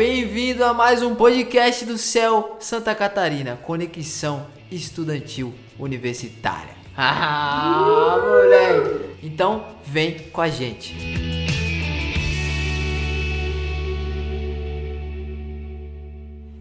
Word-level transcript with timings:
Bem-vindo 0.00 0.64
a 0.64 0.72
mais 0.72 1.02
um 1.02 1.14
podcast 1.14 1.84
do 1.84 1.98
Céu 1.98 2.56
Santa 2.58 2.94
Catarina, 2.94 3.58
Conexão 3.62 4.46
Estudantil 4.72 5.52
Universitária. 5.78 6.72
Ah, 6.96 8.18
moleque! 8.18 9.16
Então 9.22 9.66
vem 9.84 10.18
com 10.32 10.40
a 10.40 10.48
gente. 10.48 10.96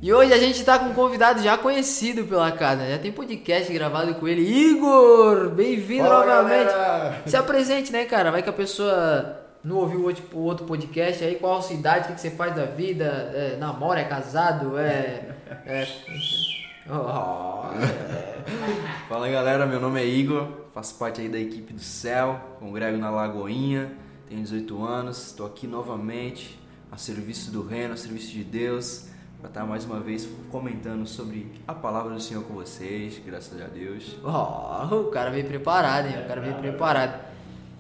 E 0.02 0.14
hoje 0.14 0.34
a 0.34 0.38
gente 0.38 0.62
tá 0.66 0.78
com 0.78 0.88
um 0.88 0.94
convidado 0.94 1.42
já 1.42 1.58
conhecido 1.58 2.26
pela 2.26 2.52
casa, 2.52 2.90
já 2.90 2.98
tem 2.98 3.12
podcast 3.12 3.72
gravado 3.72 4.16
com 4.16 4.28
ele. 4.28 4.42
Igor, 4.42 5.50
bem-vindo 5.50 6.04
novamente. 6.04 6.68
galera! 6.68 7.22
Se 7.26 7.38
apresente, 7.38 7.90
né, 7.90 8.04
cara? 8.04 8.32
Vai 8.32 8.44
que 8.44 8.50
a 8.50 8.54
pessoa 8.54 9.39
não 9.64 9.78
ouviu 9.78 10.02
o 10.34 10.40
outro, 10.40 10.66
podcast 10.66 11.24
aí, 11.24 11.36
qual 11.36 11.58
a 11.58 11.62
sua 11.62 11.76
idade, 11.76 12.06
o 12.06 12.08
que, 12.08 12.14
que 12.14 12.22
você 12.22 12.32
faz 12.32 12.56
da 12.56 12.66
vida, 12.66 13.06
é, 13.06 13.58
namora, 13.58 14.00
é 14.00 14.06
casado, 14.06 14.78
é. 14.78 15.36
é... 15.66 15.88
Oh, 16.92 17.72
é. 17.76 19.06
Fala 19.08 19.30
galera, 19.30 19.68
meu 19.68 19.80
nome 19.80 20.02
é 20.02 20.06
Igor, 20.08 20.48
faço 20.74 20.98
parte 20.98 21.22
aí 21.22 21.30
da 21.30 21.38
equipe 21.38 21.72
do 21.72 21.82
Céu, 21.82 22.58
congrego 22.60 22.98
na 22.98 23.12
Lagoinha, 23.12 23.92
tenho 24.28 24.42
18 24.42 24.84
anos, 24.84 25.28
estou 25.28 25.46
aqui 25.46 25.68
novamente 25.68 26.60
a 26.92 26.98
serviço 26.98 27.52
do 27.52 27.62
Reino, 27.64 27.94
a 27.94 27.98
serviço 27.98 28.32
de 28.32 28.44
Deus, 28.44 29.08
para 29.40 29.50
estar 29.50 29.66
mais 29.66 29.86
uma 29.86 30.00
vez 30.00 30.28
comentando 30.50 31.06
sobre 31.06 31.62
a 31.68 31.76
palavra 31.76 32.16
do 32.16 32.20
Senhor 32.20 32.44
com 32.46 32.56
vocês, 32.56 33.22
graças 33.24 33.62
a 33.62 33.68
Deus. 33.68 34.18
Oh, 34.24 34.96
o 34.96 35.12
cara 35.12 35.30
veio 35.30 35.46
preparado, 35.46 36.08
hein? 36.08 36.24
O 36.26 36.28
cara 36.28 36.42
veio 36.42 36.56
preparado. 36.56 37.29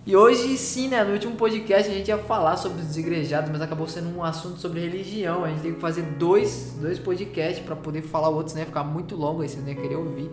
E 0.10 0.16
hoje 0.16 0.58
sim, 0.58 0.88
né? 0.88 1.04
No 1.04 1.14
último 1.14 1.36
podcast 1.36 1.88
a 1.88 1.94
gente 1.94 2.08
ia 2.08 2.18
falar 2.18 2.58
sobre 2.58 2.82
os 2.82 2.88
desigrejados, 2.88 3.52
mas 3.52 3.62
acabou 3.62 3.88
sendo 3.88 4.10
um 4.18 4.24
assunto 4.24 4.60
sobre 4.60 4.80
religião. 4.80 5.46
A 5.46 5.50
gente 5.50 5.62
tem 5.62 5.74
que 5.76 5.80
fazer 5.80 6.02
dois, 6.02 6.76
dois 6.82 6.98
podcasts 6.98 7.64
para 7.64 7.76
poder 7.76 8.02
falar 8.02 8.30
o 8.30 8.34
outro, 8.34 8.50
senão 8.50 8.64
ia 8.64 8.66
ficar 8.66 8.84
muito 8.84 9.16
longo 9.16 9.44
aí, 9.44 9.50
vocês 9.50 9.64
iam 9.68 9.76
querer 9.76 9.98
ouvir. 9.98 10.32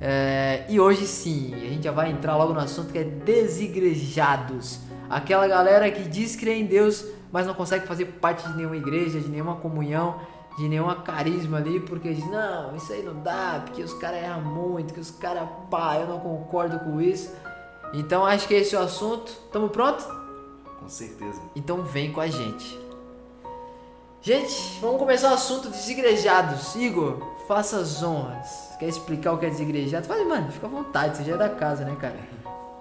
É, 0.00 0.66
e 0.68 0.78
hoje 0.78 1.04
sim, 1.04 1.52
a 1.52 1.58
gente 1.58 1.82
já 1.82 1.90
vai 1.90 2.12
entrar 2.12 2.36
logo 2.36 2.52
no 2.52 2.60
assunto 2.60 2.92
que 2.92 2.98
é 2.98 3.02
desigrejados. 3.02 4.78
Aquela 5.10 5.48
galera 5.48 5.90
que 5.90 6.08
diz 6.08 6.36
crer 6.36 6.58
em 6.58 6.66
Deus, 6.66 7.04
mas 7.32 7.44
não 7.44 7.54
consegue 7.54 7.84
fazer 7.88 8.04
parte 8.04 8.48
de 8.48 8.56
nenhuma 8.56 8.76
igreja, 8.76 9.18
de 9.18 9.28
nenhuma 9.28 9.56
comunhão, 9.56 10.20
de 10.56 10.68
nenhuma 10.68 10.94
carisma 10.94 11.56
ali, 11.56 11.80
porque 11.80 12.14
diz, 12.14 12.30
não, 12.30 12.76
isso 12.76 12.92
aí 12.92 13.02
não 13.02 13.20
dá, 13.20 13.62
porque 13.64 13.82
os 13.82 13.94
caras 13.94 14.22
erram 14.22 14.42
muito, 14.42 14.94
que 14.94 15.00
os 15.00 15.10
caras, 15.10 15.48
pá, 15.68 15.96
eu 15.96 16.06
não 16.06 16.20
concordo 16.20 16.78
com 16.78 17.00
isso. 17.00 17.41
Então 17.92 18.24
acho 18.24 18.48
que 18.48 18.54
esse 18.54 18.74
é 18.74 18.78
o 18.78 18.82
assunto. 18.82 19.32
Tamo 19.52 19.68
pronto? 19.68 20.04
Com 20.80 20.88
certeza. 20.88 21.40
Então 21.54 21.82
vem 21.82 22.12
com 22.12 22.20
a 22.20 22.28
gente. 22.28 22.78
Gente, 24.20 24.78
vamos 24.80 24.98
começar 24.98 25.30
o 25.30 25.34
assunto 25.34 25.68
desigrejados. 25.68 26.74
Igor, 26.76 27.18
faça 27.48 27.78
as 27.78 28.02
honras. 28.02 28.72
Quer 28.78 28.88
explicar 28.88 29.32
o 29.32 29.38
que 29.38 29.46
é 29.46 29.50
desigrejado? 29.50 30.06
Fale, 30.06 30.24
mano, 30.24 30.50
fica 30.50 30.66
à 30.66 30.70
vontade, 30.70 31.16
você 31.16 31.24
já 31.24 31.34
é 31.34 31.36
da 31.36 31.48
casa, 31.48 31.84
né, 31.84 31.96
cara? 32.00 32.18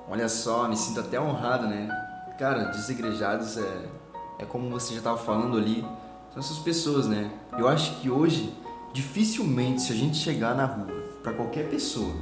Olha 0.10 0.30
só, 0.30 0.68
me 0.68 0.78
sinto 0.78 1.00
até 1.00 1.20
honrado, 1.20 1.68
né? 1.68 1.90
Cara, 2.38 2.66
desigrejados 2.66 3.58
é, 3.58 3.86
é 4.40 4.46
como 4.46 4.70
você 4.70 4.94
já 4.94 5.00
estava 5.00 5.18
falando 5.18 5.58
ali, 5.58 5.82
são 6.34 6.40
essas 6.40 6.60
pessoas, 6.60 7.08
né? 7.08 7.32
Eu 7.58 7.68
acho 7.68 8.00
que 8.00 8.10
hoje, 8.10 8.54
dificilmente, 8.94 9.82
se 9.82 9.92
a 9.92 9.96
gente 9.96 10.18
chegar 10.18 10.56
na 10.56 10.66
rua, 10.66 10.92
para 11.22 11.34
qualquer 11.34 11.70
pessoa, 11.70 12.14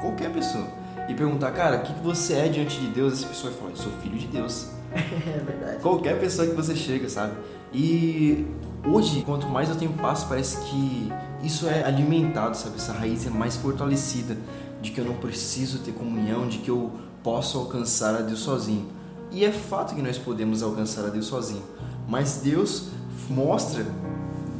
qualquer 0.00 0.32
pessoa, 0.32 0.66
e 1.08 1.14
perguntar, 1.14 1.50
cara, 1.52 1.78
o 1.78 1.82
que 1.82 1.92
que 1.94 2.02
você 2.02 2.34
é 2.34 2.48
diante 2.48 2.78
de 2.78 2.88
Deus, 2.88 3.14
essa 3.14 3.26
pessoa 3.26 3.50
vai 3.50 3.60
falar, 3.60 3.70
eu 3.72 3.76
sou 3.76 3.92
filho 4.02 4.18
de 4.18 4.26
Deus. 4.26 4.68
É 4.94 5.40
verdade. 5.44 5.82
Qualquer 5.82 6.18
pessoa 6.18 6.46
que 6.48 6.54
você 6.54 6.74
chega, 6.74 7.08
sabe? 7.08 7.34
E 7.72 8.46
hoje, 8.86 9.22
quanto 9.22 9.46
mais 9.46 9.68
eu 9.68 9.76
tenho 9.76 9.92
passo, 9.92 10.26
parece 10.26 10.56
que 10.64 11.12
isso 11.42 11.68
é 11.68 11.84
alimentado, 11.84 12.56
sabe? 12.56 12.76
Essa 12.76 12.92
raiz 12.92 13.26
é 13.26 13.30
mais 13.30 13.56
fortalecida 13.56 14.36
de 14.80 14.90
que 14.90 15.00
eu 15.00 15.04
não 15.04 15.14
preciso 15.14 15.80
ter 15.80 15.92
comunhão, 15.92 16.48
de 16.48 16.58
que 16.58 16.70
eu 16.70 16.90
posso 17.22 17.58
alcançar 17.58 18.14
a 18.14 18.20
Deus 18.20 18.40
sozinho. 18.40 18.86
E 19.30 19.44
é 19.44 19.52
fato 19.52 19.94
que 19.94 20.02
nós 20.02 20.16
podemos 20.16 20.62
alcançar 20.62 21.04
a 21.04 21.08
Deus 21.08 21.26
sozinho, 21.26 21.62
mas 22.08 22.40
Deus 22.42 22.88
mostra 23.28 23.84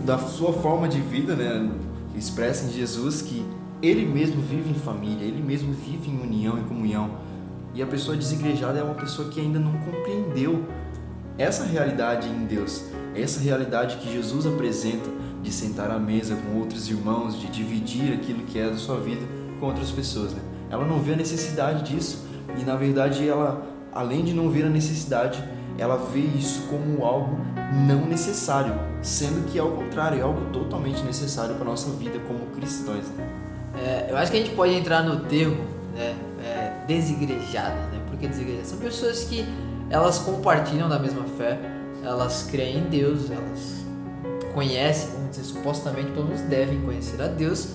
da 0.04 0.18
sua 0.18 0.52
forma 0.52 0.88
de 0.88 1.00
vida, 1.00 1.34
né, 1.34 1.70
expressa 2.14 2.66
em 2.66 2.72
Jesus 2.72 3.22
que 3.22 3.44
ele 3.80 4.04
mesmo 4.04 4.40
vive 4.42 4.70
em 4.70 4.74
família, 4.74 5.24
ele 5.24 5.42
mesmo 5.42 5.72
vive 5.72 6.10
em 6.10 6.20
união 6.20 6.58
e 6.58 6.62
comunhão. 6.62 7.10
E 7.74 7.82
a 7.82 7.86
pessoa 7.86 8.16
desigrejada 8.16 8.78
é 8.78 8.82
uma 8.82 8.94
pessoa 8.94 9.28
que 9.28 9.40
ainda 9.40 9.58
não 9.58 9.72
compreendeu 9.78 10.64
essa 11.36 11.64
realidade 11.64 12.28
em 12.28 12.44
Deus, 12.46 12.84
essa 13.14 13.40
realidade 13.40 13.98
que 13.98 14.12
Jesus 14.12 14.46
apresenta 14.46 15.08
de 15.42 15.52
sentar 15.52 15.90
à 15.90 15.98
mesa 15.98 16.34
com 16.34 16.58
outros 16.58 16.88
irmãos, 16.88 17.38
de 17.38 17.46
dividir 17.46 18.12
aquilo 18.12 18.42
que 18.42 18.58
é 18.58 18.68
da 18.68 18.76
sua 18.76 18.98
vida 18.98 19.24
com 19.60 19.66
outras 19.66 19.90
pessoas. 19.92 20.32
Né? 20.32 20.40
Ela 20.68 20.84
não 20.84 20.98
vê 20.98 21.12
a 21.12 21.16
necessidade 21.16 21.88
disso 21.88 22.26
e, 22.58 22.64
na 22.64 22.74
verdade, 22.74 23.28
ela, 23.28 23.64
além 23.92 24.24
de 24.24 24.34
não 24.34 24.50
ver 24.50 24.64
a 24.64 24.68
necessidade, 24.68 25.42
ela 25.78 25.96
vê 25.96 26.18
isso 26.18 26.62
como 26.68 27.04
algo 27.04 27.38
não 27.86 28.06
necessário, 28.06 28.74
sendo 29.00 29.46
que, 29.46 29.58
ao 29.58 29.70
contrário, 29.70 30.18
é 30.18 30.22
algo 30.22 30.50
totalmente 30.52 31.00
necessário 31.04 31.54
para 31.54 31.64
a 31.64 31.68
nossa 31.68 31.90
vida 31.92 32.18
como 32.26 32.46
cristãos. 32.46 33.06
Né? 33.10 33.47
É, 33.76 34.06
eu 34.10 34.16
acho 34.16 34.30
que 34.30 34.38
a 34.38 34.40
gente 34.40 34.54
pode 34.54 34.74
entrar 34.74 35.02
no 35.02 35.20
termo 35.20 35.78
né, 35.94 36.14
é, 36.42 36.72
né? 37.90 38.00
Porque 38.08 38.26
desigrejadas 38.26 38.68
são 38.68 38.78
pessoas 38.78 39.24
que 39.24 39.46
elas 39.90 40.18
compartilham 40.18 40.88
da 40.88 40.98
mesma 40.98 41.24
fé, 41.36 41.58
elas 42.02 42.48
creem 42.50 42.78
em 42.78 42.82
Deus, 42.84 43.30
elas 43.30 43.78
conhecem, 44.54 45.10
vamos 45.12 45.30
dizer, 45.30 45.44
supostamente 45.44 46.10
menos 46.10 46.40
devem 46.42 46.80
conhecer 46.82 47.20
a 47.20 47.26
Deus, 47.26 47.68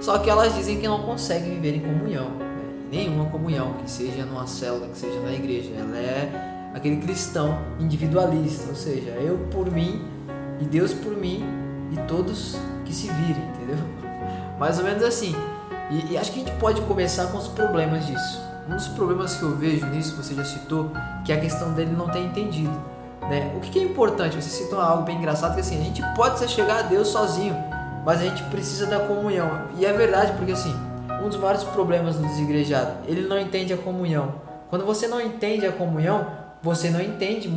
só 0.00 0.18
que 0.18 0.28
elas 0.28 0.54
dizem 0.54 0.78
que 0.78 0.88
não 0.88 1.02
conseguem 1.02 1.54
viver 1.54 1.76
em 1.76 1.80
comunhão, 1.80 2.30
né? 2.30 2.88
nenhuma 2.90 3.26
comunhão, 3.26 3.74
que 3.74 3.90
seja 3.90 4.24
numa 4.24 4.46
célula, 4.46 4.88
que 4.88 4.98
seja 4.98 5.20
na 5.20 5.32
igreja. 5.32 5.70
Ela 5.76 5.96
é 5.96 6.70
aquele 6.74 6.96
cristão 6.96 7.58
individualista, 7.80 8.68
ou 8.68 8.76
seja, 8.76 9.10
eu 9.10 9.38
por 9.50 9.70
mim 9.70 10.04
e 10.60 10.64
Deus 10.64 10.92
por 10.92 11.16
mim 11.16 11.44
e 11.92 11.96
todos 12.06 12.56
que 12.84 12.92
se 12.92 13.08
virem, 13.08 13.42
entendeu? 13.54 14.05
Mais 14.58 14.78
ou 14.78 14.84
menos 14.84 15.02
assim. 15.02 15.34
E, 15.90 16.12
e, 16.12 16.18
acho 16.18 16.32
que 16.32 16.40
a 16.40 16.44
gente 16.44 16.58
pode 16.58 16.80
começar 16.82 17.26
com 17.26 17.38
os 17.38 17.48
problemas 17.48 18.06
disso. 18.06 18.40
Um 18.68 18.74
dos 18.74 18.88
problemas 18.88 19.36
que 19.36 19.42
eu 19.42 19.54
vejo 19.56 19.86
nisso, 19.86 20.16
você 20.16 20.34
já 20.34 20.44
citou, 20.44 20.90
que 21.24 21.32
é 21.32 21.36
a 21.36 21.40
questão 21.40 21.72
dele 21.72 21.92
não 21.96 22.08
ter 22.08 22.20
entendido. 22.20 22.74
Né? 23.22 23.52
O 23.56 23.60
que, 23.60 23.70
que 23.70 23.78
é 23.78 23.82
importante? 23.82 24.36
Você 24.36 24.50
citou 24.50 24.80
algo 24.80 25.04
bem 25.04 25.16
engraçado, 25.16 25.54
que 25.54 25.60
assim, 25.60 25.80
a 25.80 25.84
gente 25.84 26.02
pode 26.16 26.46
chegar 26.48 26.78
a 26.80 26.82
Deus 26.82 27.08
sozinho, 27.08 27.54
mas 28.04 28.20
a 28.20 28.24
gente 28.24 28.42
precisa 28.44 28.86
da 28.86 29.00
comunhão. 29.00 29.62
E 29.78 29.86
é 29.86 29.92
verdade, 29.92 30.32
porque 30.36 30.52
assim, 30.52 30.74
um 31.22 31.28
dos 31.28 31.38
maiores 31.38 31.62
problemas 31.62 32.16
do 32.16 32.26
desigrejado, 32.26 33.06
ele 33.06 33.28
não 33.28 33.38
entende 33.38 33.72
a 33.72 33.76
comunhão. 33.76 34.34
Quando 34.68 34.84
você 34.84 35.06
não 35.06 35.20
entende 35.20 35.66
a 35.66 35.72
comunhão, 35.72 36.26
você 36.62 36.90
não 36.90 37.00
entende 37.00 37.48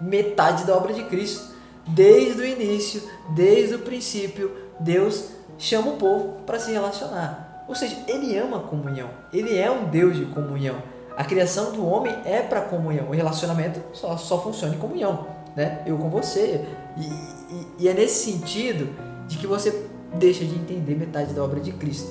metade 0.00 0.64
da 0.64 0.76
obra 0.76 0.92
de 0.92 1.04
Cristo. 1.04 1.56
Desde 1.86 2.42
o 2.42 2.44
início, 2.44 3.02
desde 3.34 3.76
o 3.76 3.78
princípio, 3.78 4.52
Deus 4.78 5.37
chama 5.58 5.90
o 5.90 5.96
povo 5.96 6.36
para 6.46 6.58
se 6.58 6.72
relacionar. 6.72 7.64
Ou 7.68 7.74
seja, 7.74 7.96
ele 8.06 8.36
ama 8.38 8.58
a 8.58 8.60
comunhão. 8.60 9.10
Ele 9.32 9.58
é 9.58 9.70
um 9.70 9.84
Deus 9.86 10.16
de 10.16 10.24
comunhão. 10.26 10.76
A 11.16 11.24
criação 11.24 11.72
do 11.72 11.84
homem 11.84 12.16
é 12.24 12.40
para 12.40 12.62
comunhão. 12.62 13.08
O 13.08 13.12
relacionamento 13.12 13.80
só, 13.92 14.16
só 14.16 14.40
funciona 14.40 14.74
em 14.74 14.78
comunhão. 14.78 15.26
Né? 15.54 15.82
Eu 15.84 15.98
com 15.98 16.08
você. 16.08 16.64
E, 16.96 17.02
e, 17.02 17.66
e, 17.80 17.88
é 17.88 17.92
nesse 17.92 18.32
sentido 18.32 18.88
de 19.26 19.36
que 19.36 19.46
você 19.46 19.86
deixa 20.14 20.44
de 20.44 20.54
entender 20.54 20.94
metade 20.94 21.34
da 21.34 21.42
obra 21.42 21.60
de 21.60 21.72
Cristo. 21.72 22.08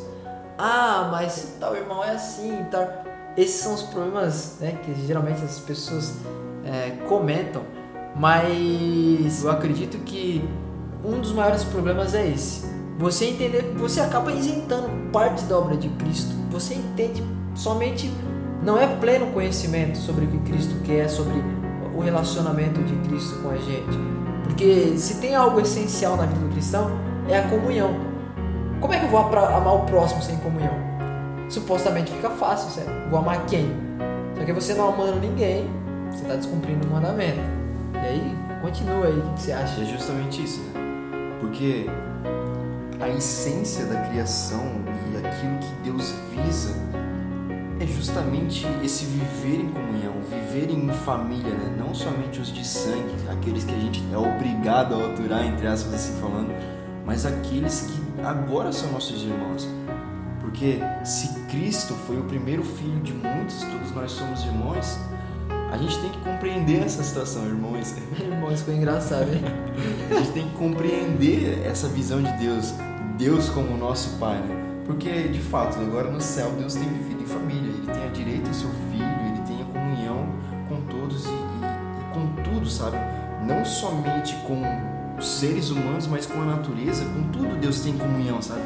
Ah, 0.57 1.10
mas 1.12 1.56
tal 1.60 1.75
irmão 1.75 2.04
é 2.04 2.12
assim, 2.12 2.66
tal. 2.69 2.88
Esses 3.36 3.62
são 3.62 3.74
os 3.74 3.83
problemas 3.83 4.57
né, 4.60 4.77
que 4.83 4.94
geralmente 5.07 5.44
as 5.44 5.60
pessoas 5.60 6.13
é, 6.66 6.92
comentam. 7.07 7.63
Mas 8.16 9.44
eu 9.44 9.51
acredito 9.51 9.98
que 10.00 10.48
um 11.04 11.19
dos 11.19 11.31
maiores 11.31 11.63
problemas 11.63 12.13
é 12.13 12.27
esse 12.27 12.76
você 12.98 13.26
entender, 13.26 13.74
você 13.78 14.02
acaba 14.02 14.32
isentando 14.32 14.90
parte 15.12 15.44
da 15.46 15.58
obra 15.58 15.78
de 15.78 15.90
Cristo. 15.90 16.36
Você 16.52 16.74
entende 16.74 17.24
somente 17.54 18.12
não 18.64 18.80
é 18.80 18.88
pleno 18.88 19.28
conhecimento 19.28 19.98
sobre 19.98 20.26
o 20.26 20.28
que 20.28 20.40
Cristo 20.40 20.76
quer, 20.84 21.08
sobre 21.10 21.42
o 21.96 22.02
relacionamento 22.02 22.82
de 22.84 22.96
Cristo 23.08 23.42
com 23.42 23.50
a 23.50 23.58
gente. 23.58 23.98
Porque 24.44 24.98
se 24.98 25.20
tem 25.20 25.36
algo 25.36 25.60
essencial 25.60 26.18
na 26.18 26.26
vida 26.26 26.40
do 26.40 26.50
cristão, 26.52 26.92
é 27.30 27.38
a 27.38 27.48
comunhão. 27.48 27.96
Como 28.80 28.94
é 28.94 29.00
que 29.00 29.06
eu 29.06 29.10
vou 29.10 29.20
amar 29.20 29.76
o 29.76 29.86
próximo 29.86 30.22
sem 30.22 30.38
comunhão? 30.38 30.74
Supostamente 31.50 32.12
fica 32.12 32.30
fácil, 32.32 32.70
certo? 32.72 33.10
Vou 33.10 33.20
amar 33.20 33.46
quem? 33.46 33.72
Só 34.38 34.44
que 34.44 34.54
você 34.54 34.74
não 34.74 34.94
amando 34.94 35.20
ninguém, 35.20 35.70
você 36.12 36.24
está 36.24 36.36
descumprindo 36.36 36.88
o 36.88 36.92
mandamento. 36.92 37.40
E 37.94 37.98
aí, 37.98 38.36
continua 38.62 39.06
aí, 39.06 39.18
o 39.18 39.34
que 39.34 39.42
você 39.42 39.52
acha? 39.52 39.82
É 39.82 39.86
justamente 39.86 40.44
isso, 40.44 40.62
né? 40.62 40.82
Porque 41.40 41.90
a 43.00 43.10
essência 43.10 43.86
da 43.86 44.02
criação 44.02 44.66
e 45.12 45.18
aquilo 45.18 45.58
que 45.60 45.84
Deus 45.84 46.14
visa 46.32 46.76
é 47.80 47.86
justamente 47.86 48.66
esse 48.84 49.06
viver 49.06 49.62
em 49.62 49.70
comunhão, 49.70 50.14
viver 50.30 50.72
em 50.72 50.90
família, 50.90 51.54
né? 51.54 51.76
Não 51.78 51.94
somente 51.94 52.40
os 52.40 52.52
de 52.52 52.66
sangue, 52.66 53.14
aqueles 53.30 53.64
que 53.64 53.74
a 53.74 53.80
gente 53.80 54.04
é 54.12 54.18
obrigado 54.18 54.96
a 54.96 55.06
aturar, 55.08 55.46
entre 55.46 55.68
aspas 55.68 55.94
assim 55.94 56.20
falando, 56.20 56.52
mas 57.06 57.26
aqueles 57.26 57.82
que 57.82 58.22
agora 58.24 58.72
são 58.72 58.92
nossos 58.92 59.24
irmãos. 59.24 59.68
Porque 60.42 60.80
se 61.04 61.40
Cristo 61.42 61.94
foi 62.08 62.18
o 62.20 62.24
primeiro 62.24 62.64
filho 62.64 63.00
de 63.02 63.14
muitos, 63.14 63.62
todos 63.62 63.92
nós 63.92 64.12
somos 64.12 64.44
irmãos, 64.44 64.98
a 65.72 65.78
gente 65.78 66.00
tem 66.00 66.10
que 66.10 66.20
compreender 66.20 66.84
essa 66.84 67.04
situação, 67.04 67.46
irmãos. 67.46 67.94
Irmãos, 68.20 68.62
foi 68.62 68.76
engraçado, 68.76 69.30
hein? 69.34 69.44
a 70.10 70.16
gente 70.16 70.32
tem 70.32 70.48
que 70.48 70.56
compreender 70.56 71.62
essa 71.66 71.88
visão 71.90 72.22
de 72.22 72.32
Deus, 72.38 72.74
Deus 73.18 73.50
como 73.50 73.75
nosso 73.75 74.18
Pai, 74.19 74.38
né? 74.38 74.56
Porque, 74.86 75.28
de 75.28 75.40
fato, 75.40 75.80
agora 75.80 76.10
no 76.10 76.22
céu 76.22 76.52
Deus 76.52 76.75
tem 76.75 76.88
vivido 76.88 77.24
em 77.24 77.25
família, 77.25 77.69
Ele 77.69 77.86
tem 77.86 78.04
a 78.04 78.08
direito 78.10 78.48
ao 78.48 78.54
seu 78.54 78.69
filho, 78.92 79.04
Ele 79.04 79.42
tem 79.46 79.62
a 79.62 79.66
comunhão 79.66 80.30
com 80.69 80.81
todos 80.81 81.25
e, 81.25 81.30
e, 81.30 81.31
e 81.31 82.14
com 82.14 82.44
tudo, 82.44 82.69
sabe? 82.69 82.98
Não 83.44 83.66
somente 83.66 84.36
com 84.46 84.62
os 85.18 85.28
seres 85.28 85.72
humanos, 85.72 86.06
mas 86.06 86.28
com 86.28 86.42
a 86.42 86.46
natureza, 86.46 87.04
com 87.06 87.24
tudo 87.31 87.60
Deus 87.60 87.81
tem 87.81 87.98
comunhão, 87.98 88.42
sabe? 88.42 88.62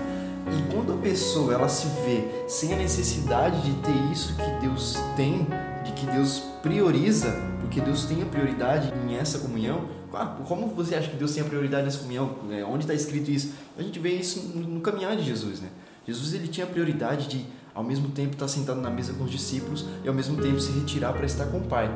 E 0.47 0.73
quando 0.73 0.93
a 0.93 0.97
pessoa 0.97 1.53
ela 1.53 1.69
se 1.69 1.87
vê 2.05 2.45
sem 2.47 2.73
a 2.73 2.75
necessidade 2.75 3.61
de 3.61 3.73
ter 3.75 4.11
isso 4.11 4.35
que 4.35 4.67
Deus 4.67 4.97
tem, 5.15 5.47
de 5.83 5.93
que 5.93 6.05
Deus 6.05 6.39
prioriza, 6.61 7.50
porque 7.71 7.79
Deus 7.79 8.03
tem 8.03 8.21
a 8.21 8.25
prioridade 8.25 8.91
em 9.07 9.15
essa 9.15 9.39
comunhão, 9.39 9.85
ah, 10.13 10.25
como 10.45 10.67
você 10.67 10.93
acha 10.93 11.07
que 11.07 11.15
Deus 11.15 11.33
tem 11.33 11.41
a 11.41 11.45
prioridade 11.45 11.85
nessa 11.85 11.99
comunhão? 11.99 12.35
É, 12.51 12.65
onde 12.65 12.83
está 12.83 12.93
escrito 12.93 13.31
isso? 13.31 13.53
A 13.77 13.81
gente 13.81 13.97
vê 13.97 14.09
isso 14.09 14.41
no 14.57 14.81
caminhar 14.81 15.15
de 15.15 15.23
Jesus, 15.23 15.61
né? 15.61 15.69
Jesus 16.05 16.33
ele 16.33 16.49
tinha 16.49 16.65
a 16.65 16.69
prioridade 16.69 17.29
de 17.29 17.45
ao 17.73 17.81
mesmo 17.81 18.09
tempo 18.09 18.33
estar 18.33 18.49
sentado 18.49 18.81
na 18.81 18.89
mesa 18.89 19.13
com 19.13 19.23
os 19.23 19.31
discípulos 19.31 19.85
e 20.03 20.07
ao 20.09 20.13
mesmo 20.13 20.35
tempo 20.41 20.59
se 20.59 20.69
retirar 20.73 21.13
para 21.13 21.25
estar 21.25 21.45
com 21.45 21.59
o 21.59 21.61
Pai, 21.61 21.89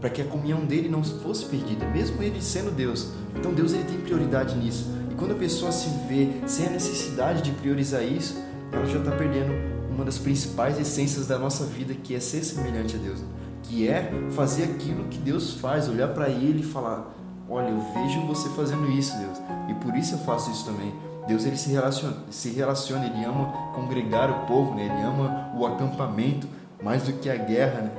para 0.00 0.10
que 0.10 0.20
a 0.20 0.24
comunhão 0.24 0.64
dele 0.64 0.88
não 0.88 1.04
fosse 1.04 1.44
perdida, 1.44 1.86
mesmo 1.86 2.20
ele 2.20 2.42
sendo 2.42 2.72
Deus. 2.72 3.12
Então 3.36 3.54
Deus 3.54 3.72
ele 3.72 3.84
tem 3.84 4.00
prioridade 4.00 4.56
nisso. 4.56 4.90
E 5.12 5.14
quando 5.14 5.30
a 5.30 5.36
pessoa 5.36 5.70
se 5.70 5.90
vê 6.08 6.28
sem 6.48 6.66
a 6.66 6.70
necessidade 6.70 7.40
de 7.42 7.52
priorizar 7.52 8.02
isso, 8.02 8.34
ela 8.72 8.84
já 8.84 8.98
está 8.98 9.12
perdendo 9.12 9.52
uma 9.88 10.04
das 10.04 10.18
principais 10.18 10.76
essências 10.76 11.28
da 11.28 11.38
nossa 11.38 11.64
vida, 11.66 11.94
que 11.94 12.16
é 12.16 12.20
ser 12.20 12.42
semelhante 12.42 12.96
a 12.96 12.98
Deus, 12.98 13.20
que 13.70 13.88
é 13.88 14.10
fazer 14.32 14.64
aquilo 14.64 15.04
que 15.04 15.18
Deus 15.18 15.54
faz, 15.54 15.88
olhar 15.88 16.08
para 16.08 16.28
Ele 16.28 16.60
e 16.60 16.64
falar: 16.64 17.08
Olha, 17.48 17.68
eu 17.68 17.80
vejo 17.94 18.26
você 18.26 18.48
fazendo 18.50 18.90
isso, 18.90 19.16
Deus, 19.16 19.38
e 19.68 19.74
por 19.74 19.96
isso 19.96 20.14
eu 20.14 20.18
faço 20.18 20.50
isso 20.50 20.64
também. 20.64 20.92
Deus 21.26 21.44
ele 21.44 21.56
se 21.56 21.70
relaciona, 21.70 22.16
se 22.30 22.50
relaciona, 22.50 23.06
ele 23.06 23.24
ama 23.24 23.52
congregar 23.74 24.30
o 24.30 24.46
povo, 24.46 24.74
né? 24.74 24.84
ele 24.84 25.02
ama 25.02 25.52
o 25.56 25.64
acampamento 25.64 26.48
mais 26.82 27.04
do 27.04 27.12
que 27.12 27.30
a 27.30 27.36
guerra. 27.36 27.82
Né? 27.82 27.90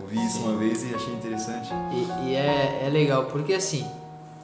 Ouvi 0.00 0.24
isso 0.24 0.38
uma 0.38 0.56
vez 0.56 0.82
e 0.82 0.94
achei 0.94 1.12
interessante. 1.12 1.68
E, 1.92 2.28
e 2.30 2.34
é, 2.34 2.84
é 2.86 2.88
legal, 2.88 3.26
porque 3.26 3.52
assim, 3.52 3.86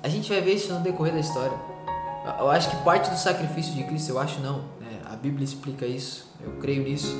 a 0.02 0.08
gente 0.08 0.28
vai 0.28 0.42
ver 0.42 0.54
isso 0.54 0.72
no 0.72 0.80
decorrer 0.80 1.14
da 1.14 1.20
história. 1.20 1.56
Eu 2.38 2.50
acho 2.50 2.68
que 2.68 2.76
parte 2.84 3.08
do 3.08 3.16
sacrifício 3.16 3.72
de 3.72 3.84
Cristo, 3.84 4.10
eu 4.10 4.18
acho 4.18 4.40
não, 4.40 4.58
né? 4.78 5.00
a 5.10 5.16
Bíblia 5.16 5.44
explica 5.44 5.86
isso, 5.86 6.26
eu 6.44 6.50
creio 6.60 6.82
nisso, 6.82 7.16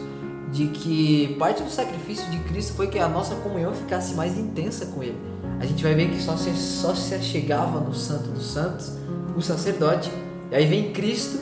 de 0.51 0.69
que 0.69 1.37
parte 1.39 1.63
do 1.63 1.71
sacrifício 1.71 2.31
de 2.31 2.39
Cristo 2.41 2.75
foi 2.75 2.87
que 2.87 2.99
a 2.99 3.09
nossa 3.09 3.35
comunhão 3.37 3.75
ficasse 3.75 4.15
mais 4.15 4.37
intensa 4.39 4.87
com 4.87 5.03
Ele. 5.03 5.19
A 5.61 5.67
gente 5.67 5.83
vai 5.83 5.95
ver 5.95 6.11
que 6.11 6.21
só 6.21 6.37
se, 6.37 6.55
só 6.57 6.95
se 6.95 7.19
chegava 7.21 7.81
no 7.81 7.95
Santo 7.95 8.31
dos 8.31 8.47
Santos 8.47 8.93
o 9.37 9.43
sacerdote 9.43 10.11
e 10.51 10.55
aí 10.55 10.67
vem 10.67 10.93
Cristo, 10.93 11.39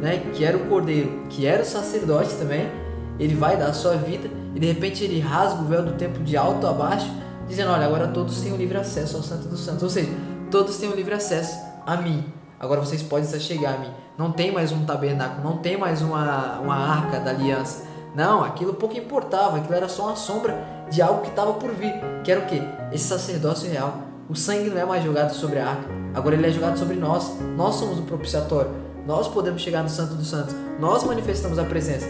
né, 0.00 0.18
que 0.34 0.44
era 0.44 0.56
o 0.56 0.66
cordeiro, 0.66 1.24
que 1.30 1.46
era 1.46 1.62
o 1.62 1.66
sacerdote 1.66 2.34
também. 2.34 2.70
Ele 3.18 3.34
vai 3.34 3.56
dar 3.56 3.66
a 3.66 3.72
sua 3.72 3.96
vida 3.96 4.30
e 4.54 4.60
de 4.60 4.66
repente 4.66 5.04
ele 5.04 5.20
rasga 5.20 5.62
o 5.62 5.64
véu 5.64 5.82
do 5.82 5.92
templo 5.92 6.22
de 6.22 6.36
alto 6.36 6.66
a 6.66 6.72
baixo, 6.72 7.10
dizendo: 7.46 7.70
Olha, 7.70 7.86
agora 7.86 8.08
todos 8.08 8.40
têm 8.40 8.52
o 8.52 8.56
livre 8.56 8.76
acesso 8.76 9.16
ao 9.16 9.22
Santo 9.22 9.48
dos 9.48 9.60
Santos. 9.60 9.82
Ou 9.82 9.90
seja, 9.90 10.10
todos 10.50 10.76
têm 10.78 10.88
o 10.88 10.94
livre 10.94 11.14
acesso 11.14 11.56
a 11.86 11.96
mim. 11.96 12.24
Agora 12.58 12.80
vocês 12.80 13.02
podem 13.02 13.24
se 13.24 13.38
chegar 13.40 13.74
a 13.74 13.78
mim. 13.78 13.90
Não 14.18 14.32
tem 14.32 14.52
mais 14.52 14.72
um 14.72 14.84
tabernáculo, 14.84 15.42
não 15.42 15.58
tem 15.58 15.78
mais 15.78 16.02
uma, 16.02 16.58
uma 16.60 16.76
arca 16.76 17.20
da 17.20 17.30
aliança. 17.30 17.88
Não, 18.14 18.42
aquilo 18.44 18.74
pouco 18.74 18.96
importava, 18.96 19.58
aquilo 19.58 19.74
era 19.74 19.88
só 19.88 20.06
uma 20.06 20.16
sombra 20.16 20.62
de 20.90 21.00
algo 21.00 21.22
que 21.22 21.28
estava 21.28 21.52
por 21.54 21.70
vir. 21.70 21.94
Que 22.24 22.32
era 22.32 22.40
o 22.40 22.46
que? 22.46 22.60
Esse 22.92 23.04
sacerdócio 23.04 23.70
real. 23.70 23.98
O 24.28 24.34
sangue 24.34 24.70
não 24.70 24.78
é 24.78 24.84
mais 24.84 25.04
jogado 25.04 25.32
sobre 25.32 25.58
a 25.58 25.68
arca, 25.68 26.00
Agora 26.14 26.34
ele 26.34 26.46
é 26.46 26.50
jogado 26.50 26.78
sobre 26.78 26.96
nós. 26.96 27.36
Nós 27.56 27.76
somos 27.76 27.98
o 27.98 28.02
propiciatório. 28.02 28.70
Nós 29.06 29.28
podemos 29.28 29.62
chegar 29.62 29.82
no 29.82 29.88
Santo 29.88 30.14
dos 30.14 30.28
Santos. 30.28 30.54
Nós 30.78 31.04
manifestamos 31.04 31.58
a 31.58 31.64
presença. 31.64 32.06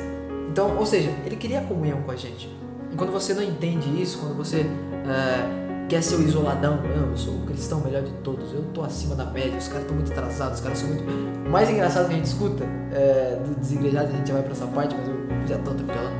Então, 0.50 0.76
ou 0.76 0.86
seja, 0.86 1.10
ele 1.24 1.36
queria 1.36 1.60
comunhão 1.60 2.02
com 2.02 2.10
a 2.10 2.16
gente. 2.16 2.48
E 2.90 2.96
quando 2.96 3.12
você 3.12 3.34
não 3.34 3.42
entende 3.42 4.02
isso, 4.02 4.18
quando 4.18 4.36
você 4.36 4.60
é, 4.60 5.86
quer 5.88 6.02
ser 6.02 6.16
o 6.16 6.22
isoladão, 6.22 6.80
eu 6.84 7.16
sou 7.16 7.34
o 7.34 7.46
cristão 7.46 7.80
melhor 7.80 8.02
de 8.02 8.10
todos, 8.24 8.52
eu 8.52 8.64
tô 8.74 8.82
acima 8.82 9.14
da 9.14 9.24
média, 9.26 9.56
os 9.56 9.68
caras 9.68 9.82
estão 9.82 9.94
muito 9.94 10.10
atrasados, 10.10 10.58
os 10.58 10.60
caras 10.60 10.78
são 10.78 10.88
muito. 10.88 11.04
O 11.46 11.50
mais 11.50 11.70
engraçado 11.70 12.08
que 12.08 12.14
a 12.14 12.16
gente 12.16 12.26
escuta 12.26 12.64
é, 12.92 13.38
do 13.44 13.60
desigrejado, 13.60 14.08
a 14.08 14.16
gente 14.16 14.26
já 14.26 14.34
vai 14.34 14.42
pra 14.42 14.52
essa 14.52 14.66
parte, 14.66 14.96
mas 14.98 15.06
eu 15.06 15.19
já 15.50 15.58
tô 15.58 15.70
atropelando. 15.70 16.10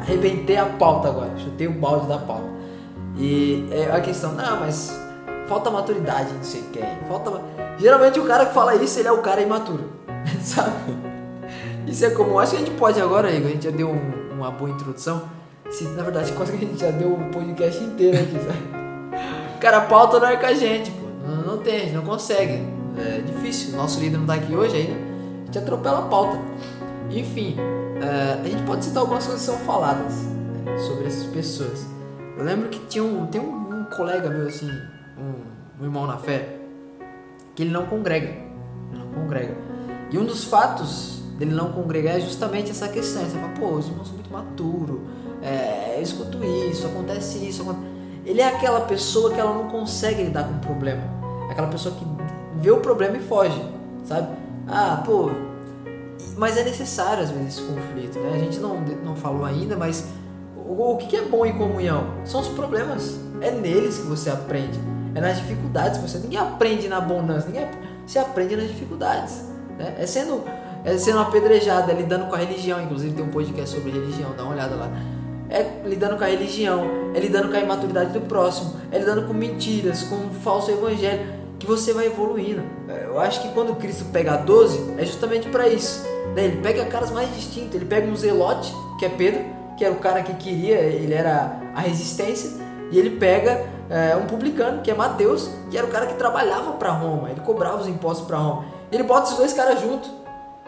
Arrebentei 0.00 0.56
a 0.56 0.66
pauta 0.66 1.08
agora, 1.08 1.30
chutei 1.38 1.66
o 1.66 1.72
balde 1.72 2.08
da 2.08 2.18
pauta. 2.18 2.54
E 3.16 3.68
é 3.70 3.90
a 3.90 4.00
questão, 4.00 4.32
não, 4.32 4.60
mas 4.60 4.98
falta 5.46 5.70
maturidade, 5.70 6.32
não 6.32 6.42
sei 6.42 6.60
o 6.60 6.64
que. 6.64 6.80
Falta. 7.08 7.40
Geralmente 7.78 8.18
o 8.18 8.24
cara 8.24 8.46
que 8.46 8.54
fala 8.54 8.74
isso, 8.76 8.98
ele 8.98 9.08
é 9.08 9.12
o 9.12 9.18
cara 9.18 9.40
imaturo. 9.40 9.84
Sabe? 10.42 10.72
Isso 11.86 12.04
é 12.04 12.10
comum. 12.10 12.38
Acho 12.38 12.52
que 12.52 12.56
a 12.56 12.60
gente 12.60 12.72
pode 12.72 13.00
agora, 13.00 13.30
Igor. 13.30 13.48
A 13.48 13.52
gente 13.52 13.64
já 13.64 13.70
deu 13.70 13.88
um, 13.88 14.34
uma 14.34 14.50
boa 14.50 14.70
introdução. 14.70 15.22
Se, 15.70 15.84
na 15.84 16.02
verdade, 16.02 16.32
quase 16.32 16.52
que 16.52 16.64
a 16.64 16.68
gente 16.68 16.80
já 16.80 16.90
deu 16.90 17.12
o 17.12 17.30
podcast 17.30 17.82
inteiro 17.82 18.16
aqui, 18.16 18.38
sabe? 18.44 19.58
Cara, 19.60 19.78
a 19.78 19.80
pauta 19.82 20.18
não 20.18 20.28
é 20.28 20.36
com 20.36 20.46
a 20.46 20.54
gente, 20.54 20.90
pô. 20.90 21.06
Não, 21.26 21.54
não 21.54 21.58
tem, 21.58 21.76
a 21.76 21.80
gente 21.80 21.94
não 21.94 22.04
consegue. 22.04 22.66
É 22.98 23.22
difícil. 23.24 23.76
Nosso 23.76 24.00
líder 24.00 24.18
não 24.18 24.26
tá 24.26 24.34
aqui 24.34 24.54
hoje 24.54 24.76
ainda. 24.76 24.92
A 24.92 25.46
gente 25.46 25.58
atropela 25.58 26.00
a 26.00 26.02
pauta. 26.02 26.38
Enfim, 27.10 27.56
é, 28.02 28.40
a 28.40 28.48
gente 28.48 28.62
pode 28.64 28.84
citar 28.84 29.00
algumas 29.00 29.24
coisas 29.26 29.44
que 29.44 29.52
são 29.52 29.58
faladas 29.66 30.14
né, 30.14 30.78
sobre 30.78 31.06
essas 31.06 31.24
pessoas. 31.26 31.86
Eu 32.36 32.44
lembro 32.44 32.68
que 32.68 32.78
tinha 32.86 33.04
um, 33.04 33.26
tem 33.26 33.40
um, 33.40 33.80
um 33.80 33.84
colega 33.84 34.28
meu 34.28 34.46
assim, 34.46 34.70
um, 35.18 35.80
um 35.80 35.84
irmão 35.84 36.06
na 36.06 36.18
fé, 36.18 36.56
que 37.54 37.62
ele 37.62 37.70
não 37.70 37.86
congrega. 37.86 38.34
Não 38.92 39.06
congrega. 39.08 39.56
E 40.10 40.18
um 40.18 40.24
dos 40.24 40.44
fatos 40.44 41.22
dele 41.38 41.52
não 41.52 41.72
congregar 41.72 42.16
é 42.16 42.20
justamente 42.20 42.70
essa 42.70 42.88
questão. 42.88 43.22
Você 43.22 43.36
fala, 43.36 43.52
pô, 43.58 43.66
os 43.70 43.88
irmãos 43.88 44.08
são 44.08 44.14
muito 44.14 44.32
maturos, 44.32 45.00
é, 45.42 45.96
eu 45.98 46.02
escuto 46.02 46.38
isso, 46.44 46.86
acontece 46.86 47.38
isso. 47.38 47.62
Acontece... 47.62 47.86
Ele 48.24 48.40
é 48.40 48.48
aquela 48.48 48.80
pessoa 48.82 49.32
que 49.32 49.38
ela 49.38 49.52
não 49.52 49.68
consegue 49.68 50.22
lidar 50.22 50.44
com 50.44 50.54
o 50.54 50.60
problema. 50.60 51.02
É 51.48 51.52
aquela 51.52 51.68
pessoa 51.68 51.94
que 51.94 52.04
vê 52.60 52.70
o 52.70 52.78
problema 52.78 53.16
e 53.16 53.20
foge, 53.20 53.60
sabe? 54.04 54.28
Ah, 54.66 55.02
pô, 55.04 55.30
mas 56.36 56.56
é 56.56 56.64
necessário 56.64 57.22
às 57.22 57.30
vezes 57.30 57.58
esse 57.58 57.62
conflito, 57.62 58.18
né? 58.18 58.32
A 58.34 58.38
gente 58.38 58.58
não, 58.58 58.80
não 58.80 59.16
falou 59.16 59.44
ainda, 59.44 59.76
mas 59.76 60.04
o, 60.56 60.92
o 60.92 60.96
que 60.96 61.16
é 61.16 61.22
bom 61.22 61.44
em 61.44 61.56
comunhão? 61.56 62.06
São 62.24 62.40
os 62.40 62.48
problemas. 62.48 63.18
É 63.40 63.50
neles 63.50 63.98
que 63.98 64.06
você 64.06 64.30
aprende. 64.30 64.78
É 65.14 65.20
nas 65.20 65.36
dificuldades 65.36 65.98
que 65.98 66.08
você. 66.08 66.18
Ninguém 66.18 66.38
aprende 66.38 66.88
na 66.88 66.98
abundância, 66.98 67.48
ninguém 67.48 67.68
você 68.06 68.18
aprende 68.18 68.56
nas 68.56 68.68
dificuldades. 68.68 69.44
Né? 69.78 69.94
É 69.98 70.06
sendo 70.06 70.42
é 70.84 70.98
sendo 70.98 71.18
apedrejado, 71.18 71.90
é 71.90 71.94
lidando 71.94 72.26
com 72.26 72.34
a 72.34 72.38
religião. 72.38 72.82
Inclusive 72.82 73.14
tem 73.14 73.24
um 73.24 73.30
podcast 73.30 73.74
sobre 73.74 73.90
religião, 73.90 74.34
dá 74.36 74.42
uma 74.42 74.52
olhada 74.52 74.74
lá. 74.74 74.90
É 75.48 75.82
lidando 75.84 76.16
com 76.16 76.24
a 76.24 76.26
religião, 76.26 76.90
é 77.14 77.20
lidando 77.20 77.48
com 77.48 77.56
a 77.56 77.60
imaturidade 77.60 78.12
do 78.12 78.20
próximo, 78.22 78.74
é 78.90 78.98
lidando 78.98 79.26
com 79.26 79.32
mentiras, 79.32 80.02
com 80.02 80.16
um 80.16 80.30
falso 80.30 80.70
evangelho, 80.70 81.26
que 81.58 81.66
você 81.66 81.92
vai 81.92 82.06
evoluindo. 82.06 82.62
Eu 82.88 83.20
acho 83.20 83.40
que 83.40 83.48
quando 83.48 83.74
Cristo 83.76 84.06
pega 84.06 84.36
12, 84.36 84.94
é 84.98 85.04
justamente 85.04 85.48
para 85.48 85.68
isso. 85.68 86.13
Né? 86.34 86.44
Ele 86.44 86.60
pega 86.60 86.84
caras 86.86 87.10
mais 87.10 87.34
distintos, 87.34 87.74
ele 87.74 87.84
pega 87.84 88.06
um 88.06 88.16
zelote, 88.16 88.72
que 88.98 89.06
é 89.06 89.08
Pedro, 89.08 89.44
que 89.76 89.84
era 89.84 89.94
o 89.94 89.98
cara 89.98 90.22
que 90.22 90.34
queria, 90.34 90.76
ele 90.76 91.14
era 91.14 91.60
a 91.74 91.80
resistência, 91.80 92.50
e 92.90 92.98
ele 92.98 93.10
pega 93.10 93.66
é, 93.90 94.16
um 94.16 94.26
publicano, 94.26 94.82
que 94.82 94.90
é 94.90 94.94
Mateus, 94.94 95.50
que 95.70 95.76
era 95.76 95.86
o 95.86 95.90
cara 95.90 96.06
que 96.06 96.14
trabalhava 96.14 96.72
para 96.72 96.90
Roma, 96.90 97.30
ele 97.30 97.40
cobrava 97.40 97.80
os 97.80 97.88
impostos 97.88 98.26
para 98.26 98.38
Roma. 98.38 98.66
Ele 98.90 99.02
bota 99.02 99.26
esses 99.26 99.36
dois 99.36 99.52
caras 99.52 99.80
juntos. 99.80 100.10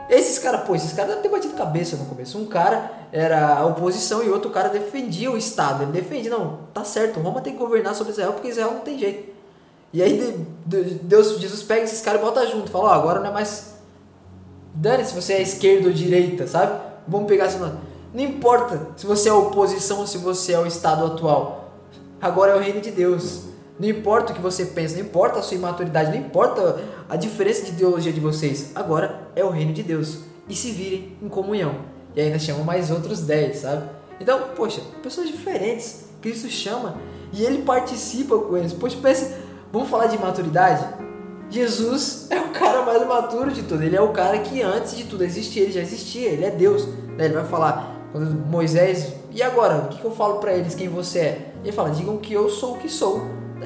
Esses 0.09 0.39
caras, 0.39 0.63
pô, 0.63 0.75
esses 0.75 0.93
caras 0.93 1.17
devem 1.17 1.23
ter 1.23 1.29
batido 1.29 1.55
cabeça 1.55 1.97
no 1.97 2.07
começo. 2.07 2.39
Um 2.39 2.47
cara 2.47 2.91
era 3.13 3.59
a 3.59 3.67
oposição 3.67 4.23
e 4.23 4.31
outro 4.31 4.51
cara 4.51 4.69
defendia 4.69 5.31
o 5.31 5.37
Estado. 5.37 5.83
Ele 5.83 5.93
defendia, 5.93 6.31
não, 6.31 6.61
tá 6.73 6.85
certo, 6.85 7.21
Roma 7.21 7.41
tem 7.41 7.55
que 7.55 7.59
governar 7.59 7.95
sobre 7.95 8.13
Israel 8.13 8.33
porque 8.33 8.49
Israel 8.49 8.73
não 8.73 8.81
tem 8.81 8.99
jeito. 8.99 9.35
E 9.93 10.03
aí 10.03 10.47
Deus, 10.67 11.41
Jesus 11.41 11.63
pega 11.63 11.85
esses 11.85 12.01
caras 12.01 12.21
e 12.21 12.25
bota 12.25 12.47
junto. 12.47 12.71
Fala, 12.71 12.91
ó, 12.91 12.93
agora 12.93 13.21
não 13.21 13.31
é 13.31 13.33
mais. 13.33 13.76
Dane 14.77 15.07
se 15.07 15.15
você 15.15 15.33
é 15.33 15.43
esquerda 15.43 15.89
ou 15.89 15.93
direita, 15.93 16.47
sabe? 16.47 16.79
Vamos 17.09 17.27
pegar 17.27 17.47
esse 17.47 17.57
nome. 17.57 17.79
Não 18.13 18.23
importa 18.23 18.89
se 18.95 19.07
você 19.07 19.31
é 19.31 19.33
oposição 19.33 20.01
ou 20.01 20.07
se 20.07 20.19
você 20.19 20.53
é 20.53 20.59
o 20.59 20.67
Estado 20.67 21.07
atual. 21.07 21.73
Agora 22.21 22.53
é 22.53 22.57
o 22.57 22.59
reino 22.59 22.83
de 22.83 22.91
Deus. 22.91 23.45
Não 23.81 23.89
importa 23.89 24.33
o 24.33 24.37
que 24.37 24.43
você 24.43 24.67
pensa, 24.67 24.97
não 24.97 25.05
importa 25.05 25.39
a 25.39 25.43
sua 25.43 25.57
imaturidade, 25.57 26.11
não 26.11 26.27
importa 26.27 26.79
a 27.09 27.17
diferença 27.17 27.65
de 27.65 27.71
ideologia 27.71 28.13
de 28.13 28.21
vocês. 28.21 28.73
Agora 28.75 29.29
é 29.35 29.43
o 29.43 29.49
reino 29.49 29.73
de 29.73 29.83
Deus. 29.83 30.19
E 30.47 30.55
se 30.55 30.71
virem 30.73 31.17
em 31.23 31.29
comunhão. 31.29 31.77
E 32.15 32.21
ainda 32.21 32.39
chamam 32.39 32.63
mais 32.63 32.91
outros 32.91 33.23
10, 33.23 33.57
sabe? 33.57 33.89
Então, 34.21 34.49
poxa, 34.55 34.83
pessoas 35.03 35.27
diferentes, 35.27 36.05
Cristo 36.21 36.49
chama 36.49 36.97
e 37.33 37.43
ele 37.43 37.63
participa 37.63 38.39
com 38.39 38.57
eles. 38.59 38.75
Poxa, 38.75 38.99
pensa, 39.01 39.39
vamos 39.73 39.89
falar 39.89 40.07
de 40.07 40.19
maturidade? 40.19 41.06
Jesus 41.51 42.27
é 42.31 42.41
o 42.41 42.49
cara 42.49 42.83
mais 42.83 43.07
maturo 43.07 43.51
de 43.51 43.63
tudo. 43.63 43.83
Ele 43.83 43.97
é 43.97 44.01
o 44.01 44.09
cara 44.09 44.39
que 44.39 44.63
antes 44.63 44.97
de 44.97 45.05
tudo 45.05 45.25
existia, 45.25 45.63
ele 45.63 45.73
já 45.73 45.81
existia, 45.81 46.29
ele 46.29 46.45
é 46.45 46.51
Deus. 46.51 46.87
Ele 47.19 47.35
vai 47.35 47.45
falar, 47.45 47.97
quando 48.13 48.31
Moisés, 48.47 49.15
e 49.31 49.43
agora? 49.43 49.77
O 49.77 49.89
que, 49.89 50.05
eu 50.05 50.11
falo 50.11 50.39
para 50.39 50.53
eles 50.55 50.75
quem 50.75 50.89
você 50.89 51.19
é? 51.19 51.53
Ele 51.63 51.73
fala, 51.73 51.91
digam 51.91 52.17
que 52.19 52.33
eu 52.33 52.49
sou 52.49 52.75
o 52.75 52.79
que 52.79 52.89
sou. 52.89 53.23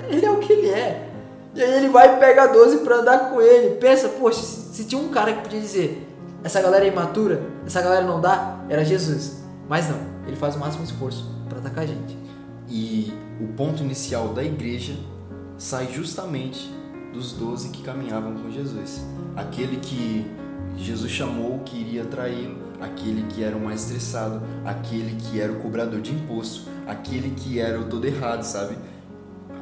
Ele 0.09 0.25
é 0.25 0.31
o 0.31 0.39
que 0.39 0.53
ele 0.53 0.69
é. 0.69 1.09
E 1.55 1.63
aí 1.63 1.73
ele 1.79 1.89
vai 1.89 2.17
e 2.17 2.21
pega 2.21 2.47
12 2.47 2.79
para 2.79 2.97
andar 2.97 3.31
com 3.31 3.41
ele. 3.41 3.77
Pensa, 3.77 4.09
poxa, 4.09 4.41
se, 4.41 4.75
se 4.75 4.85
tinha 4.85 5.01
um 5.01 5.09
cara 5.09 5.33
que 5.33 5.43
podia 5.43 5.61
dizer, 5.61 6.07
essa 6.45 6.61
galera 6.61 6.85
é 6.85 6.89
imatura, 6.89 7.43
essa 7.67 7.81
galera 7.83 8.07
não 8.07 8.21
dá, 8.21 8.65
era 8.69 8.85
Jesus. 8.85 9.43
Mas 9.69 9.89
não, 9.89 9.99
ele 10.27 10.37
faz 10.37 10.57
o 10.57 10.59
máximo 10.59 10.85
esforço 10.85 11.25
para 11.49 11.59
atacar 11.59 11.85
a 11.85 11.87
gente. 11.87 12.17
E 12.69 13.13
o 13.41 13.49
ponto 13.55 13.83
inicial 13.83 14.29
da 14.29 14.45
igreja 14.45 14.95
sai 15.59 15.89
justamente 15.93 16.73
dos 17.13 17.33
doze 17.33 17.71
que 17.71 17.83
caminhavam 17.83 18.35
com 18.35 18.51
Jesus. 18.51 19.05
Aquele 19.37 19.77
que 19.79 20.27
Jesus 20.77 21.11
chamou 21.11 21.61
que 21.61 21.77
iria 21.77 22.05
traí-lo, 22.05 22.57
aquele 22.81 23.23
que 23.29 23.43
era 23.43 23.57
o 23.57 23.61
mais 23.61 23.83
estressado, 23.83 24.43
aquele 24.65 25.17
que 25.17 25.41
era 25.41 25.53
o 25.53 25.57
cobrador 25.57 26.01
de 26.01 26.13
imposto, 26.13 26.69
aquele 26.87 27.31
que 27.31 27.59
era 27.59 27.79
o 27.79 27.85
todo 27.85 28.05
errado, 28.05 28.43
sabe? 28.43 28.77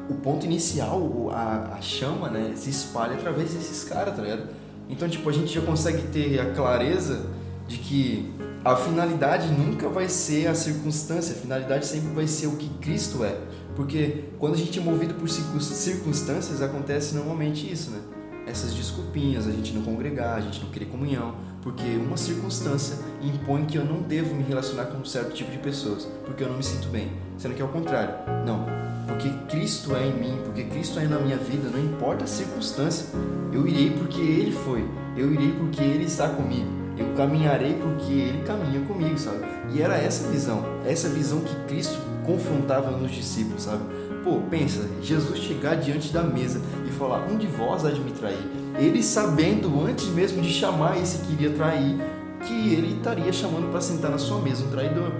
O 0.09 0.15
ponto 0.15 0.45
inicial, 0.45 1.29
a, 1.31 1.75
a 1.77 1.81
chama, 1.81 2.29
né, 2.29 2.53
se 2.55 2.69
espalha 2.69 3.13
através 3.13 3.53
desses 3.53 3.83
caras, 3.83 4.15
tá 4.15 4.21
ligado? 4.21 4.49
Então, 4.89 5.07
tipo, 5.07 5.29
a 5.29 5.33
gente 5.33 5.53
já 5.53 5.61
consegue 5.61 6.01
ter 6.07 6.39
a 6.39 6.51
clareza 6.51 7.27
de 7.67 7.77
que 7.77 8.33
a 8.63 8.75
finalidade 8.75 9.47
nunca 9.47 9.87
vai 9.87 10.09
ser 10.09 10.47
a 10.47 10.55
circunstância, 10.55 11.35
a 11.35 11.39
finalidade 11.39 11.85
sempre 11.85 12.09
vai 12.09 12.27
ser 12.27 12.47
o 12.47 12.57
que 12.57 12.69
Cristo 12.79 13.23
é. 13.23 13.37
Porque 13.75 14.25
quando 14.37 14.55
a 14.55 14.57
gente 14.57 14.77
é 14.77 14.81
movido 14.81 15.13
por 15.13 15.29
circunstâncias, 15.29 16.61
acontece 16.61 17.15
normalmente 17.15 17.71
isso, 17.71 17.91
né? 17.91 17.99
Essas 18.45 18.73
desculpinhas, 18.73 19.47
a 19.47 19.51
gente 19.51 19.73
não 19.73 19.83
congregar, 19.83 20.35
a 20.35 20.41
gente 20.41 20.59
não 20.61 20.69
querer 20.69 20.87
comunhão, 20.87 21.35
porque 21.61 21.83
uma 21.83 22.17
circunstância 22.17 22.97
impõe 23.21 23.65
que 23.65 23.77
eu 23.77 23.85
não 23.85 24.01
devo 24.01 24.35
me 24.35 24.43
relacionar 24.43 24.85
com 24.85 24.97
um 24.97 25.05
certo 25.05 25.33
tipo 25.33 25.51
de 25.51 25.59
pessoas, 25.59 26.05
porque 26.25 26.43
eu 26.43 26.49
não 26.49 26.57
me 26.57 26.63
sinto 26.63 26.89
bem. 26.89 27.11
Sendo 27.37 27.55
que 27.55 27.61
é 27.61 27.65
o 27.65 27.69
contrário. 27.69 28.13
Não, 28.45 28.65
porque 29.07 29.29
Cristo 29.49 29.95
é 29.95 30.07
em 30.07 30.13
mim, 30.13 30.39
porque 30.43 30.63
Cristo 30.63 30.99
é 30.99 31.07
na 31.07 31.19
minha 31.19 31.37
vida, 31.37 31.69
não 31.69 31.79
importa 31.79 32.25
a 32.25 32.27
circunstância. 32.27 33.07
Eu 33.53 33.67
irei 33.67 33.91
porque 33.91 34.19
Ele 34.19 34.51
foi, 34.51 34.83
eu 35.15 35.31
irei 35.31 35.51
porque 35.53 35.81
Ele 35.81 36.05
está 36.05 36.27
comigo, 36.29 36.69
eu 36.99 37.13
caminharei 37.15 37.73
porque 37.75 38.11
Ele 38.11 38.43
caminha 38.43 38.81
comigo, 38.81 39.17
sabe? 39.17 39.39
E 39.73 39.81
era 39.81 39.97
essa 39.97 40.27
visão, 40.29 40.63
essa 40.85 41.07
visão 41.09 41.39
que 41.39 41.55
Cristo 41.67 41.97
confrontava 42.25 42.91
nos 42.91 43.11
discípulos, 43.11 43.63
sabe? 43.63 43.83
Pô, 44.23 44.41
pensa, 44.49 44.85
Jesus 45.01 45.39
chegar 45.39 45.75
diante 45.75 46.11
da 46.11 46.21
mesa 46.21 46.61
e 46.87 46.91
falar: 46.91 47.25
Um 47.31 47.37
de 47.37 47.47
vós 47.47 47.85
há 47.85 47.91
de 47.91 48.01
me 48.01 48.11
trair. 48.11 48.37
Ele 48.77 49.01
sabendo, 49.01 49.85
antes 49.85 50.07
mesmo 50.07 50.41
de 50.41 50.49
chamar 50.49 50.97
esse 51.01 51.19
que 51.19 51.33
iria 51.33 51.51
trair, 51.51 51.97
que 52.45 52.73
ele 52.73 52.97
estaria 52.97 53.31
chamando 53.31 53.71
para 53.71 53.81
sentar 53.81 54.11
na 54.11 54.17
sua 54.17 54.39
mesa 54.41 54.63
um 54.63 54.69
traidor. 54.69 55.11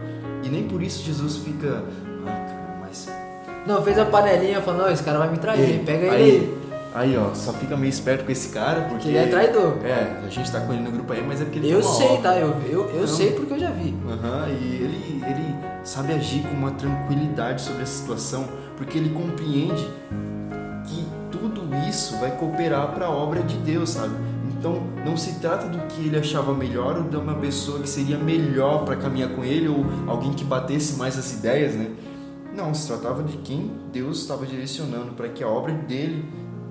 E 0.44 0.50
nem 0.50 0.64
por 0.68 0.82
isso 0.82 1.04
Jesus 1.04 1.38
fica. 1.38 1.84
Ai, 2.26 2.46
cara, 2.46 2.78
mas. 2.82 3.08
Não, 3.66 3.82
fez 3.84 3.98
a 3.98 4.06
panelinha 4.06 4.62
falando: 4.62 4.82
Não, 4.82 4.92
esse 4.92 5.04
cara 5.04 5.20
vai 5.20 5.32
me 5.32 5.38
trair, 5.38 5.84
pega 5.86 6.08
ele 6.08 6.16
aí. 6.16 6.59
Aí, 6.94 7.16
ó, 7.16 7.34
só 7.36 7.54
fica 7.54 7.78
meio 7.78 7.90
esperto 7.90 8.26
com 8.26 8.32
esse 8.32 8.50
cara, 8.50 8.82
porque. 8.90 9.10
Ele 9.10 9.18
é 9.18 9.28
traidor. 9.28 9.78
É, 9.84 10.26
a 10.26 10.30
gente 10.30 10.52
tá 10.52 10.60
com 10.62 10.74
ele 10.74 10.82
no 10.82 10.92
grupo 10.92 11.14
aí, 11.14 11.24
mas 11.26 11.40
é 11.40 11.44
porque 11.44 11.60
ele 11.60 11.70
Eu 11.70 11.84
sei, 11.84 12.18
tá? 12.18 12.36
Eu, 12.38 12.56
eu, 12.68 12.90
eu 12.90 13.08
sei 13.08 13.32
porque 13.32 13.54
eu 13.54 13.60
já 13.60 13.70
vi. 13.70 13.96
Aham, 14.08 14.44
uhum, 14.44 14.50
e 14.50 14.76
ele, 14.76 15.24
ele 15.28 15.56
sabe 15.84 16.14
agir 16.14 16.42
com 16.42 16.56
uma 16.56 16.72
tranquilidade 16.72 17.62
sobre 17.62 17.84
a 17.84 17.86
situação, 17.86 18.48
porque 18.76 18.98
ele 18.98 19.10
compreende 19.10 19.88
que 20.88 21.06
tudo 21.32 21.62
isso 21.88 22.18
vai 22.18 22.32
cooperar 22.32 22.92
para 22.94 23.06
a 23.06 23.12
obra 23.12 23.44
de 23.44 23.56
Deus, 23.58 23.92
sabe? 23.92 24.16
Então 24.58 24.82
não 25.06 25.16
se 25.16 25.40
trata 25.40 25.68
do 25.68 25.78
que 25.88 26.08
ele 26.08 26.18
achava 26.18 26.54
melhor 26.54 26.98
ou 26.98 27.04
de 27.04 27.16
uma 27.16 27.36
pessoa 27.36 27.80
que 27.80 27.88
seria 27.88 28.18
melhor 28.18 28.84
para 28.84 28.96
caminhar 28.96 29.30
com 29.30 29.44
ele 29.44 29.68
ou 29.68 29.86
alguém 30.06 30.34
que 30.34 30.44
batesse 30.44 30.98
mais 30.98 31.18
as 31.18 31.34
ideias, 31.34 31.76
né? 31.76 31.92
Não, 32.54 32.74
se 32.74 32.88
tratava 32.88 33.24
de 33.24 33.38
quem 33.38 33.72
Deus 33.94 34.20
estava 34.20 34.46
direcionando 34.46 35.14
para 35.14 35.30
que 35.30 35.44
a 35.44 35.48
obra 35.48 35.72
dele, 35.72 36.26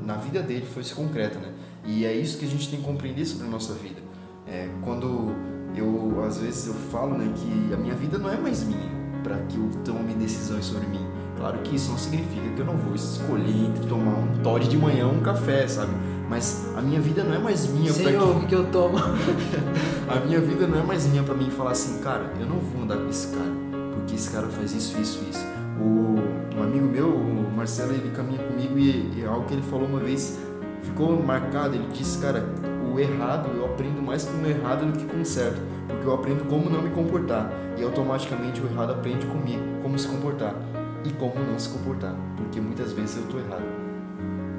na 0.09 0.15
vida 0.15 0.43
dele, 0.43 0.65
fosse 0.65 0.95
concreta, 0.95 1.39
né? 1.39 1.53
E 1.85 2.07
é 2.07 2.15
isso 2.15 2.39
que 2.39 2.47
a 2.47 2.49
gente 2.49 2.71
tem 2.71 2.81
que 2.81 2.87
compreender 2.87 3.27
sobre 3.27 3.47
a 3.47 3.51
nossa 3.51 3.75
vida. 3.75 4.01
É, 4.47 4.67
quando 4.81 5.35
eu, 5.77 6.25
às 6.25 6.39
vezes, 6.39 6.67
eu 6.67 6.73
falo 6.73 7.19
né, 7.19 7.31
que 7.37 7.75
a 7.75 7.77
minha 7.77 7.95
vida 7.95 8.17
não 8.17 8.33
é 8.33 8.37
mais 8.39 8.65
minha, 8.65 8.91
para 9.23 9.37
que 9.41 9.59
eu 9.59 9.69
tome 9.85 10.15
decisões 10.15 10.65
sobre 10.65 10.87
mim. 10.87 11.07
Claro 11.37 11.59
que 11.59 11.77
isso 11.77 11.91
não 11.91 11.99
significa 11.99 12.49
que 12.57 12.59
eu 12.59 12.65
não 12.65 12.79
vou 12.79 12.95
escolher 12.95 13.67
entre 13.67 13.87
tomar 13.87 14.15
um 14.15 14.43
Todd 14.43 14.67
de 14.67 14.79
manhã 14.79 15.07
ou 15.07 15.13
um 15.13 15.21
café, 15.21 15.69
sabe? 15.69 15.93
Mas 16.27 16.67
a 16.75 16.81
minha 16.81 17.01
vida 17.01 17.23
não 17.23 17.35
é 17.35 17.39
mais 17.39 17.67
minha 17.67 17.93
para 17.93 18.11
que... 18.41 18.47
que 18.47 18.55
eu 18.55 18.65
tomo. 18.71 18.97
a 20.09 20.21
minha 20.25 20.41
vida 20.41 20.67
não 20.67 20.79
é 20.79 20.83
mais 20.83 21.07
minha 21.07 21.23
para 21.23 21.35
mim 21.35 21.51
falar 21.51 21.73
assim, 21.73 22.01
cara, 22.01 22.33
eu 22.41 22.47
não 22.47 22.57
vou 22.57 22.83
andar 22.83 22.97
com 22.97 23.11
esse 23.11 23.29
cara, 23.29 23.53
porque 23.95 24.15
esse 24.15 24.31
cara 24.31 24.49
faz 24.49 24.73
isso, 24.73 24.99
isso, 24.99 25.21
isso. 25.31 25.58
O, 25.81 26.57
um 26.57 26.63
amigo 26.63 26.87
meu, 26.87 27.09
o 27.09 27.53
Marcelo, 27.55 27.93
ele 27.93 28.11
caminha 28.11 28.43
comigo 28.43 28.79
e, 28.79 29.21
e 29.21 29.25
algo 29.25 29.47
que 29.47 29.55
ele 29.55 29.63
falou 29.63 29.87
uma 29.87 30.01
vez 30.01 30.39
ficou 30.83 31.23
marcado. 31.23 31.75
Ele 31.75 31.87
disse, 31.93 32.19
cara, 32.19 32.45
o 32.93 32.99
errado 32.99 33.51
eu 33.55 33.65
aprendo 33.65 34.03
mais 34.03 34.25
com 34.25 34.43
o 34.43 34.47
errado 34.47 34.91
do 34.91 34.99
que 34.99 35.05
com 35.05 35.21
o 35.21 35.25
certo, 35.25 35.61
porque 35.87 36.07
eu 36.07 36.15
aprendo 36.15 36.45
como 36.49 36.69
não 36.69 36.83
me 36.83 36.91
comportar 36.91 37.51
e 37.77 37.83
automaticamente 37.83 38.61
o 38.61 38.67
errado 38.67 38.93
aprende 38.93 39.27
comigo 39.27 39.63
como 39.83 39.99
se 39.99 40.09
comportar 40.09 40.55
e 41.05 41.13
como 41.13 41.35
não 41.45 41.59
se 41.59 41.69
comportar, 41.69 42.15
porque 42.37 42.61
muitas 42.61 42.93
vezes 42.93 43.17
eu 43.17 43.23
tô 43.25 43.39
errado. 43.39 43.63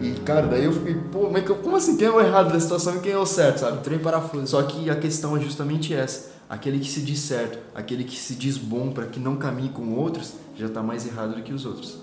E 0.02 0.12
cara, 0.22 0.48
daí 0.48 0.64
eu 0.64 0.72
fiquei, 0.72 0.96
pô, 1.12 1.30
mas 1.30 1.46
como 1.46 1.76
assim 1.76 1.98
quem 1.98 2.08
é 2.08 2.12
o 2.12 2.22
errado 2.22 2.54
da 2.54 2.60
situação 2.60 2.96
e 2.96 3.00
quem 3.00 3.12
é 3.12 3.18
o 3.18 3.26
certo, 3.26 3.60
sabe? 3.60 3.80
Trem 3.80 4.00
parafuso. 4.00 4.48
Só 4.48 4.64
que 4.64 4.90
a 4.90 4.96
questão 4.96 5.36
é 5.36 5.42
justamente 5.42 5.94
essa: 5.94 6.32
aquele 6.50 6.80
que 6.80 6.90
se 6.90 7.02
diz 7.02 7.20
certo, 7.20 7.60
aquele 7.76 8.04
que 8.04 8.18
se 8.18 8.34
diz 8.34 8.58
bom 8.58 8.92
para 8.92 9.06
que 9.06 9.20
não 9.20 9.36
caminhe 9.36 9.70
com 9.70 9.94
outros, 9.94 10.34
já 10.58 10.66
está 10.66 10.82
mais 10.82 11.06
errado 11.06 11.36
do 11.36 11.44
que 11.44 11.54
os 11.54 11.66
outros. 11.66 12.00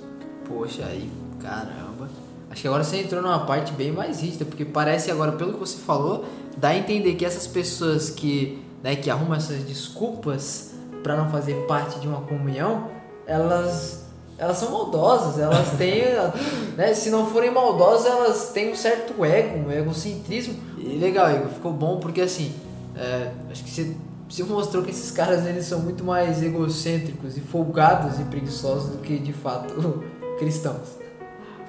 Poxa, 0.48 0.84
aí, 0.86 1.10
caramba. 1.40 2.08
Acho 2.48 2.62
que 2.62 2.68
agora 2.68 2.84
você 2.84 2.98
entrou 2.98 3.20
numa 3.20 3.44
parte 3.44 3.72
bem 3.72 3.90
mais 3.90 4.20
rígida, 4.20 4.44
porque 4.44 4.64
parece 4.64 5.10
agora, 5.10 5.32
pelo 5.32 5.54
que 5.54 5.58
você 5.58 5.78
falou, 5.78 6.24
dá 6.56 6.68
a 6.68 6.76
entender 6.76 7.16
que 7.16 7.24
essas 7.24 7.46
pessoas 7.46 8.08
que, 8.08 8.62
né, 8.82 8.94
que 8.94 9.10
arrumam 9.10 9.34
essas 9.34 9.64
desculpas 9.64 10.70
para 11.02 11.16
não 11.16 11.28
fazer 11.28 11.54
parte 11.66 11.98
de 11.98 12.06
uma 12.06 12.20
comunhão, 12.22 12.88
elas 13.26 14.06
elas 14.38 14.58
são 14.58 14.70
maldosas, 14.70 15.38
elas 15.38 15.70
têm, 15.78 16.02
né, 16.76 16.92
se 16.92 17.10
não 17.10 17.26
forem 17.26 17.50
maldosas, 17.50 18.06
elas 18.06 18.50
têm 18.50 18.70
um 18.70 18.76
certo 18.76 19.24
ego, 19.24 19.68
um 19.68 19.72
egocentrismo. 19.72 20.54
E 20.76 20.98
legal, 20.98 21.30
Igor, 21.34 21.48
ficou 21.48 21.72
bom 21.72 21.98
porque 21.98 22.20
assim, 22.20 22.52
é, 22.94 23.32
acho 23.50 23.64
que 23.64 23.70
você, 23.70 23.96
você 24.28 24.42
mostrou 24.44 24.82
que 24.82 24.90
esses 24.90 25.10
caras 25.10 25.46
eles 25.46 25.66
são 25.66 25.80
muito 25.80 26.04
mais 26.04 26.42
egocêntricos 26.42 27.36
e 27.36 27.40
folgados 27.40 28.18
e 28.18 28.24
preguiçosos 28.24 28.90
do 28.90 28.98
que 28.98 29.18
de 29.18 29.32
fato 29.32 30.02
cristãos. 30.38 30.98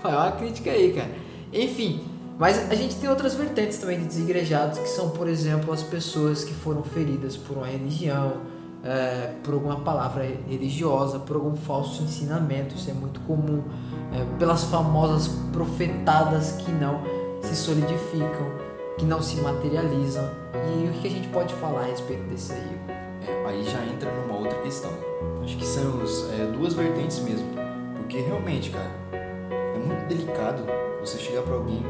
Foi 0.01 0.11
uma 0.11 0.31
crítica 0.31 0.71
aí, 0.71 0.93
cara. 0.93 1.09
Enfim, 1.53 2.03
mas 2.37 2.69
a 2.69 2.75
gente 2.75 2.95
tem 2.95 3.09
outras 3.09 3.33
vertentes 3.33 3.77
também 3.77 3.99
de 3.99 4.05
desigrejados, 4.05 4.77
que 4.79 4.89
são, 4.89 5.09
por 5.09 5.27
exemplo, 5.27 5.73
as 5.73 5.81
pessoas 5.81 6.43
que 6.43 6.53
foram 6.53 6.83
feridas 6.83 7.35
por 7.35 7.57
uma 7.57 7.67
religião, 7.67 8.33
é, 8.83 9.33
por 9.43 9.55
alguma 9.55 9.77
palavra 9.77 10.23
religiosa, 10.47 11.19
por 11.19 11.35
algum 11.35 11.55
falso 11.55 12.03
ensinamento, 12.03 12.75
isso 12.75 12.89
é 12.89 12.93
muito 12.93 13.19
comum, 13.21 13.63
é, 14.13 14.37
pelas 14.37 14.65
famosas 14.65 15.27
profetadas 15.51 16.53
que 16.53 16.71
não 16.71 17.01
se 17.41 17.55
solidificam, 17.55 18.66
que 18.97 19.05
não 19.05 19.21
se 19.21 19.39
materializam. 19.41 20.29
E 20.53 20.89
o 20.89 20.93
que 20.93 21.07
a 21.07 21.11
gente 21.11 21.27
pode 21.29 21.53
falar 21.55 21.81
a 21.81 21.85
respeito 21.85 22.23
desse 22.23 22.53
aí? 22.53 22.79
É, 23.27 23.45
aí 23.47 23.63
já 23.63 23.83
entra 23.85 24.11
numa 24.11 24.37
outra 24.37 24.57
questão. 24.61 24.91
Acho 25.43 25.57
que 25.57 25.65
são 25.65 26.01
é, 26.39 26.45
duas 26.51 26.73
vertentes 26.73 27.19
mesmo. 27.19 27.47
Porque 27.97 28.19
realmente, 28.19 28.69
cara, 28.69 28.91
é 29.11 29.77
muito 29.77 30.07
delicado 30.07 30.63
você 30.99 31.17
chegar 31.17 31.43
para 31.43 31.55
alguém 31.55 31.83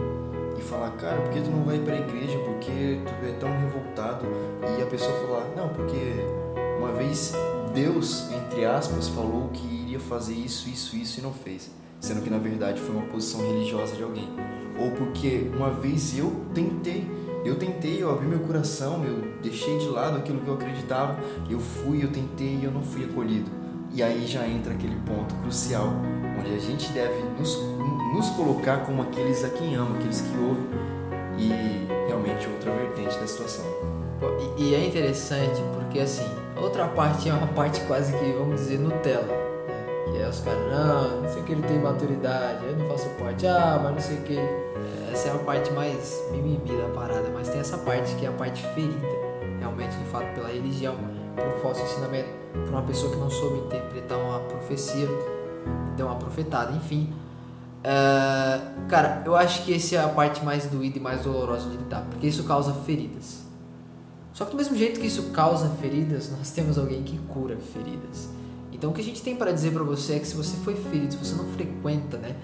e 0.57 0.61
falar, 0.61 0.91
cara, 0.91 1.21
por 1.21 1.31
que 1.31 1.41
tu 1.41 1.49
não 1.49 1.63
vai 1.63 1.79
para 1.79 1.93
a 1.93 1.99
igreja? 1.99 2.37
Porque 2.39 2.99
tu 3.05 3.25
é 3.25 3.31
tão 3.39 3.49
revoltado? 3.49 4.25
E 4.77 4.81
a 4.81 4.85
pessoa 4.85 5.13
falar, 5.27 5.45
não, 5.55 5.69
porque 5.69 6.25
uma 6.79 6.91
vez 6.91 7.33
Deus, 7.73 8.31
entre 8.31 8.65
aspas, 8.65 9.07
falou 9.07 9.49
que 9.49 9.65
iria 9.65 9.99
fazer 9.99 10.33
isso, 10.33 10.67
isso, 10.69 10.95
isso 10.95 11.19
e 11.19 11.23
não 11.23 11.31
fez, 11.33 11.69
sendo 11.99 12.21
que 12.21 12.29
na 12.29 12.37
verdade 12.37 12.79
foi 12.79 12.95
uma 12.95 13.05
posição 13.05 13.41
religiosa 13.41 13.95
de 13.95 14.03
alguém. 14.03 14.29
Ou 14.79 14.91
porque 14.91 15.49
uma 15.55 15.71
vez 15.71 16.17
eu 16.17 16.31
tentei, 16.53 17.09
eu 17.43 17.55
tentei, 17.55 18.01
eu 18.01 18.11
abri 18.11 18.27
meu 18.27 18.39
coração, 18.39 19.03
eu 19.03 19.23
deixei 19.41 19.77
de 19.79 19.87
lado 19.87 20.17
aquilo 20.17 20.39
que 20.41 20.47
eu 20.47 20.53
acreditava, 20.53 21.17
eu 21.49 21.59
fui, 21.59 22.03
eu 22.03 22.11
tentei 22.11 22.59
e 22.61 22.63
eu 22.63 22.71
não 22.71 22.81
fui 22.81 23.05
acolhido. 23.05 23.49
E 23.93 24.03
aí 24.03 24.27
já 24.27 24.47
entra 24.47 24.73
aquele 24.73 24.95
ponto 25.05 25.33
crucial, 25.35 25.93
onde 26.39 26.53
a 26.53 26.59
gente 26.59 26.91
deve 26.91 27.23
nos, 27.39 27.57
nos 28.13 28.29
colocar 28.31 28.85
como 28.85 29.01
aqueles 29.01 29.43
a 29.43 29.49
quem 29.49 29.75
ama, 29.75 29.95
aqueles 29.97 30.21
que 30.21 30.37
ouvem, 30.37 30.67
e 31.39 32.07
realmente 32.07 32.47
outra 32.47 32.71
vertente 32.71 33.17
da 33.17 33.27
situação. 33.27 33.65
E, 34.57 34.73
é 34.73 34.85
interessante 34.85 35.61
porque 35.73 35.99
assim, 35.99 36.27
outra 36.55 36.87
parte 36.87 37.29
é 37.29 37.33
uma 37.33 37.47
parte 37.47 37.79
quase 37.81 38.11
que, 38.13 38.31
vamos 38.33 38.61
dizer, 38.61 38.79
Nutella. 38.79 39.46
Que 40.17 40.23
é 40.23 40.29
os 40.29 40.39
caras, 40.39 40.71
não, 40.71 41.21
não 41.21 41.29
sei 41.29 41.43
que 41.43 41.51
ele 41.51 41.61
tem 41.61 41.77
maturidade, 41.77 42.65
eu 42.65 42.75
não 42.75 42.87
faço 42.87 43.07
parte, 43.19 43.45
ah, 43.45 43.79
mas 43.83 43.93
não 43.93 43.99
sei 43.99 44.17
o 44.17 44.21
que. 44.23 44.39
Essa 45.13 45.27
é 45.27 45.31
a 45.31 45.37
parte 45.37 45.71
mais 45.73 46.23
mimimi 46.31 46.75
da 46.75 46.89
parada, 46.89 47.29
mas 47.31 47.49
tem 47.49 47.59
essa 47.59 47.77
parte 47.77 48.15
que 48.15 48.25
é 48.25 48.29
a 48.29 48.31
parte 48.31 48.65
ferida, 48.73 49.07
realmente, 49.59 49.95
de 49.95 50.05
fato, 50.05 50.25
pela 50.33 50.47
religião, 50.47 50.95
por 51.35 51.61
falso 51.61 51.83
ensinamento, 51.83 52.29
por 52.51 52.69
uma 52.69 52.81
pessoa 52.81 53.11
que 53.11 53.19
não 53.19 53.29
soube 53.29 53.59
interpretar 53.67 54.17
uma 54.17 54.39
profecia, 54.39 55.07
deu 55.95 56.07
uma 56.07 56.15
profetada, 56.15 56.75
enfim. 56.75 57.13
Uh, 57.81 58.87
cara, 58.87 59.21
eu 59.23 59.35
acho 59.35 59.65
que 59.65 59.75
essa 59.75 59.97
é 59.97 60.03
a 60.03 60.09
parte 60.09 60.43
mais 60.43 60.65
doída 60.65 60.97
e 60.97 60.99
mais 60.99 61.21
dolorosa 61.21 61.69
de 61.69 61.77
lidar, 61.77 62.01
porque 62.09 62.25
isso 62.25 62.43
causa 62.43 62.73
feridas. 62.73 63.43
Só 64.33 64.45
que 64.45 64.51
do 64.51 64.57
mesmo 64.57 64.75
jeito 64.75 64.99
que 64.99 65.05
isso 65.05 65.29
causa 65.29 65.69
feridas, 65.79 66.31
nós 66.35 66.49
temos 66.49 66.75
alguém 66.79 67.03
que 67.03 67.19
cura 67.19 67.55
feridas. 67.55 68.35
Então 68.71 68.91
o 68.91 68.93
que 68.93 69.01
a 69.01 69.03
gente 69.03 69.21
tem 69.21 69.35
para 69.35 69.51
dizer 69.51 69.71
para 69.71 69.83
você 69.83 70.15
é 70.15 70.19
que 70.19 70.27
se 70.27 70.35
você 70.35 70.57
foi 70.57 70.75
ferido, 70.75 71.13
se 71.13 71.17
você 71.17 71.35
não 71.35 71.45
frequenta, 71.45 72.17
né, 72.17 72.35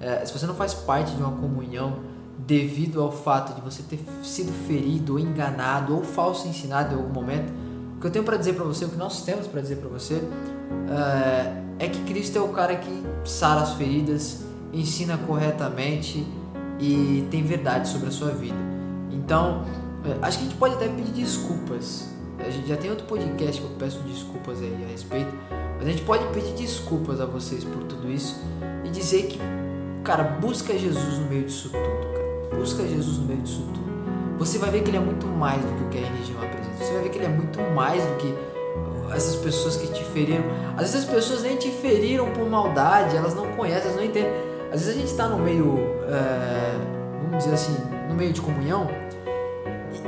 é, 0.00 0.24
se 0.24 0.32
você 0.32 0.46
não 0.46 0.54
faz 0.54 0.74
parte 0.74 1.14
de 1.14 1.20
uma 1.20 1.32
comunhão 1.32 2.00
devido 2.38 3.00
ao 3.02 3.10
fato 3.10 3.54
de 3.54 3.60
você 3.60 3.82
ter 3.82 3.98
sido 4.22 4.52
ferido, 4.66 5.14
ou 5.14 5.18
enganado, 5.18 5.94
ou 5.94 6.02
falso 6.02 6.46
ensinado 6.46 6.94
em 6.94 6.98
algum 6.98 7.12
momento, 7.12 7.52
o 7.96 8.00
que 8.00 8.06
eu 8.06 8.10
tenho 8.10 8.24
para 8.24 8.36
dizer 8.36 8.54
para 8.54 8.64
você, 8.64 8.84
o 8.84 8.88
que 8.88 8.96
nós 8.96 9.22
temos 9.22 9.46
para 9.46 9.60
dizer 9.60 9.76
para 9.76 9.88
você, 9.88 10.22
é, 11.78 11.84
é 11.86 11.88
que 11.88 12.02
Cristo 12.04 12.36
é 12.38 12.40
o 12.40 12.48
cara 12.48 12.76
que 12.76 13.02
sara 13.24 13.62
as 13.62 13.72
feridas, 13.74 14.44
ensina 14.72 15.16
corretamente 15.16 16.26
e 16.78 17.26
tem 17.30 17.42
verdade 17.42 17.88
sobre 17.88 18.08
a 18.08 18.12
sua 18.12 18.30
vida. 18.30 18.56
Então 19.10 19.64
é, 20.04 20.18
acho 20.22 20.38
que 20.38 20.44
a 20.44 20.48
gente 20.48 20.58
pode 20.58 20.74
até 20.74 20.88
pedir 20.88 21.12
desculpas. 21.12 22.08
A 22.38 22.50
gente 22.50 22.68
já 22.68 22.76
tem 22.76 22.90
outro 22.90 23.06
podcast 23.06 23.60
que 23.60 23.66
eu 23.66 23.76
peço 23.78 23.98
desculpas 24.00 24.60
aí 24.60 24.84
a 24.86 24.90
respeito. 24.90 25.32
Mas 25.78 25.86
a 25.86 25.90
gente 25.90 26.02
pode 26.02 26.24
pedir 26.28 26.52
desculpas 26.52 27.20
a 27.20 27.26
vocês 27.26 27.64
por 27.64 27.82
tudo 27.84 28.10
isso 28.10 28.40
e 28.84 28.88
dizer 28.88 29.26
que, 29.26 29.38
cara, 30.04 30.22
busca 30.22 30.76
Jesus 30.76 31.18
no 31.18 31.26
meio 31.28 31.44
disso 31.44 31.70
tudo, 31.70 32.12
cara. 32.12 32.56
Busca 32.58 32.86
Jesus 32.86 33.18
no 33.18 33.26
meio 33.26 33.40
disso 33.40 33.66
tudo. 33.74 33.86
Você 34.38 34.58
vai 34.58 34.70
ver 34.70 34.82
que 34.82 34.90
ele 34.90 34.98
é 34.98 35.00
muito 35.00 35.26
mais 35.26 35.60
do 35.62 35.72
que 35.72 35.84
o 35.84 35.88
que 35.88 35.98
a 35.98 36.08
religião 36.08 36.38
apresenta. 36.42 36.84
Você 36.84 36.92
vai 36.92 37.02
ver 37.02 37.08
que 37.10 37.18
ele 37.18 37.26
é 37.26 37.28
muito 37.28 37.60
mais 37.74 38.02
do 38.02 38.16
que 38.16 38.34
essas 39.14 39.36
pessoas 39.36 39.76
que 39.76 39.86
te 39.88 40.04
feriram. 40.04 40.44
Às 40.76 40.92
vezes 40.92 40.96
as 40.96 41.14
pessoas 41.14 41.42
nem 41.42 41.56
te 41.56 41.70
feriram 41.70 42.30
por 42.32 42.48
maldade, 42.48 43.16
elas 43.16 43.34
não 43.34 43.46
conhecem, 43.52 43.82
elas 43.82 43.96
não 43.96 44.04
entendem. 44.04 44.30
Às 44.72 44.80
vezes 44.80 44.88
a 44.88 44.98
gente 44.98 45.10
está 45.10 45.28
no 45.28 45.38
meio, 45.38 45.74
é, 46.08 46.76
vamos 47.22 47.44
dizer 47.44 47.54
assim, 47.54 47.76
no 48.08 48.14
meio 48.14 48.32
de 48.32 48.40
comunhão 48.40 48.88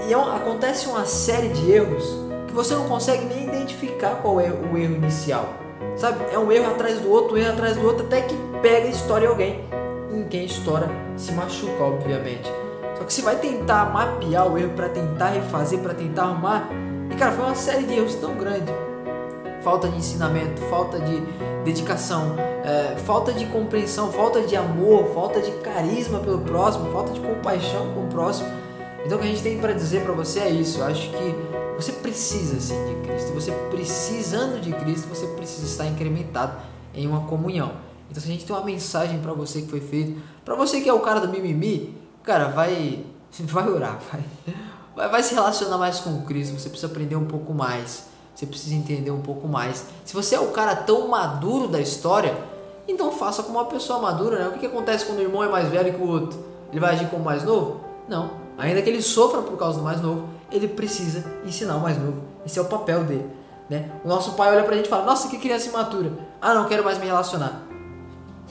e 0.08 0.12
é 0.14 0.16
acontece 0.16 0.88
uma 0.88 1.04
série 1.04 1.48
de 1.48 1.70
erros 1.70 2.18
que 2.46 2.54
você 2.54 2.74
não 2.74 2.88
consegue 2.88 3.26
nem 3.26 3.46
identificar 3.46 4.16
qual 4.22 4.40
é 4.40 4.50
o 4.50 4.74
erro 4.74 4.94
inicial. 4.94 5.46
Sabe? 5.96 6.24
É 6.32 6.38
um 6.38 6.50
erro 6.50 6.70
atrás 6.70 6.98
do 6.98 7.10
outro, 7.10 7.34
um 7.34 7.36
erro 7.36 7.52
atrás 7.52 7.76
do 7.76 7.86
outro, 7.86 8.06
até 8.06 8.22
que 8.22 8.34
pega 8.62 8.86
e 8.86 8.90
estoura 8.90 9.28
alguém. 9.28 9.62
Em 10.10 10.24
quem 10.24 10.46
estoura 10.46 10.88
se 11.14 11.32
machuca, 11.32 11.84
obviamente. 11.84 12.50
Só 12.96 13.04
que 13.04 13.12
você 13.12 13.20
vai 13.20 13.36
tentar 13.36 13.92
mapear 13.92 14.50
o 14.50 14.56
erro 14.56 14.70
para 14.70 14.88
tentar 14.88 15.28
refazer, 15.28 15.80
para 15.80 15.92
tentar 15.92 16.22
arrumar. 16.22 16.70
E 17.10 17.14
cara, 17.16 17.32
foi 17.32 17.44
uma 17.44 17.54
série 17.54 17.84
de 17.84 17.92
erros 17.92 18.14
tão 18.14 18.34
grande. 18.34 18.72
Falta 19.60 19.88
de 19.88 19.98
ensinamento, 19.98 20.62
falta 20.70 20.98
de 20.98 21.20
dedicação, 21.64 22.34
é, 22.64 22.96
falta 22.96 23.30
de 23.30 23.44
compreensão, 23.46 24.10
falta 24.10 24.40
de 24.40 24.56
amor, 24.56 25.10
falta 25.12 25.38
de 25.42 25.50
carisma 25.58 26.18
pelo 26.20 26.38
próximo, 26.38 26.90
falta 26.92 27.12
de 27.12 27.20
compaixão 27.20 27.92
com 27.92 28.04
o 28.04 28.06
próximo 28.06 28.48
então 29.08 29.16
o 29.16 29.22
que 29.22 29.26
a 29.26 29.30
gente 29.30 29.42
tem 29.42 29.58
para 29.58 29.72
dizer 29.72 30.02
para 30.02 30.12
você 30.12 30.40
é 30.40 30.50
isso. 30.50 30.80
Eu 30.80 30.84
acho 30.84 31.08
que 31.08 31.34
você 31.76 31.92
precisa 31.92 32.60
sim 32.60 32.76
de 32.84 33.08
Cristo. 33.08 33.32
Você 33.32 33.50
precisando 33.70 34.60
de 34.60 34.70
Cristo, 34.70 35.08
você 35.08 35.26
precisa 35.28 35.66
estar 35.66 35.86
incrementado 35.86 36.58
em 36.94 37.06
uma 37.06 37.22
comunhão. 37.22 37.72
Então 38.10 38.22
se 38.22 38.28
a 38.28 38.32
gente 38.32 38.44
tem 38.44 38.54
uma 38.54 38.66
mensagem 38.66 39.18
para 39.18 39.32
você 39.32 39.62
que 39.62 39.68
foi 39.68 39.80
feita, 39.80 40.20
para 40.44 40.54
você 40.54 40.82
que 40.82 40.90
é 40.90 40.92
o 40.92 41.00
cara 41.00 41.20
do 41.20 41.28
mimimi, 41.28 41.96
cara, 42.22 42.48
vai 42.48 43.02
vai 43.44 43.70
orar, 43.70 43.98
vai, 44.12 44.22
vai 44.94 45.08
vai 45.08 45.22
se 45.22 45.32
relacionar 45.32 45.78
mais 45.78 46.00
com 46.00 46.20
Cristo. 46.26 46.60
Você 46.60 46.68
precisa 46.68 46.92
aprender 46.92 47.16
um 47.16 47.24
pouco 47.24 47.54
mais. 47.54 48.08
Você 48.34 48.44
precisa 48.44 48.74
entender 48.74 49.10
um 49.10 49.22
pouco 49.22 49.48
mais. 49.48 49.86
Se 50.04 50.12
você 50.12 50.34
é 50.34 50.40
o 50.40 50.48
cara 50.48 50.76
tão 50.76 51.08
maduro 51.08 51.66
da 51.66 51.80
história, 51.80 52.36
então 52.86 53.10
faça 53.10 53.42
como 53.42 53.58
uma 53.58 53.64
pessoa 53.64 54.00
madura, 54.00 54.38
né? 54.38 54.48
O 54.48 54.52
que, 54.52 54.58
que 54.58 54.66
acontece 54.66 55.06
quando 55.06 55.20
o 55.20 55.22
irmão 55.22 55.42
é 55.42 55.48
mais 55.48 55.66
velho 55.70 55.94
que 55.94 56.02
o 56.02 56.06
outro? 56.06 56.38
Ele 56.70 56.78
vai 56.78 56.92
agir 56.92 57.08
como 57.08 57.24
mais 57.24 57.42
novo? 57.42 57.80
Não 58.06 58.47
Ainda 58.58 58.82
que 58.82 58.90
ele 58.90 59.00
sofra 59.00 59.40
por 59.40 59.56
causa 59.56 59.78
do 59.78 59.84
mais 59.84 60.02
novo, 60.02 60.28
ele 60.50 60.66
precisa 60.66 61.24
ensinar 61.44 61.76
o 61.76 61.80
mais 61.80 61.96
novo. 61.96 62.22
Esse 62.44 62.58
é 62.58 62.62
o 62.62 62.64
papel 62.64 63.04
dele. 63.04 63.26
Né? 63.70 63.90
O 64.04 64.08
nosso 64.08 64.32
pai 64.32 64.50
olha 64.50 64.64
pra 64.64 64.74
gente 64.74 64.86
e 64.86 64.88
fala: 64.88 65.04
Nossa, 65.04 65.28
que 65.28 65.38
criança 65.38 65.68
imatura. 65.68 66.12
Ah, 66.40 66.54
não 66.54 66.66
quero 66.66 66.84
mais 66.84 66.98
me 66.98 67.06
relacionar. 67.06 67.62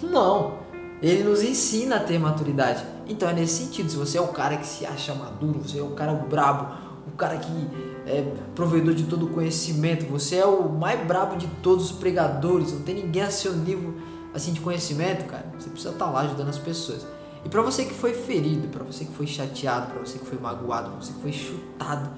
Não. 0.02 0.65
Ele 1.02 1.24
nos 1.24 1.43
ensina 1.43 1.98
a 1.98 2.00
ter 2.00 2.17
maturidade. 2.20 2.84
Então 3.08 3.30
é 3.30 3.34
nesse 3.34 3.65
sentido. 3.65 3.89
Se 3.89 3.98
você 3.98 4.17
é 4.17 4.22
o 4.22 4.30
cara 4.30 4.58
que 4.58 4.65
se 4.65 4.86
acha 4.86 5.13
maduro, 5.13 5.60
você 5.60 5.80
é 5.80 5.84
o 5.84 5.91
cara 5.91 6.13
brabo, 6.13 6.74
o 7.08 7.12
cara 7.17 7.38
que 7.38 7.70
é 8.06 8.24
provedor 8.56 8.93
de 8.93 9.04
todo 9.04 9.26
o 9.26 9.30
conhecimento, 9.30 10.06
você 10.06 10.38
é 10.38 10.46
o 10.46 10.70
mais 10.70 11.06
brabo 11.06 11.36
de 11.36 11.48
todos 11.62 11.91
os 11.91 11.98
pregadores, 11.98 12.72
não 12.72 12.82
tem 12.82 12.96
ninguém 12.96 13.24
a 13.24 13.30
seu 13.30 13.54
nível 13.54 13.96
assim 14.34 14.54
de 14.54 14.60
conhecimento, 14.62 15.26
cara. 15.26 15.46
Você 15.58 15.70
precisa 15.70 15.93
estar 15.93 16.06
tá 16.06 16.12
lá 16.12 16.22
ajudando 16.22 16.50
as 16.50 16.58
pessoas. 16.58 17.06
E 17.47 17.49
para 17.49 17.62
você 17.62 17.86
que 17.86 17.93
foi 17.93 18.13
ferido, 18.13 18.67
para 18.67 18.83
você 18.83 19.05
que 19.05 19.13
foi 19.13 19.25
chateado, 19.25 19.93
para 19.93 20.01
você 20.01 20.19
que 20.19 20.25
foi 20.25 20.38
magoado, 20.38 20.89
para 20.89 20.99
você 20.99 21.13
que 21.13 21.21
foi 21.21 21.31
chutado 21.31 22.12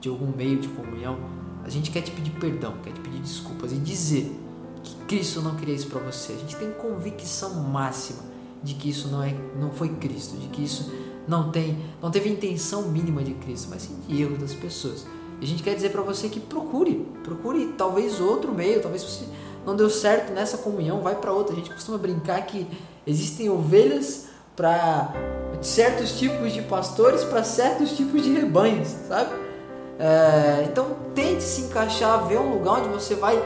de 0.00 0.08
algum 0.08 0.34
meio 0.34 0.58
de 0.58 0.68
comunhão, 0.68 1.18
a 1.62 1.68
gente 1.68 1.90
quer 1.90 2.00
te 2.00 2.10
pedir 2.10 2.30
perdão, 2.30 2.72
quer 2.82 2.94
te 2.94 3.00
pedir 3.00 3.18
desculpas 3.18 3.72
e 3.72 3.76
dizer 3.76 4.34
que 4.82 4.94
Cristo 5.04 5.42
não 5.42 5.54
queria 5.54 5.74
isso 5.74 5.86
para 5.88 6.00
você. 6.00 6.32
A 6.32 6.36
gente 6.36 6.56
tem 6.56 6.70
convicção 6.70 7.56
máxima 7.56 8.20
de 8.62 8.72
que 8.72 8.88
isso 8.88 9.08
não 9.08 9.22
é, 9.22 9.34
não 9.60 9.70
foi 9.70 9.90
Cristo, 9.90 10.38
de 10.38 10.48
que 10.48 10.64
isso 10.64 10.90
não 11.28 11.50
tem, 11.50 11.78
não 12.00 12.10
teve 12.10 12.30
intenção 12.30 12.88
mínima 12.88 13.22
de 13.22 13.34
Cristo, 13.34 13.68
mas 13.68 13.82
sim 13.82 13.98
de 14.08 14.22
erro 14.22 14.38
das 14.38 14.54
pessoas. 14.54 15.06
E 15.42 15.44
a 15.44 15.46
gente 15.46 15.62
quer 15.62 15.74
dizer 15.74 15.90
para 15.90 16.00
você 16.00 16.30
que 16.30 16.40
procure, 16.40 17.06
procure 17.22 17.74
talvez 17.76 18.18
outro 18.18 18.54
meio, 18.54 18.80
talvez 18.80 19.02
você 19.02 19.26
não 19.66 19.76
deu 19.76 19.90
certo 19.90 20.32
nessa 20.32 20.56
comunhão, 20.56 21.02
vai 21.02 21.16
para 21.16 21.34
outra. 21.34 21.52
A 21.52 21.56
gente 21.58 21.68
costuma 21.68 21.98
brincar 21.98 22.40
que 22.46 22.66
existem 23.06 23.50
ovelhas 23.50 24.29
para 24.56 25.12
certos 25.60 26.18
tipos 26.18 26.52
de 26.52 26.62
pastores, 26.62 27.24
para 27.24 27.42
certos 27.42 27.96
tipos 27.96 28.22
de 28.22 28.32
rebanhos, 28.32 28.88
sabe? 29.08 29.30
É, 29.98 30.64
então 30.64 30.96
tente 31.14 31.42
se 31.42 31.62
encaixar, 31.62 32.26
ver 32.26 32.38
um 32.38 32.54
lugar 32.54 32.80
onde 32.80 32.88
você 32.88 33.14
vai 33.14 33.40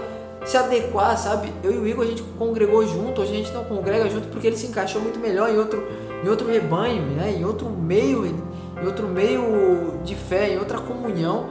se 0.45 0.57
adequar, 0.57 1.17
sabe? 1.19 1.53
Eu 1.62 1.73
e 1.73 1.79
o 1.79 1.87
Igor 1.87 2.05
a 2.05 2.09
gente 2.09 2.23
congregou 2.38 2.87
junto, 2.87 3.23
a 3.23 3.27
gente 3.27 3.51
não 3.53 3.64
congrega 3.64 4.09
junto 4.09 4.29
porque 4.29 4.47
ele 4.47 4.57
se 4.57 4.67
encaixou 4.67 5.01
muito 5.01 5.19
melhor 5.19 5.51
em 5.51 5.59
outro, 5.59 5.87
em 6.23 6.29
outro 6.29 6.47
rebanho, 6.47 7.03
né? 7.03 7.35
em 7.37 7.45
outro 7.45 7.69
meio, 7.71 8.27
em 8.27 8.87
outro 8.87 9.09
meio 9.09 9.99
de 10.05 10.14
fé, 10.14 10.53
em 10.53 10.59
outra 10.59 10.79
comunhão. 10.79 11.49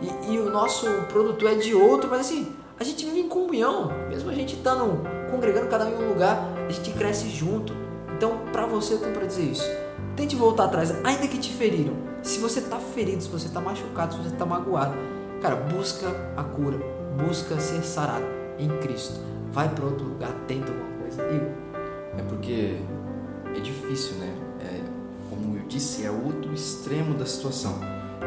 E, 0.00 0.34
e 0.34 0.38
o 0.38 0.50
nosso 0.50 0.86
produto 1.08 1.48
é 1.48 1.54
de 1.54 1.74
outro, 1.74 2.08
mas 2.10 2.20
assim, 2.20 2.54
a 2.78 2.84
gente 2.84 3.06
vive 3.06 3.20
em 3.20 3.28
comunhão, 3.28 3.90
mesmo 4.08 4.30
a 4.30 4.34
gente 4.34 4.54
estando 4.54 5.00
congregando 5.30 5.68
cada 5.68 5.86
um 5.86 5.90
em 5.90 6.04
um 6.04 6.08
lugar, 6.10 6.46
a 6.68 6.70
gente 6.70 6.90
cresce 6.92 7.30
junto. 7.30 7.85
Então, 8.16 8.38
para 8.50 8.64
você, 8.64 8.94
eu 8.94 8.98
tenho 8.98 9.12
para 9.12 9.26
dizer 9.26 9.42
isso. 9.42 9.70
Tente 10.16 10.34
voltar 10.34 10.64
atrás, 10.64 10.90
ainda 11.04 11.28
que 11.28 11.36
te 11.36 11.52
feriram. 11.52 11.92
Se 12.22 12.38
você 12.38 12.62
tá 12.62 12.78
ferido, 12.78 13.22
se 13.22 13.28
você 13.28 13.50
tá 13.50 13.60
machucado, 13.60 14.14
se 14.14 14.22
você 14.22 14.34
tá 14.34 14.46
magoado, 14.46 14.94
cara, 15.42 15.54
busca 15.54 16.06
a 16.34 16.42
cura, 16.42 16.78
busca 17.22 17.60
ser 17.60 17.82
sarado 17.82 18.24
em 18.58 18.68
Cristo. 18.78 19.20
Vai 19.52 19.68
para 19.68 19.84
outro 19.84 20.06
lugar, 20.06 20.32
tenta 20.48 20.72
alguma 20.72 20.98
coisa. 20.98 21.22
Igor. 21.30 21.52
É 22.16 22.22
porque 22.22 22.76
é 23.54 23.60
difícil, 23.60 24.16
né? 24.16 24.34
É, 24.60 24.80
como 25.28 25.58
eu 25.58 25.66
disse, 25.66 26.06
é 26.06 26.10
outro 26.10 26.54
extremo 26.54 27.12
da 27.12 27.26
situação. 27.26 27.78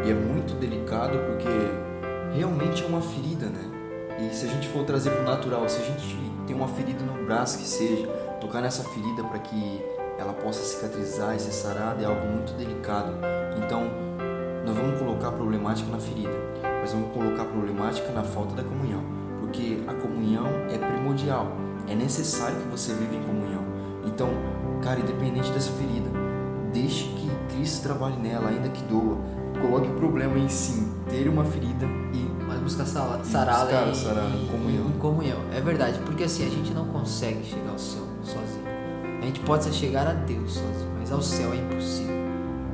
E 0.06 0.12
é 0.12 0.14
muito 0.14 0.54
delicado 0.60 1.18
porque 1.26 2.38
realmente 2.38 2.84
é 2.84 2.86
uma 2.86 3.02
ferida, 3.02 3.48
né? 3.48 3.66
E 4.20 4.36
se 4.36 4.46
a 4.46 4.50
gente 4.50 4.68
for 4.68 4.86
trazer 4.86 5.10
para 5.10 5.22
o 5.22 5.26
natural, 5.26 5.68
se 5.68 5.82
a 5.82 5.86
gente 5.86 6.16
tem 6.46 6.56
uma 6.56 6.68
ferida 6.68 7.04
no 7.04 7.26
braço 7.26 7.58
que 7.58 7.68
seja, 7.68 8.08
tocar 8.40 8.62
nessa 8.62 8.84
ferida 8.84 9.24
para 9.24 9.40
que 9.40 9.84
ela 10.18 10.34
possa 10.34 10.62
cicatrizar 10.64 11.36
e 11.36 11.40
ser 11.40 11.52
sarada 11.52 12.02
é 12.02 12.06
algo 12.06 12.26
muito 12.26 12.54
delicado. 12.54 13.14
Então, 13.64 13.84
nós 14.66 14.76
vamos 14.76 15.00
colocar 15.00 15.32
problemática 15.32 15.90
na 15.92 16.00
ferida, 16.00 16.34
mas 16.82 16.92
vamos 16.92 17.12
colocar 17.14 17.46
problemática 17.46 18.12
na 18.12 18.24
falta 18.24 18.56
da 18.56 18.64
comunhão, 18.64 19.02
porque 19.40 19.82
a 19.88 19.94
comunhão 19.94 20.48
é 20.70 20.78
primordial, 20.78 21.48
é 21.88 21.96
necessário 21.96 22.58
que 22.58 22.68
você 22.68 22.94
viva 22.94 23.16
em 23.16 23.24
comunhão. 23.24 23.64
Então, 24.06 24.30
cara, 24.82 25.00
independente 25.00 25.52
dessa 25.52 25.72
ferida, 25.72 26.10
deixe 26.74 27.06
que 27.06 27.30
Cristo 27.54 27.84
trabalhe 27.84 28.18
nela, 28.18 28.50
ainda 28.50 28.70
que 28.70 28.84
doa. 28.84 29.18
Coloque 29.62 29.90
o 29.90 29.94
problema 29.96 30.38
em 30.38 30.48
sim, 30.48 30.94
ter 31.10 31.28
uma 31.28 31.44
ferida 31.44 31.86
e 32.14 32.30
mas 32.48 32.60
buscar 32.60 32.86
sará-la 32.86 33.22
em, 34.32 34.44
em, 34.44 34.48
comunhão. 34.48 34.86
em 34.88 35.00
comunhão. 35.00 35.40
É 35.54 35.60
verdade, 35.60 36.00
porque 36.06 36.24
assim 36.24 36.46
a 36.46 36.50
gente 36.50 36.74
não 36.74 36.86
consegue 36.86 37.44
chegar 37.44 37.72
ao 37.72 37.80
céu 37.80 38.09
gente 39.30 39.40
pode 39.42 39.72
chegar 39.74 40.08
a 40.08 40.14
Deus 40.14 40.54
sozinho, 40.54 40.92
mas 40.98 41.12
ao 41.12 41.22
céu 41.22 41.54
é 41.54 41.58
impossível. 41.58 42.16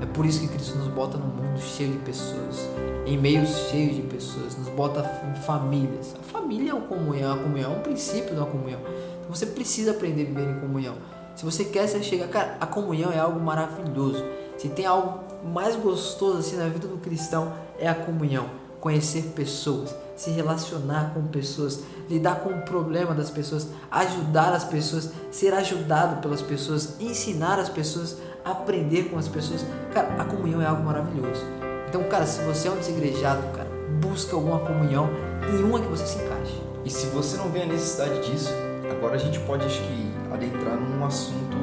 É 0.01 0.05
por 0.05 0.25
isso 0.25 0.39
que 0.39 0.47
Cristo 0.47 0.77
nos 0.77 0.87
bota 0.87 1.17
num 1.17 1.27
mundo 1.27 1.59
cheio 1.59 1.91
de 1.91 1.99
pessoas, 1.99 2.67
em 3.05 3.17
meios 3.17 3.49
cheios 3.69 3.95
de 3.95 4.01
pessoas, 4.03 4.57
nos 4.57 4.69
bota 4.69 5.01
em 5.29 5.41
famílias. 5.41 6.15
A 6.19 6.23
família 6.23 6.71
é 6.71 6.73
uma 6.73 6.87
comunhão, 6.87 7.33
a 7.33 7.37
comunhão 7.37 7.73
é 7.73 7.77
um 7.77 7.81
princípio 7.81 8.35
da 8.35 8.45
comunhão. 8.45 8.79
Então 9.19 9.33
você 9.33 9.45
precisa 9.45 9.91
aprender 9.91 10.23
a 10.23 10.25
viver 10.25 10.49
em 10.49 10.59
comunhão. 10.59 10.95
Se 11.35 11.43
você 11.43 11.65
quer 11.65 11.87
se 11.87 12.01
chegar, 12.03 12.29
cara, 12.29 12.57
a 12.59 12.65
comunhão 12.65 13.11
é 13.11 13.19
algo 13.19 13.39
maravilhoso. 13.39 14.23
Se 14.57 14.69
tem 14.69 14.85
algo 14.85 15.19
mais 15.45 15.75
gostoso 15.75 16.39
assim 16.39 16.55
na 16.55 16.69
vida 16.69 16.87
do 16.87 16.97
cristão 16.97 17.53
é 17.77 17.87
a 17.87 17.95
comunhão, 17.95 18.45
conhecer 18.85 19.33
pessoas, 19.35 19.95
se 20.15 20.29
relacionar 20.29 21.11
com 21.15 21.23
pessoas, 21.23 21.79
lidar 22.07 22.41
com 22.41 22.51
o 22.51 22.61
problema 22.61 23.15
das 23.15 23.31
pessoas, 23.31 23.67
ajudar 23.89 24.53
as 24.53 24.63
pessoas, 24.63 25.09
ser 25.31 25.55
ajudado 25.55 26.21
pelas 26.21 26.39
pessoas, 26.39 27.01
ensinar 27.01 27.57
as 27.57 27.67
pessoas, 27.67 28.17
aprender 28.45 29.05
com 29.05 29.17
as 29.17 29.27
pessoas. 29.27 29.65
Cara, 29.91 30.21
a 30.21 30.25
comunhão 30.25 30.61
é 30.61 30.67
algo 30.67 30.83
maravilhoso. 30.83 31.41
Então, 31.89 32.03
cara, 32.03 32.27
se 32.27 32.39
você 32.43 32.67
é 32.67 32.71
um 32.71 32.75
desigrejado, 32.75 33.41
cara, 33.57 33.67
busca 33.99 34.35
alguma 34.35 34.59
comunhão 34.59 35.09
em 35.51 35.63
uma 35.63 35.79
que 35.79 35.87
você 35.87 36.05
se 36.05 36.23
encaixe. 36.23 36.61
E 36.85 36.89
se 36.91 37.07
você 37.07 37.37
não 37.37 37.49
vê 37.49 37.63
a 37.63 37.65
necessidade 37.65 38.29
disso, 38.29 38.51
agora 38.91 39.15
a 39.15 39.17
gente 39.17 39.39
pode, 39.39 39.65
acho 39.65 39.81
que, 39.81 40.13
adentrar 40.31 40.79
num 40.79 41.03
assunto 41.03 41.57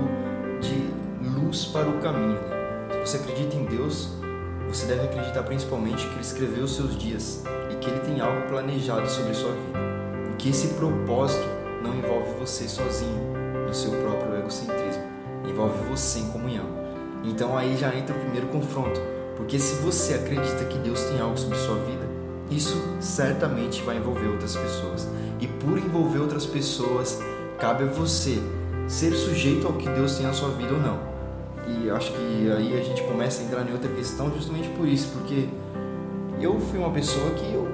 de 0.60 0.92
luz 1.38 1.66
para 1.66 1.88
o 1.88 2.00
caminho. 2.00 2.32
Né? 2.32 3.04
Se 3.04 3.12
você 3.12 3.16
acredita 3.18 3.54
em 3.54 3.64
Deus, 3.66 4.08
você 4.68 4.86
deve 4.86 5.02
acreditar 5.02 5.42
principalmente 5.42 6.06
que 6.06 6.14
Ele 6.14 6.20
escreveu 6.20 6.66
seus 6.66 6.96
dias 6.96 7.42
e 7.70 7.76
que 7.76 7.90
Ele 7.90 8.00
tem 8.00 8.20
algo 8.20 8.48
planejado 8.48 9.08
sobre 9.08 9.34
sua 9.34 9.52
vida. 9.52 9.78
E 10.32 10.36
que 10.36 10.48
esse 10.50 10.68
propósito 10.74 11.46
não 11.82 11.94
envolve 11.94 12.32
você 12.38 12.68
sozinho, 12.68 13.32
no 13.66 13.74
seu 13.74 13.90
próprio 13.90 14.38
egocentrismo, 14.38 15.02
envolve 15.48 15.78
você 15.88 16.20
em 16.20 16.28
comunhão. 16.28 16.66
Então 17.24 17.56
aí 17.56 17.76
já 17.76 17.94
entra 17.94 18.14
o 18.14 18.18
primeiro 18.18 18.46
confronto, 18.48 19.00
porque 19.36 19.58
se 19.58 19.80
você 19.82 20.14
acredita 20.14 20.64
que 20.64 20.78
Deus 20.78 21.00
tem 21.04 21.20
algo 21.20 21.38
sobre 21.38 21.56
sua 21.58 21.76
vida, 21.76 22.06
isso 22.50 22.76
certamente 23.00 23.82
vai 23.82 23.96
envolver 23.96 24.26
outras 24.26 24.54
pessoas. 24.54 25.08
E 25.40 25.46
por 25.46 25.78
envolver 25.78 26.18
outras 26.18 26.44
pessoas, 26.44 27.18
cabe 27.58 27.84
a 27.84 27.86
você 27.86 28.38
ser 28.86 29.12
sujeito 29.14 29.66
ao 29.66 29.72
que 29.74 29.88
Deus 29.88 30.16
tem 30.16 30.26
na 30.26 30.32
sua 30.32 30.50
vida 30.50 30.74
ou 30.74 30.80
não. 30.80 31.11
E 31.66 31.90
acho 31.90 32.12
que 32.12 32.50
aí 32.50 32.78
a 32.78 32.82
gente 32.82 33.02
começa 33.02 33.42
a 33.42 33.44
entrar 33.44 33.68
em 33.68 33.72
outra 33.72 33.90
questão 33.90 34.32
justamente 34.34 34.68
por 34.70 34.86
isso, 34.86 35.08
porque 35.12 35.48
eu 36.40 36.58
fui 36.58 36.78
uma 36.78 36.90
pessoa 36.90 37.30
que 37.30 37.52
eu, 37.52 37.68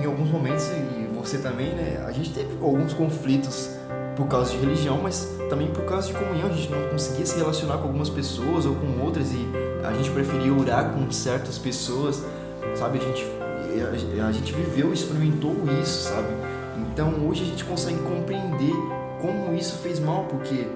em 0.00 0.06
alguns 0.06 0.30
momentos 0.30 0.66
e 0.68 1.08
você 1.14 1.38
também, 1.38 1.68
né, 1.74 2.02
a 2.06 2.10
gente 2.10 2.32
teve 2.32 2.48
alguns 2.60 2.92
conflitos 2.94 3.70
por 4.16 4.26
causa 4.26 4.50
de 4.50 4.58
religião, 4.58 4.98
mas 5.02 5.28
também 5.48 5.68
por 5.68 5.84
causa 5.84 6.08
de 6.08 6.14
comunhão, 6.14 6.48
a 6.48 6.52
gente 6.52 6.70
não 6.70 6.88
conseguia 6.88 7.24
se 7.24 7.36
relacionar 7.36 7.78
com 7.78 7.84
algumas 7.84 8.08
pessoas 8.08 8.66
ou 8.66 8.74
com 8.74 9.04
outras 9.04 9.30
e 9.32 9.46
a 9.84 9.92
gente 9.92 10.10
preferia 10.10 10.52
orar 10.52 10.92
com 10.92 11.10
certas 11.10 11.58
pessoas, 11.58 12.22
sabe? 12.74 12.98
A 12.98 13.02
gente 13.02 13.26
a 14.26 14.32
gente 14.32 14.52
viveu, 14.52 14.92
experimentou 14.92 15.54
isso, 15.80 16.10
sabe? 16.10 16.28
Então 16.78 17.26
hoje 17.26 17.42
a 17.42 17.46
gente 17.46 17.64
consegue 17.64 17.98
compreender 18.00 18.74
como 19.20 19.54
isso 19.54 19.78
fez 19.78 19.98
mal, 19.98 20.24
porque 20.24 20.66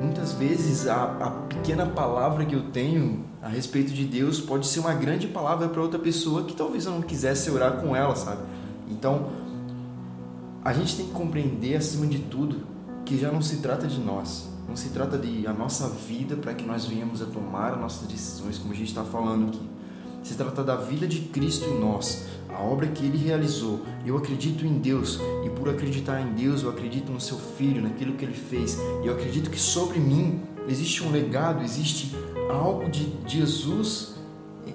muitas 0.00 0.32
vezes 0.32 0.86
a, 0.86 1.04
a 1.04 1.30
pequena 1.48 1.86
palavra 1.86 2.44
que 2.44 2.54
eu 2.54 2.70
tenho 2.70 3.24
a 3.42 3.48
respeito 3.48 3.92
de 3.92 4.04
Deus 4.04 4.40
pode 4.40 4.66
ser 4.66 4.80
uma 4.80 4.94
grande 4.94 5.26
palavra 5.26 5.68
para 5.68 5.80
outra 5.80 5.98
pessoa 5.98 6.44
que 6.44 6.54
talvez 6.54 6.86
eu 6.86 6.92
não 6.92 7.02
quisesse 7.02 7.50
orar 7.50 7.80
com 7.80 7.94
ela, 7.94 8.14
sabe? 8.14 8.42
Então 8.88 9.30
a 10.64 10.72
gente 10.72 10.96
tem 10.96 11.06
que 11.06 11.12
compreender 11.12 11.76
acima 11.76 12.06
de 12.06 12.18
tudo 12.18 12.66
que 13.04 13.18
já 13.18 13.32
não 13.32 13.40
se 13.40 13.56
trata 13.56 13.86
de 13.86 13.98
nós, 13.98 14.48
não 14.68 14.76
se 14.76 14.90
trata 14.90 15.16
de 15.16 15.46
a 15.46 15.52
nossa 15.52 15.88
vida 15.88 16.36
para 16.36 16.52
que 16.52 16.64
nós 16.64 16.84
venhamos 16.84 17.22
a 17.22 17.26
tomar 17.26 17.72
as 17.72 17.80
nossas 17.80 18.08
decisões, 18.08 18.58
como 18.58 18.72
a 18.72 18.76
gente 18.76 18.88
está 18.88 19.04
falando 19.04 19.48
aqui. 19.48 19.77
Se 20.22 20.34
trata 20.34 20.62
da 20.62 20.76
vida 20.76 21.06
de 21.06 21.20
Cristo 21.20 21.68
em 21.68 21.78
nós, 21.78 22.26
a 22.58 22.62
obra 22.62 22.88
que 22.88 23.04
ele 23.04 23.18
realizou. 23.18 23.80
Eu 24.04 24.16
acredito 24.16 24.66
em 24.66 24.78
Deus 24.78 25.20
e 25.44 25.50
por 25.50 25.68
acreditar 25.68 26.20
em 26.20 26.32
Deus, 26.34 26.62
eu 26.62 26.70
acredito 26.70 27.12
no 27.12 27.20
seu 27.20 27.38
filho, 27.38 27.80
naquilo 27.80 28.14
que 28.14 28.24
ele 28.24 28.34
fez. 28.34 28.78
E 29.02 29.06
eu 29.06 29.14
acredito 29.14 29.48
que 29.48 29.60
sobre 29.60 29.98
mim 30.00 30.40
existe 30.68 31.04
um 31.04 31.10
legado, 31.10 31.62
existe 31.62 32.14
algo 32.50 32.88
de 32.90 33.12
Jesus 33.26 34.14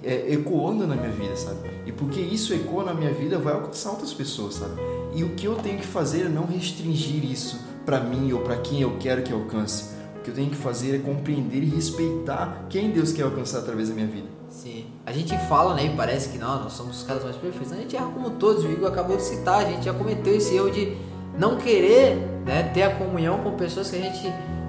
é, 0.03 0.33
ecoando 0.33 0.87
na 0.87 0.95
minha 0.95 1.11
vida, 1.11 1.35
sabe? 1.35 1.69
E 1.85 1.91
porque 1.91 2.19
isso 2.19 2.53
ecoa 2.53 2.85
na 2.85 2.93
minha 2.93 3.13
vida, 3.13 3.37
vai 3.37 3.53
alcançar 3.53 3.91
outras 3.91 4.13
pessoas, 4.13 4.55
sabe? 4.55 4.81
E 5.13 5.23
o 5.23 5.29
que 5.35 5.45
eu 5.45 5.55
tenho 5.55 5.77
que 5.77 5.85
fazer 5.85 6.25
é 6.25 6.29
não 6.29 6.45
restringir 6.45 7.23
isso 7.23 7.59
para 7.85 7.99
mim 7.99 8.31
ou 8.31 8.41
para 8.41 8.57
quem 8.57 8.81
eu 8.81 8.97
quero 8.97 9.21
que 9.23 9.33
alcance. 9.33 9.93
O 10.17 10.21
que 10.23 10.29
eu 10.29 10.33
tenho 10.33 10.49
que 10.49 10.55
fazer 10.55 10.95
é 10.95 10.99
compreender 10.99 11.61
e 11.61 11.65
respeitar 11.65 12.65
quem 12.69 12.91
Deus 12.91 13.11
quer 13.11 13.23
alcançar 13.23 13.59
através 13.59 13.89
da 13.89 13.95
minha 13.95 14.07
vida. 14.07 14.42
Sim. 14.53 14.85
A 15.03 15.11
gente 15.11 15.35
fala, 15.49 15.73
né, 15.73 15.87
e 15.87 15.89
parece 15.97 16.29
que 16.29 16.37
não, 16.37 16.61
nós 16.61 16.73
somos 16.73 16.99
os 16.99 17.03
caras 17.03 17.23
mais 17.23 17.35
perfeitos. 17.35 17.73
A 17.73 17.75
gente 17.75 17.95
erra 17.95 18.05
como 18.13 18.29
todos, 18.29 18.63
o 18.63 18.71
Igor 18.71 18.87
acabou 18.87 19.17
de 19.17 19.23
citar, 19.23 19.65
a 19.65 19.65
gente 19.65 19.83
já 19.83 19.93
cometeu 19.93 20.35
esse 20.35 20.55
erro 20.55 20.69
de 20.69 20.95
não 21.37 21.57
querer 21.57 22.15
né, 22.45 22.69
ter 22.71 22.83
a 22.83 22.95
comunhão 22.95 23.39
com 23.39 23.53
pessoas 23.57 23.89
que 23.89 23.97
a 23.97 23.99
gente, 23.99 24.27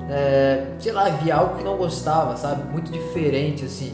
é, 0.08 0.74
sei 0.78 0.90
lá, 0.90 1.10
via 1.10 1.36
algo 1.36 1.58
que 1.58 1.62
não 1.62 1.76
gostava, 1.76 2.34
sabe? 2.34 2.64
Muito 2.72 2.90
diferente, 2.90 3.66
assim. 3.66 3.92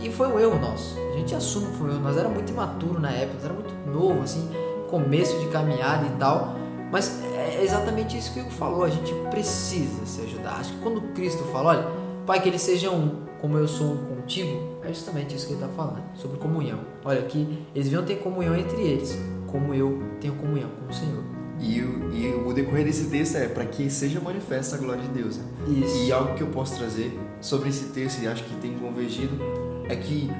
E 0.00 0.10
foi 0.12 0.28
um 0.28 0.38
erro 0.38 0.58
nosso. 0.60 0.96
A 1.12 1.18
gente 1.18 1.34
assume 1.34 1.66
que 1.66 1.76
foi 1.76 1.88
um 1.88 1.94
erro. 1.94 2.02
Nós 2.02 2.16
era 2.16 2.28
muito 2.28 2.52
imaturo 2.52 3.00
na 3.00 3.10
época, 3.10 3.34
nós 3.34 3.44
era 3.44 3.54
muito 3.54 3.74
novo, 3.90 4.22
assim, 4.22 4.48
começo 4.88 5.36
de 5.40 5.48
caminhada 5.48 6.06
e 6.06 6.10
tal. 6.20 6.54
Mas 6.92 7.20
é 7.34 7.64
exatamente 7.64 8.16
isso 8.16 8.32
que 8.32 8.38
o 8.38 8.42
Igor 8.42 8.52
falou, 8.52 8.84
a 8.84 8.90
gente 8.90 9.12
precisa 9.28 10.06
se 10.06 10.20
ajudar. 10.20 10.60
Acho 10.60 10.72
que 10.72 10.78
quando 10.78 11.00
Cristo 11.14 11.42
fala, 11.44 11.70
olha, 11.70 11.88
Pai, 12.24 12.40
que 12.40 12.48
eles 12.48 12.62
sejam 12.62 12.94
um, 12.94 13.31
como 13.42 13.58
eu 13.58 13.66
sou 13.66 13.94
um 13.94 13.96
contigo, 13.96 14.78
é 14.84 14.88
justamente 14.88 15.34
isso 15.34 15.48
que 15.48 15.54
ele 15.54 15.60
está 15.60 15.74
falando, 15.74 16.00
sobre 16.14 16.38
comunhão. 16.38 16.78
Olha, 17.04 17.20
que 17.22 17.40
eles 17.74 17.88
deviam 17.88 18.04
ter 18.04 18.20
comunhão 18.20 18.56
entre 18.56 18.80
eles, 18.80 19.18
como 19.48 19.74
eu 19.74 20.00
tenho 20.20 20.34
comunhão 20.34 20.70
com 20.70 20.88
o 20.88 20.94
Senhor. 20.94 21.24
E, 21.60 21.78
e 21.78 22.42
o 22.46 22.52
decorrer 22.52 22.84
desse 22.84 23.10
texto 23.10 23.36
é 23.36 23.48
para 23.48 23.64
que 23.64 23.90
seja 23.90 24.20
manifesta 24.20 24.76
a 24.76 24.78
glória 24.78 25.02
de 25.02 25.08
Deus. 25.08 25.38
Né? 25.38 25.44
Isso. 25.84 26.04
E 26.04 26.12
algo 26.12 26.34
que 26.36 26.42
eu 26.42 26.46
posso 26.46 26.76
trazer 26.78 27.18
sobre 27.40 27.68
esse 27.68 27.86
texto, 27.86 28.22
e 28.22 28.28
acho 28.28 28.44
que 28.44 28.54
tem 28.56 28.74
convergido, 28.74 29.36
é 29.88 29.96
que 29.96 30.30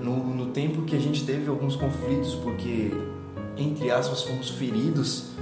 no, 0.00 0.16
no 0.32 0.46
tempo 0.46 0.82
que 0.82 0.94
a 0.94 1.00
gente 1.00 1.26
teve 1.26 1.50
alguns 1.50 1.74
conflitos, 1.74 2.36
porque, 2.36 2.92
entre 3.56 3.90
aspas, 3.90 4.22
fomos 4.22 4.50
feridos, 4.50 5.32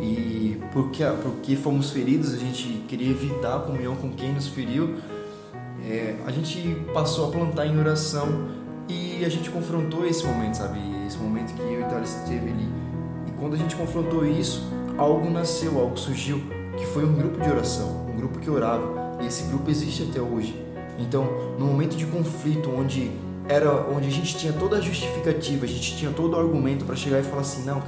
e 0.00 0.60
porque, 0.72 1.04
porque 1.22 1.54
fomos 1.54 1.90
feridos, 1.90 2.34
a 2.34 2.36
gente 2.36 2.84
queria 2.88 3.10
evitar 3.10 3.56
a 3.56 3.60
comunhão 3.60 3.94
com 3.94 4.10
quem 4.10 4.32
nos 4.32 4.48
feriu, 4.48 4.96
é, 5.88 6.16
a 6.26 6.30
gente 6.30 6.76
passou 6.92 7.28
a 7.28 7.30
plantar 7.30 7.66
em 7.66 7.78
oração 7.78 8.48
e 8.88 9.24
a 9.24 9.28
gente 9.28 9.50
confrontou 9.50 10.06
esse 10.06 10.24
momento, 10.26 10.58
sabe? 10.58 10.78
Esse 11.06 11.16
momento 11.16 11.54
que 11.54 11.62
eu 11.62 11.80
e 11.80 11.84
Thales 11.84 12.14
esteve 12.14 12.50
ali. 12.50 12.68
E 13.26 13.30
quando 13.32 13.54
a 13.54 13.56
gente 13.56 13.74
confrontou 13.74 14.26
isso, 14.26 14.68
algo 14.98 15.30
nasceu, 15.30 15.80
algo 15.80 15.96
surgiu, 15.96 16.42
que 16.76 16.84
foi 16.86 17.04
um 17.04 17.14
grupo 17.14 17.40
de 17.40 17.48
oração, 17.48 18.06
um 18.06 18.16
grupo 18.16 18.38
que 18.38 18.50
orava. 18.50 19.16
E 19.22 19.26
esse 19.26 19.44
grupo 19.44 19.70
existe 19.70 20.06
até 20.10 20.20
hoje. 20.20 20.62
Então, 20.98 21.26
no 21.58 21.66
momento 21.66 21.96
de 21.96 22.04
conflito, 22.06 22.70
onde 22.70 23.10
era 23.48 23.72
onde 23.90 24.08
a 24.08 24.10
gente 24.10 24.36
tinha 24.36 24.52
toda 24.52 24.76
a 24.76 24.80
justificativa, 24.80 25.64
a 25.64 25.68
gente 25.68 25.96
tinha 25.96 26.10
todo 26.10 26.34
o 26.34 26.38
argumento 26.38 26.84
para 26.84 26.94
chegar 26.94 27.20
e 27.20 27.22
falar 27.22 27.40
assim, 27.40 27.64
não, 27.64 27.82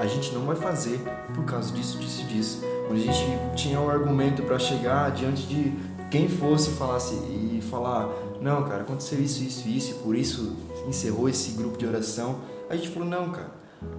a 0.00 0.06
gente 0.06 0.32
não 0.32 0.44
vai 0.44 0.56
fazer 0.56 0.98
por 1.34 1.44
causa 1.44 1.72
disso, 1.72 1.98
disso, 1.98 2.24
disso. 2.24 2.64
Onde 2.90 3.08
a 3.08 3.12
gente 3.12 3.38
tinha 3.54 3.80
o 3.80 3.88
argumento 3.88 4.42
para 4.42 4.58
chegar 4.58 5.10
diante 5.12 5.46
de 5.46 5.72
quem 6.12 6.28
fosse 6.28 6.72
falasse 6.72 7.14
e 7.14 7.62
falar, 7.70 8.06
não, 8.38 8.64
cara, 8.64 8.82
aconteceu 8.82 9.18
isso, 9.18 9.42
isso, 9.42 9.66
isso, 9.66 9.90
e 9.92 9.94
por 9.94 10.14
isso 10.14 10.54
encerrou 10.86 11.26
esse 11.26 11.52
grupo 11.52 11.78
de 11.78 11.86
oração, 11.86 12.40
a 12.68 12.76
gente 12.76 12.90
falou, 12.90 13.08
não, 13.08 13.30
cara, 13.30 13.50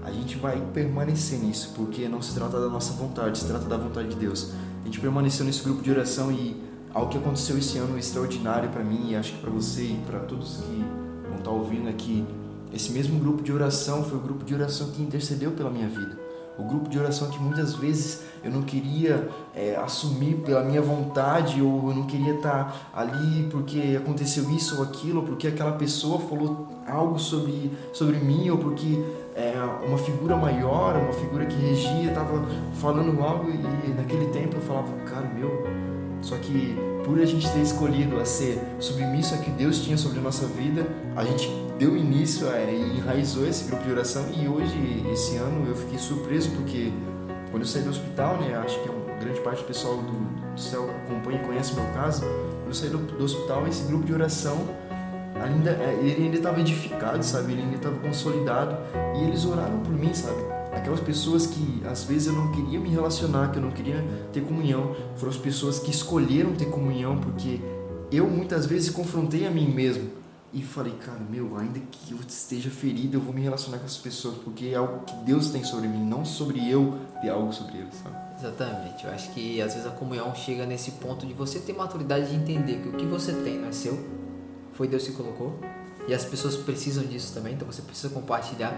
a 0.03 0.11
gente 0.11 0.37
vai 0.37 0.61
permanecer 0.75 1.39
nisso, 1.39 1.73
porque 1.75 2.07
não 2.07 2.21
se 2.21 2.35
trata 2.35 2.59
da 2.59 2.69
nossa 2.69 2.93
vontade, 2.93 3.39
se 3.39 3.45
trata 3.45 3.65
da 3.65 3.77
vontade 3.77 4.09
de 4.09 4.15
Deus. 4.15 4.51
A 4.83 4.85
gente 4.85 4.99
permaneceu 4.99 5.43
nesse 5.43 5.63
grupo 5.63 5.81
de 5.81 5.89
oração 5.89 6.31
e 6.31 6.55
algo 6.93 7.09
que 7.09 7.17
aconteceu 7.17 7.57
esse 7.57 7.79
ano 7.79 7.97
extraordinário 7.97 8.69
para 8.69 8.83
mim 8.83 9.09
e 9.09 9.15
acho 9.15 9.31
que 9.31 9.39
para 9.39 9.49
você 9.49 9.81
e 9.81 9.99
para 10.05 10.19
todos 10.19 10.57
que 10.57 10.85
vão 11.23 11.37
estar 11.39 11.43
tá 11.45 11.49
ouvindo 11.49 11.89
aqui, 11.89 12.23
esse 12.71 12.91
mesmo 12.91 13.19
grupo 13.19 13.41
de 13.41 13.51
oração 13.51 14.03
foi 14.03 14.19
o 14.19 14.21
grupo 14.21 14.45
de 14.45 14.53
oração 14.53 14.91
que 14.91 15.01
intercedeu 15.01 15.49
pela 15.53 15.71
minha 15.71 15.89
vida 15.89 16.22
o 16.57 16.63
grupo 16.63 16.89
de 16.89 16.99
oração 16.99 17.29
que 17.29 17.39
muitas 17.39 17.73
vezes 17.73 18.23
eu 18.43 18.51
não 18.51 18.61
queria 18.61 19.29
é, 19.55 19.75
assumir 19.75 20.35
pela 20.35 20.63
minha 20.63 20.81
vontade 20.81 21.61
ou 21.61 21.89
eu 21.89 21.95
não 21.95 22.03
queria 22.03 22.35
estar 22.35 22.91
ali 22.93 23.47
porque 23.49 23.97
aconteceu 23.97 24.49
isso 24.51 24.77
ou 24.77 24.83
aquilo, 24.83 25.21
ou 25.21 25.25
porque 25.25 25.47
aquela 25.47 25.71
pessoa 25.73 26.19
falou 26.19 26.67
algo 26.87 27.17
sobre, 27.17 27.71
sobre 27.91 28.17
mim 28.17 28.49
ou 28.49 28.57
porque 28.57 29.03
é, 29.35 29.53
uma 29.87 29.97
figura 29.97 30.35
maior, 30.35 30.95
uma 30.95 31.13
figura 31.13 31.45
que 31.45 31.55
regia 31.55 32.09
estava 32.09 32.45
falando 32.75 33.21
algo 33.23 33.49
e 33.49 33.89
naquele 33.89 34.27
tempo 34.27 34.57
eu 34.57 34.61
falava, 34.61 34.91
cara, 35.05 35.27
meu, 35.27 35.65
só 36.21 36.35
que 36.37 36.92
por 37.03 37.19
a 37.19 37.25
gente 37.25 37.49
ter 37.51 37.61
escolhido 37.61 38.19
a 38.19 38.25
ser 38.25 38.59
submisso 38.79 39.35
a 39.35 39.37
que 39.37 39.51
Deus 39.51 39.79
tinha 39.79 39.97
sobre 39.97 40.19
a 40.19 40.21
nossa 40.21 40.45
vida, 40.45 40.87
a 41.15 41.23
gente 41.23 41.49
deu 41.77 41.97
início 41.97 42.47
é, 42.51 42.73
e 42.73 42.97
enraizou 42.97 43.47
esse 43.47 43.65
grupo 43.65 43.83
de 43.83 43.91
oração 43.91 44.25
e 44.35 44.47
hoje, 44.47 45.05
esse 45.11 45.35
ano, 45.37 45.67
eu 45.67 45.75
fiquei 45.75 45.97
surpreso 45.97 46.49
porque 46.51 46.91
quando 47.51 47.63
eu 47.63 47.67
saí 47.67 47.81
do 47.81 47.89
hospital, 47.89 48.37
né, 48.37 48.55
acho 48.55 48.79
que 48.81 48.89
uma 48.89 49.15
grande 49.17 49.39
parte 49.41 49.61
do 49.61 49.67
pessoal 49.67 49.97
do, 49.97 50.53
do 50.53 50.59
céu 50.59 50.89
acompanha 50.89 51.41
e 51.41 51.45
conhece 51.45 51.73
o 51.73 51.75
meu 51.75 51.93
caso, 51.93 52.23
eu 52.65 52.73
saí 52.73 52.89
do, 52.89 52.97
do 52.97 53.23
hospital 53.23 53.67
esse 53.67 53.83
grupo 53.83 54.05
de 54.05 54.13
oração 54.13 54.57
ainda, 55.43 55.71
é, 55.71 55.99
ele 56.01 56.25
ainda 56.25 56.37
estava 56.37 56.59
edificado, 56.59 57.23
sabe? 57.23 57.53
Ele 57.53 57.61
ainda 57.63 57.75
estava 57.75 57.95
consolidado. 57.97 58.77
E 59.15 59.23
eles 59.23 59.45
oraram 59.45 59.79
por 59.79 59.91
mim, 59.91 60.13
sabe? 60.13 60.52
Aquelas 60.75 60.99
pessoas 60.99 61.47
que 61.47 61.81
às 61.85 62.03
vezes 62.03 62.27
eu 62.27 62.33
não 62.33 62.51
queria 62.51 62.79
me 62.79 62.89
relacionar, 62.89 63.51
que 63.51 63.57
eu 63.57 63.61
não 63.61 63.71
queria 63.71 64.03
ter 64.31 64.41
comunhão, 64.41 64.95
foram 65.15 65.31
as 65.31 65.37
pessoas 65.37 65.79
que 65.79 65.91
escolheram 65.91 66.53
ter 66.53 66.65
comunhão 66.65 67.17
porque 67.17 67.61
eu 68.11 68.27
muitas 68.27 68.65
vezes 68.65 68.89
confrontei 68.89 69.47
a 69.47 69.51
mim 69.51 69.67
mesmo 69.67 70.09
e 70.53 70.61
falei, 70.61 70.93
cara, 70.93 71.19
meu, 71.19 71.57
ainda 71.57 71.79
que 71.79 72.11
eu 72.11 72.19
esteja 72.27 72.69
ferido, 72.69 73.17
eu 73.17 73.21
vou 73.21 73.33
me 73.33 73.41
relacionar 73.41 73.79
com 73.79 73.85
essas 73.85 73.97
pessoas 73.97 74.37
porque 74.37 74.67
é 74.67 74.75
algo 74.75 75.03
que 75.03 75.15
Deus 75.25 75.49
tem 75.49 75.63
sobre 75.63 75.87
mim, 75.87 76.05
não 76.05 76.23
sobre 76.23 76.69
eu 76.69 76.99
ter 77.21 77.29
algo 77.29 77.51
sobre 77.51 77.77
eles, 77.77 77.95
sabe? 77.95 78.15
Exatamente. 78.37 79.03
Eu 79.03 79.11
acho 79.11 79.31
que 79.31 79.59
às 79.61 79.73
vezes 79.73 79.87
a 79.87 79.91
comunhão 79.91 80.33
chega 80.35 80.65
nesse 80.65 80.91
ponto 80.91 81.25
de 81.25 81.33
você 81.33 81.59
ter 81.59 81.73
maturidade 81.73 82.29
de 82.29 82.35
entender 82.35 82.81
que 82.81 82.89
o 82.89 82.91
que 82.93 83.05
você 83.05 83.31
tem 83.31 83.57
não 83.57 83.69
é 83.69 83.71
seu, 83.71 83.97
foi 84.73 84.87
Deus 84.87 85.07
que 85.07 85.13
colocou 85.13 85.59
e 86.07 86.13
as 86.13 86.25
pessoas 86.25 86.55
precisam 86.55 87.03
disso 87.03 87.33
também, 87.33 87.53
então 87.53 87.65
você 87.65 87.81
precisa 87.81 88.13
compartilhar 88.13 88.73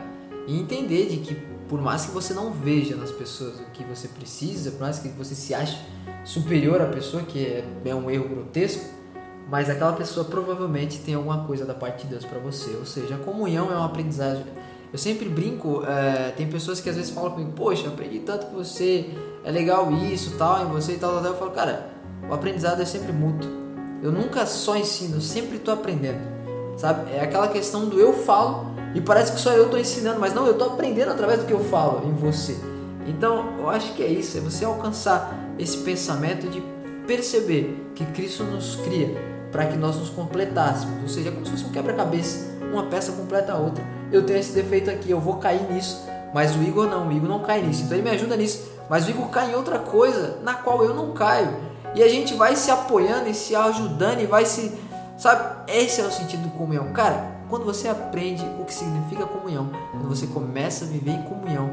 e 0.48 0.60
entender 0.60 1.08
de 1.08 1.18
que 1.18 1.36
por 1.68 1.82
mais 1.82 2.06
que 2.06 2.12
você 2.12 2.34
não 2.34 2.52
veja 2.52 2.96
nas 2.96 3.12
pessoas 3.12 3.60
o 3.60 3.66
que 3.74 3.84
você 3.84 4.08
precisa, 4.08 4.72
por 4.72 4.82
mais 4.82 5.00
que 5.00 5.10
você 5.10 5.34
se 5.34 5.54
ache 5.54 5.78
superior 6.24 6.82
à 6.82 6.86
pessoa, 6.86 7.24
que 7.24 7.40
é, 7.40 7.66
é 7.86 7.96
um 7.96 8.10
erro 8.10 8.28
grotesco, 8.30 8.84
mas 9.50 9.70
aquela 9.70 9.94
pessoa 9.94 10.26
provavelmente 10.26 11.00
tem 11.00 11.14
alguma 11.14 11.46
coisa 11.46 11.66
da 11.66 11.74
parte 11.74 12.04
de 12.04 12.10
Deus 12.10 12.26
para 12.26 12.40
você. 12.40 12.76
Ou 12.76 12.86
seja, 12.86 13.16
a 13.16 13.18
comunhão 13.18 13.72
é 13.72 13.76
uma 13.76 13.86
aprendizagem. 13.86 14.44
Eu 14.92 14.98
sempre 14.98 15.28
brinco, 15.28 15.84
é, 15.86 16.32
tem 16.32 16.48
pessoas 16.48 16.80
que 16.80 16.90
às 16.90 16.96
vezes 16.96 17.12
falam 17.12 17.32
comigo, 17.32 17.52
poxa, 17.52 17.88
aprendi 17.88 18.20
tanto 18.20 18.48
com 18.48 18.56
você, 18.56 19.10
é 19.44 19.52
legal 19.52 19.92
isso, 19.92 20.36
tal, 20.38 20.64
em 20.64 20.70
você 20.70 20.94
e 20.94 20.98
tal, 20.98 21.14
tal. 21.22 21.26
Eu 21.26 21.38
falo, 21.38 21.52
cara, 21.52 21.90
o 22.30 22.34
aprendizado 22.34 22.82
é 22.82 22.86
sempre 22.86 23.12
mútuo. 23.12 23.50
Eu 24.02 24.12
nunca 24.12 24.46
só 24.46 24.78
ensino, 24.78 25.18
eu 25.18 25.22
sempre 25.22 25.58
estou 25.58 25.74
aprendendo, 25.74 26.22
sabe? 26.78 27.12
É 27.12 27.22
aquela 27.22 27.48
questão 27.48 27.90
do 27.90 28.00
eu 28.00 28.14
falo 28.14 28.75
e 28.96 29.02
parece 29.02 29.34
que 29.34 29.40
só 29.40 29.52
eu 29.52 29.66
estou 29.66 29.78
ensinando, 29.78 30.22
mas 30.22 30.34
não, 30.34 30.46
eu 30.46 30.54
estou 30.54 30.70
aprendendo 30.70 31.12
através 31.12 31.42
do 31.42 31.46
que 31.46 31.52
eu 31.52 31.60
falo 31.66 32.08
em 32.08 32.14
você. 32.14 32.56
Então, 33.06 33.60
eu 33.60 33.70
acho 33.70 33.94
que 33.94 34.02
é 34.02 34.08
isso, 34.08 34.38
é 34.38 34.42
você 34.42 34.64
alcançar 34.64 35.36
esse 35.60 35.78
pensamento 35.80 36.48
de 36.48 36.64
perceber 37.06 37.92
que 37.94 38.06
Cristo 38.06 38.46
nos 38.46 38.78
cria 38.78 39.14
para 39.52 39.66
que 39.66 39.78
nós 39.78 39.98
nos 39.98 40.10
completássemos, 40.10 41.02
ou 41.04 41.10
seja, 41.10 41.30
como 41.30 41.46
se 41.46 41.52
fosse 41.52 41.66
um 41.66 41.72
quebra-cabeça, 41.72 42.58
uma 42.72 42.84
peça 42.84 43.12
completa 43.12 43.52
a 43.52 43.58
outra. 43.58 43.84
Eu 44.14 44.26
tenho 44.26 44.40
esse 44.40 44.54
defeito 44.54 44.90
aqui, 44.90 45.12
eu 45.12 45.20
vou 45.20 45.36
cair 45.36 45.70
nisso, 45.70 46.02
mas 46.34 46.56
o 46.56 46.64
Igor 46.64 46.88
não, 46.88 47.10
o 47.10 47.12
Igor 47.12 47.28
não 47.28 47.40
cai 47.40 47.62
nisso, 47.62 47.84
então 47.84 47.98
ele 47.98 48.10
me 48.10 48.16
ajuda 48.16 48.38
nisso, 48.38 48.72
mas 48.90 49.06
o 49.08 49.10
Igor 49.10 49.28
cai 49.28 49.52
em 49.52 49.56
outra 49.56 49.78
coisa 49.78 50.38
na 50.42 50.54
qual 50.54 50.84
eu 50.86 50.96
não 50.96 51.12
caio. 51.12 51.54
E 51.94 52.02
a 52.02 52.08
gente 52.08 52.34
vai 52.34 52.56
se 52.56 52.72
apoiando 52.72 53.30
e 53.30 53.34
se 53.34 53.56
ajudando 53.56 54.22
e 54.22 54.26
vai 54.26 54.46
se. 54.46 54.74
Sabe? 55.18 55.72
Esse 55.72 56.02
é 56.02 56.04
o 56.04 56.12
sentido 56.12 56.44
do 56.44 56.50
comunhão. 56.50 56.92
Cara, 56.92 57.35
quando 57.56 57.64
você 57.64 57.88
aprende 57.88 58.44
o 58.60 58.66
que 58.66 58.74
significa 58.74 59.26
comunhão, 59.26 59.70
quando 59.92 60.10
você 60.10 60.28
começa 60.28 60.84
a 60.84 60.88
viver 60.90 61.12
em 61.12 61.22
comunhão, 61.22 61.72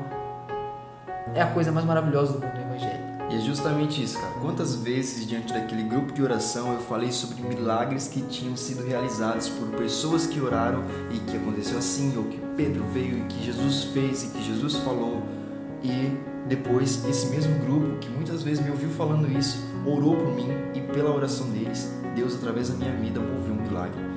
é 1.35 1.43
a 1.43 1.47
coisa 1.49 1.73
mais 1.73 1.85
maravilhosa 1.85 2.35
do 2.35 2.39
mundo 2.39 2.55
do 2.55 2.61
Evangelho. 2.61 3.03
E 3.29 3.35
é 3.35 3.41
justamente 3.41 4.01
isso, 4.01 4.17
cara. 4.17 4.33
Quantas 4.41 4.77
vezes 4.77 5.27
diante 5.27 5.53
daquele 5.53 5.83
grupo 5.83 6.13
de 6.13 6.23
oração 6.23 6.73
eu 6.73 6.79
falei 6.83 7.11
sobre 7.11 7.43
milagres 7.43 8.07
que 8.07 8.23
tinham 8.23 8.57
sido 8.57 8.87
realizados 8.87 9.49
por 9.49 9.71
pessoas 9.71 10.25
que 10.25 10.41
oraram 10.41 10.85
e 11.11 11.19
que 11.19 11.37
aconteceu 11.37 11.77
assim, 11.79 12.17
ou 12.17 12.25
que 12.27 12.39
Pedro 12.57 12.85
veio 12.93 13.19
e 13.19 13.23
que 13.23 13.45
Jesus 13.45 13.83
fez 13.93 14.23
e 14.23 14.29
que 14.29 14.45
Jesus 14.45 14.77
falou. 14.77 15.21
E 15.83 16.17
depois 16.47 17.05
esse 17.07 17.27
mesmo 17.27 17.59
grupo 17.59 17.99
que 17.99 18.09
muitas 18.09 18.45
vezes 18.45 18.65
me 18.65 18.71
ouviu 18.71 18.91
falando 18.91 19.27
isso, 19.37 19.59
orou 19.85 20.15
por 20.15 20.33
mim 20.33 20.47
e 20.77 20.81
pela 20.93 21.13
oração 21.13 21.51
deles, 21.51 21.93
Deus 22.15 22.37
através 22.37 22.69
da 22.69 22.77
minha 22.77 22.93
vida 22.93 23.19
moveu 23.19 23.53
um 23.53 23.63
milagre. 23.63 24.12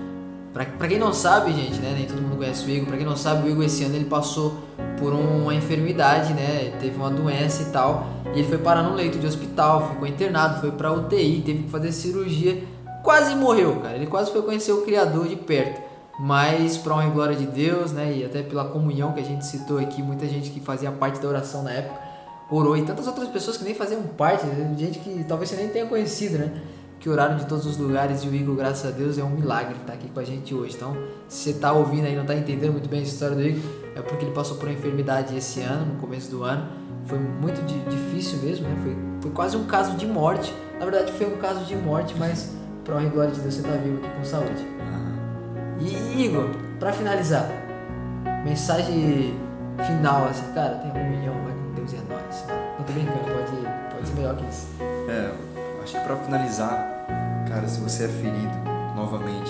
Pra, 0.55 0.87
quem 0.87 0.97
não 0.97 1.11
sabe, 1.11 1.51
gente, 1.51 1.81
né? 1.81 1.93
Nem 1.97 2.05
todo 2.05 2.21
mundo 2.21 2.37
conhece 2.37 2.65
o 2.65 2.69
Igor. 2.69 2.87
Pra 2.87 2.95
quem 2.95 3.05
não 3.05 3.17
sabe, 3.17 3.45
o 3.45 3.51
Igor 3.51 3.65
esse 3.65 3.83
ano 3.83 3.93
ele 3.93 4.05
passou 4.05 4.55
por 4.97 5.11
uma 5.11 5.53
enfermidade, 5.53 6.33
né? 6.33 6.59
Ele 6.61 6.77
teve 6.79 6.95
uma 6.95 7.09
doença 7.09 7.63
e 7.63 7.65
tal. 7.65 8.07
E 8.27 8.39
ele 8.39 8.47
foi 8.47 8.57
parar 8.57 8.81
no 8.81 8.95
leito 8.95 9.19
de 9.19 9.27
hospital, 9.27 9.89
ficou 9.89 10.07
internado, 10.07 10.61
foi 10.61 10.71
pra 10.71 10.93
UTI, 10.93 11.43
teve 11.45 11.63
que 11.63 11.69
fazer 11.69 11.91
cirurgia. 11.91 12.63
Quase 13.03 13.35
morreu, 13.35 13.81
cara. 13.81 13.97
Ele 13.97 14.07
quase 14.07 14.31
foi 14.31 14.41
conhecer 14.43 14.71
o 14.71 14.83
Criador 14.83 15.27
de 15.27 15.35
perto. 15.35 15.81
Mas, 16.17 16.77
pra 16.77 16.95
honra 16.95 17.07
e 17.07 17.11
glória 17.11 17.35
de 17.35 17.45
Deus, 17.45 17.91
né? 17.91 18.15
E 18.15 18.23
até 18.23 18.41
pela 18.41 18.63
comunhão 18.63 19.11
que 19.11 19.19
a 19.19 19.25
gente 19.25 19.45
citou 19.45 19.77
aqui, 19.77 20.01
muita 20.01 20.25
gente 20.25 20.51
que 20.51 20.61
fazia 20.61 20.89
parte 20.89 21.19
da 21.19 21.27
oração 21.27 21.63
na 21.63 21.71
época 21.71 21.99
orou. 22.49 22.77
E 22.77 22.83
tantas 22.83 23.07
outras 23.07 23.27
pessoas 23.27 23.57
que 23.57 23.65
nem 23.65 23.75
faziam 23.75 24.01
parte, 24.03 24.45
gente 24.77 24.99
que 24.99 25.25
talvez 25.25 25.49
você 25.49 25.57
nem 25.57 25.67
tenha 25.67 25.85
conhecido, 25.85 26.37
né? 26.37 26.61
Que 26.99 27.09
oraram 27.09 27.37
de 27.37 27.45
todos 27.45 27.65
os 27.65 27.77
lugares 27.77 28.23
e 28.23 28.27
o 28.27 28.33
Igor, 28.33 28.55
graças 28.55 28.91
a 28.91 28.95
Deus, 28.95 29.17
é 29.17 29.23
um 29.23 29.29
milagre 29.29 29.73
estar 29.73 29.87
tá 29.87 29.93
aqui 29.93 30.09
com 30.09 30.19
a 30.19 30.23
gente 30.23 30.53
hoje. 30.53 30.75
Então, 30.75 30.95
se 31.27 31.43
você 31.43 31.49
está 31.51 31.71
ouvindo 31.71 32.05
aí 32.05 32.13
e 32.13 32.15
não 32.15 32.23
está 32.23 32.35
entendendo 32.35 32.71
muito 32.71 32.89
bem 32.89 33.01
a 33.01 33.03
história 33.03 33.35
do 33.35 33.41
Igor, 33.41 33.61
é 33.95 34.01
porque 34.01 34.25
ele 34.25 34.33
passou 34.33 34.57
por 34.57 34.67
uma 34.67 34.73
enfermidade 34.73 35.35
esse 35.35 35.61
ano, 35.61 35.93
no 35.93 35.99
começo 35.99 36.31
do 36.31 36.43
ano. 36.43 36.67
Foi 37.05 37.19
muito 37.19 37.61
difícil 37.89 38.39
mesmo, 38.39 38.67
né? 38.67 38.75
Foi, 38.81 38.95
foi 39.21 39.31
quase 39.31 39.55
um 39.55 39.65
caso 39.65 39.95
de 39.95 40.07
morte. 40.07 40.53
Na 40.79 40.85
verdade, 40.85 41.11
foi 41.11 41.27
um 41.27 41.37
caso 41.37 41.63
de 41.65 41.75
morte, 41.75 42.15
mas, 42.17 42.51
para 42.83 42.95
honra 42.95 43.05
e 43.05 43.09
glória 43.09 43.31
de 43.31 43.39
Deus, 43.39 43.53
você 43.53 43.61
está 43.61 43.73
vivo 43.73 43.97
aqui 43.97 44.17
com 44.17 44.23
saúde. 44.23 44.75
E, 45.79 46.23
Igor, 46.25 46.49
para 46.79 46.93
finalizar, 46.93 47.49
mensagem 48.43 49.35
final, 49.85 50.25
assim, 50.27 50.51
cara, 50.53 50.75
tem 50.75 50.91
um 50.91 51.09
milhão, 51.09 51.35
vai 51.43 51.53
com 51.53 51.73
Deus 51.75 51.93
e 51.93 51.95
é 51.97 52.01
nóis. 52.09 52.45
Não 52.77 52.85
tô 52.85 52.93
brincando, 52.93 53.19
pode, 53.19 53.93
pode 53.93 54.07
ser 54.07 54.15
melhor 54.15 54.35
que 54.37 54.45
isso. 54.45 54.67
É, 55.09 55.31
que 55.95 56.03
para 56.03 56.17
finalizar, 56.17 56.95
Cara, 57.55 57.69
se 57.69 57.79
você 57.79 58.03
é 58.03 58.07
ferido, 58.09 58.53
novamente, 58.97 59.49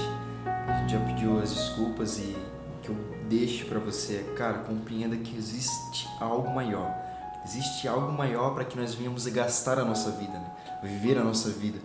a 0.68 0.82
gente 0.82 0.92
já 0.92 1.00
pediu 1.00 1.40
as 1.40 1.50
desculpas 1.50 2.20
e 2.20 2.36
que 2.84 2.90
eu 2.90 2.96
deixo 3.28 3.66
para 3.66 3.80
você 3.80 4.32
cara, 4.36 4.60
compreenda 4.60 5.18
que 5.18 5.36
existe 5.36 6.08
algo 6.20 6.54
maior. 6.54 6.94
Existe 7.44 7.88
algo 7.88 8.12
maior 8.12 8.54
para 8.54 8.64
que 8.64 8.78
nós 8.78 8.94
venhamos 8.94 9.26
gastar 9.26 9.80
a 9.80 9.84
nossa 9.86 10.12
vida, 10.12 10.34
né? 10.34 10.52
viver 10.84 11.18
a 11.18 11.24
nossa 11.24 11.50
vida. 11.50 11.80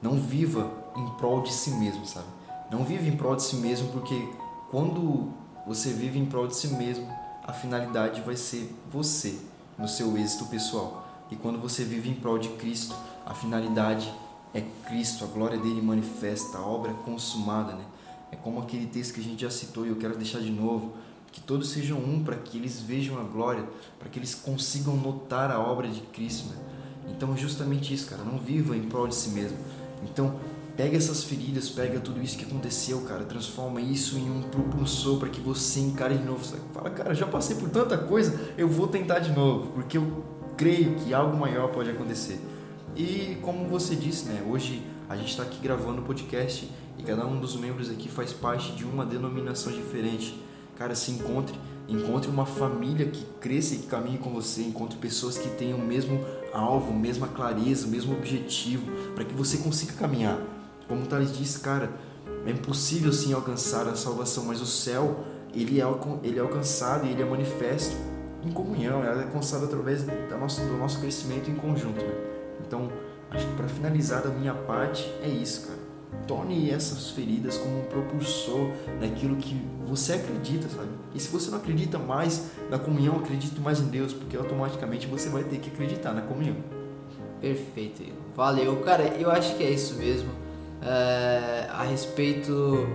Não 0.00 0.14
viva 0.14 0.68
em 0.96 1.06
prol 1.10 1.42
de 1.42 1.52
si 1.52 1.70
mesmo, 1.70 2.04
sabe? 2.06 2.26
Não 2.70 2.82
vive 2.82 3.08
em 3.08 3.16
prol 3.16 3.36
de 3.36 3.44
si 3.44 3.54
mesmo, 3.54 3.88
porque 3.92 4.28
quando 4.70 5.32
você 5.64 5.90
vive 5.90 6.18
em 6.18 6.26
prol 6.26 6.48
de 6.48 6.56
si 6.56 6.68
mesmo, 6.74 7.06
a 7.44 7.52
finalidade 7.52 8.20
vai 8.22 8.36
ser 8.36 8.74
você, 8.90 9.38
no 9.78 9.86
seu 9.86 10.16
êxito 10.16 10.46
pessoal. 10.46 11.06
E 11.30 11.36
quando 11.36 11.60
você 11.60 11.84
vive 11.84 12.10
em 12.10 12.14
prol 12.14 12.38
de 12.38 12.48
Cristo, 12.50 12.96
a 13.24 13.34
finalidade 13.34 14.12
é 14.54 14.60
Cristo, 14.86 15.24
a 15.24 15.26
glória 15.26 15.58
dele 15.58 15.80
manifesta, 15.80 16.58
a 16.58 16.66
obra 16.66 16.92
consumada, 16.92 17.72
né? 17.74 17.84
É 18.30 18.36
como 18.36 18.60
aquele 18.60 18.86
texto 18.86 19.14
que 19.14 19.20
a 19.20 19.24
gente 19.24 19.42
já 19.42 19.50
citou 19.50 19.86
e 19.86 19.90
eu 19.90 19.96
quero 19.96 20.16
deixar 20.16 20.40
de 20.40 20.50
novo, 20.50 20.92
que 21.30 21.40
todos 21.40 21.70
sejam 21.70 21.98
um 21.98 22.22
para 22.22 22.36
que 22.36 22.58
eles 22.58 22.80
vejam 22.80 23.18
a 23.18 23.22
glória, 23.22 23.64
para 23.98 24.08
que 24.08 24.18
eles 24.18 24.34
consigam 24.34 24.96
notar 24.96 25.50
a 25.50 25.58
obra 25.58 25.88
de 25.88 26.00
Cristo, 26.00 26.48
né? 26.48 26.56
Então, 27.08 27.36
justamente 27.36 27.92
isso, 27.92 28.08
cara, 28.08 28.22
não 28.22 28.38
viva 28.38 28.76
em 28.76 28.82
prol 28.82 29.08
de 29.08 29.14
si 29.14 29.30
mesmo. 29.30 29.56
Então, 30.04 30.36
pega 30.76 30.96
essas 30.96 31.24
feridas, 31.24 31.68
pega 31.68 32.00
tudo 32.00 32.22
isso 32.22 32.36
que 32.36 32.44
aconteceu, 32.44 33.00
cara, 33.02 33.24
transforma 33.24 33.80
isso 33.80 34.18
em 34.18 34.30
um 34.30 34.42
propulsor 34.42 35.18
para 35.18 35.28
que 35.28 35.40
você 35.40 35.80
encare 35.80 36.16
de 36.16 36.24
novo. 36.24 36.44
Fala, 36.72 36.90
cara, 36.90 37.14
já 37.14 37.26
passei 37.26 37.56
por 37.56 37.70
tanta 37.70 37.96
coisa, 37.96 38.52
eu 38.56 38.68
vou 38.68 38.86
tentar 38.86 39.18
de 39.18 39.32
novo, 39.32 39.68
porque 39.72 39.98
eu 39.98 40.24
creio 40.56 40.94
que 40.96 41.12
algo 41.12 41.36
maior 41.36 41.68
pode 41.68 41.90
acontecer. 41.90 42.40
E 42.94 43.38
como 43.40 43.66
você 43.66 43.96
disse, 43.96 44.26
né, 44.26 44.44
hoje 44.46 44.82
a 45.08 45.16
gente 45.16 45.30
está 45.30 45.42
aqui 45.42 45.58
gravando 45.62 46.02
o 46.02 46.04
podcast 46.04 46.70
e 46.98 47.02
cada 47.02 47.26
um 47.26 47.40
dos 47.40 47.56
membros 47.56 47.90
aqui 47.90 48.08
faz 48.08 48.32
parte 48.32 48.72
de 48.72 48.84
uma 48.84 49.04
denominação 49.04 49.72
diferente. 49.72 50.38
Cara, 50.76 50.94
se 50.94 51.10
encontre, 51.10 51.58
encontre 51.88 52.30
uma 52.30 52.44
família 52.44 53.06
que 53.06 53.24
cresça 53.40 53.74
e 53.74 53.78
que 53.78 53.86
caminhe 53.86 54.18
com 54.18 54.30
você, 54.30 54.62
encontre 54.62 54.98
pessoas 54.98 55.38
que 55.38 55.48
tenham 55.50 55.78
o 55.78 55.84
mesmo 55.84 56.20
alvo, 56.52 56.92
mesma 56.92 57.28
clareza, 57.28 57.86
o 57.86 57.90
mesmo 57.90 58.14
objetivo, 58.14 58.90
para 59.14 59.24
que 59.24 59.34
você 59.34 59.58
consiga 59.58 59.94
caminhar. 59.94 60.38
Como 60.86 61.02
o 61.02 61.06
Thales 61.06 61.36
disse, 61.36 61.60
cara, 61.60 61.90
é 62.44 62.50
impossível 62.50 63.12
sim 63.12 63.32
alcançar 63.32 63.86
a 63.86 63.96
salvação, 63.96 64.44
mas 64.44 64.60
o 64.60 64.66
céu, 64.66 65.24
ele 65.54 65.80
é, 65.80 65.84
ele 66.22 66.38
é 66.38 66.42
alcançado 66.42 67.06
e 67.06 67.10
ele 67.10 67.22
é 67.22 67.24
manifesto 67.24 67.96
em 68.44 68.50
comunhão, 68.50 69.02
é 69.02 69.08
alcançado 69.08 69.64
através 69.64 70.02
do 70.02 70.38
nosso, 70.38 70.60
do 70.60 70.76
nosso 70.76 71.00
crescimento 71.00 71.50
em 71.50 71.54
conjunto. 71.54 72.04
Né? 72.04 72.31
Então, 72.66 72.90
acho 73.30 73.46
que 73.46 73.54
para 73.54 73.68
finalizar 73.68 74.22
da 74.22 74.30
minha 74.30 74.54
parte 74.54 75.08
é 75.22 75.28
isso, 75.28 75.66
cara. 75.66 75.82
Torne 76.26 76.70
essas 76.70 77.10
feridas 77.10 77.56
como 77.56 77.80
um 77.80 77.84
propulsor 77.84 78.70
daquilo 79.00 79.36
que 79.36 79.60
você 79.84 80.14
acredita, 80.14 80.68
sabe? 80.68 80.88
E 81.14 81.20
se 81.20 81.28
você 81.28 81.50
não 81.50 81.58
acredita 81.58 81.98
mais 81.98 82.50
na 82.70 82.78
comunhão, 82.78 83.16
acredite 83.16 83.58
mais 83.60 83.80
em 83.80 83.86
Deus, 83.86 84.12
porque 84.12 84.36
automaticamente 84.36 85.06
você 85.06 85.28
vai 85.28 85.42
ter 85.42 85.58
que 85.58 85.70
acreditar 85.70 86.12
na 86.12 86.22
comunhão. 86.22 86.56
Perfeito, 87.40 88.02
valeu, 88.36 88.76
cara. 88.82 89.04
Eu 89.18 89.30
acho 89.30 89.56
que 89.56 89.64
é 89.64 89.70
isso 89.70 89.94
mesmo. 89.94 90.30
É, 90.80 91.66
a 91.70 91.82
respeito, 91.82 92.86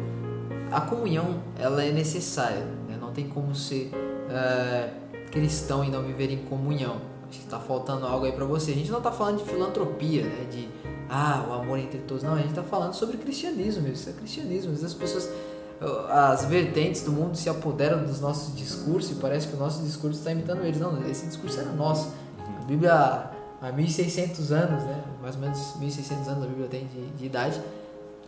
a 0.72 0.82
comunhão, 0.82 1.42
ela 1.60 1.84
é 1.84 1.92
necessária. 1.92 2.66
Né? 2.88 2.98
Não 3.00 3.12
tem 3.12 3.28
como 3.28 3.54
ser 3.54 3.92
é, 4.30 4.90
cristão 5.32 5.84
e 5.84 5.90
não 5.90 6.02
viver 6.04 6.32
em 6.32 6.38
comunhão 6.38 7.17
acho 7.30 7.40
que 7.40 7.46
está 7.46 7.60
faltando 7.60 8.06
algo 8.06 8.26
aí 8.26 8.32
para 8.32 8.46
você. 8.46 8.72
A 8.72 8.76
gente 8.76 8.92
não 8.92 9.00
está 9.00 9.12
falando 9.12 9.38
de 9.38 9.50
filantropia, 9.50 10.24
né? 10.24 10.48
De 10.50 10.68
ah, 11.10 11.46
o 11.50 11.54
amor 11.54 11.80
entre 11.80 12.00
todos. 12.00 12.24
Não, 12.24 12.34
a 12.34 12.38
gente 12.38 12.50
está 12.50 12.64
falando 12.64 12.94
sobre 12.94 13.18
cristianismo 13.18 13.84
mesmo. 13.84 13.96
Isso 13.96 14.10
é 14.10 14.14
cristianismo. 14.14 14.72
Às 14.74 14.82
vezes 14.82 14.86
as 14.86 14.94
pessoas 14.94 15.30
as 16.10 16.46
vertentes 16.46 17.04
do 17.04 17.12
mundo 17.12 17.38
se 17.38 17.50
apoderam 17.50 18.04
dos 18.04 18.20
nossos 18.20 18.56
discursos 18.56 19.12
e 19.12 19.16
parece 19.16 19.48
que 19.48 19.56
o 19.56 19.60
nosso 19.60 19.84
discurso 19.84 20.18
está 20.18 20.32
imitando 20.32 20.64
eles. 20.64 20.80
Não, 20.80 21.06
esse 21.08 21.28
discurso 21.28 21.60
era 21.60 21.72
nosso. 21.72 22.12
A 22.60 22.66
Bíblia 22.66 23.30
há 23.62 23.72
1600 23.72 24.52
anos, 24.52 24.84
né? 24.84 25.04
mais 25.22 25.36
ou 25.36 25.42
menos 25.42 25.76
1600 25.78 26.28
anos 26.28 26.44
a 26.44 26.48
Bíblia 26.48 26.68
tem 26.68 26.88
de, 26.88 27.08
de 27.12 27.26
idade, 27.26 27.62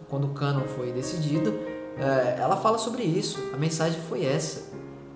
quando 0.09 0.25
o 0.25 0.29
cânon 0.29 0.61
foi 0.75 0.91
decidido, 0.91 1.53
é, 1.97 2.39
ela 2.39 2.57
fala 2.57 2.77
sobre 2.77 3.03
isso. 3.03 3.39
A 3.53 3.57
mensagem 3.57 3.99
foi 4.01 4.25
essa, 4.25 4.71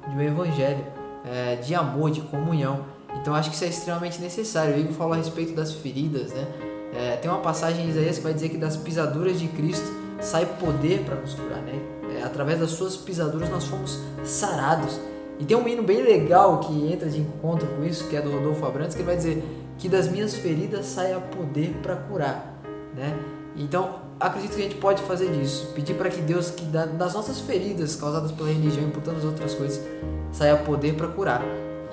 de 0.08 0.16
um 0.16 0.22
evangelho, 0.22 0.84
é, 1.26 1.56
de 1.58 1.76
amor, 1.76 2.12
de 2.12 2.22
comunhão. 2.22 2.86
Então 3.24 3.34
acho 3.34 3.50
que 3.50 3.56
isso 3.56 3.64
é 3.64 3.70
extremamente 3.70 4.20
necessário. 4.20 4.76
O 4.76 4.78
Igor 4.78 4.92
falou 4.92 5.14
a 5.14 5.16
respeito 5.16 5.54
das 5.54 5.72
feridas, 5.72 6.34
né? 6.34 6.46
É, 6.94 7.16
tem 7.16 7.32
uma 7.32 7.40
passagem 7.40 7.86
em 7.86 7.90
Isaías 7.90 8.18
que 8.18 8.24
vai 8.24 8.34
dizer 8.34 8.50
que 8.50 8.58
das 8.58 8.76
pisaduras 8.76 9.40
de 9.40 9.48
Cristo 9.48 9.90
sai 10.20 10.46
poder 10.46 11.06
para 11.06 11.16
nos 11.16 11.34
curar, 11.34 11.62
né? 11.62 11.80
É, 12.18 12.24
através 12.24 12.60
das 12.60 12.72
suas 12.72 12.98
pisaduras 12.98 13.50
nós 13.50 13.64
fomos 13.64 13.98
sarados. 14.26 15.00
E 15.40 15.46
tem 15.46 15.56
um 15.56 15.66
hino 15.66 15.82
bem 15.84 16.04
legal 16.04 16.60
que 16.60 16.92
entra 16.92 17.10
de 17.10 17.22
encontro 17.22 17.66
com 17.66 17.86
isso, 17.86 18.10
que 18.10 18.18
é 18.18 18.22
do 18.22 18.30
Rodolfo 18.30 18.66
Abrantes, 18.66 18.94
que 18.94 19.02
ele 19.02 19.08
vai 19.08 19.16
dizer 19.16 19.42
que 19.78 19.88
das 19.88 20.10
minhas 20.10 20.36
feridas 20.36 20.86
saia 20.86 21.18
poder 21.18 21.74
para 21.82 21.96
curar, 21.96 22.62
né? 22.94 23.18
Então, 23.56 24.02
acredito 24.20 24.56
que 24.56 24.62
a 24.62 24.64
gente 24.64 24.76
pode 24.76 25.02
fazer 25.04 25.32
disso, 25.32 25.72
pedir 25.74 25.94
para 25.94 26.10
que 26.10 26.20
Deus, 26.20 26.52
que 26.52 26.66
das 26.66 27.14
nossas 27.14 27.40
feridas 27.40 27.96
causadas 27.96 28.34
pela 28.34 28.50
religião 28.50 28.86
e 28.86 28.92
por 28.92 29.02
tantas 29.02 29.24
outras 29.24 29.54
coisas, 29.54 29.82
saia 30.34 30.58
poder 30.58 30.96
para 30.96 31.08
curar. 31.08 31.42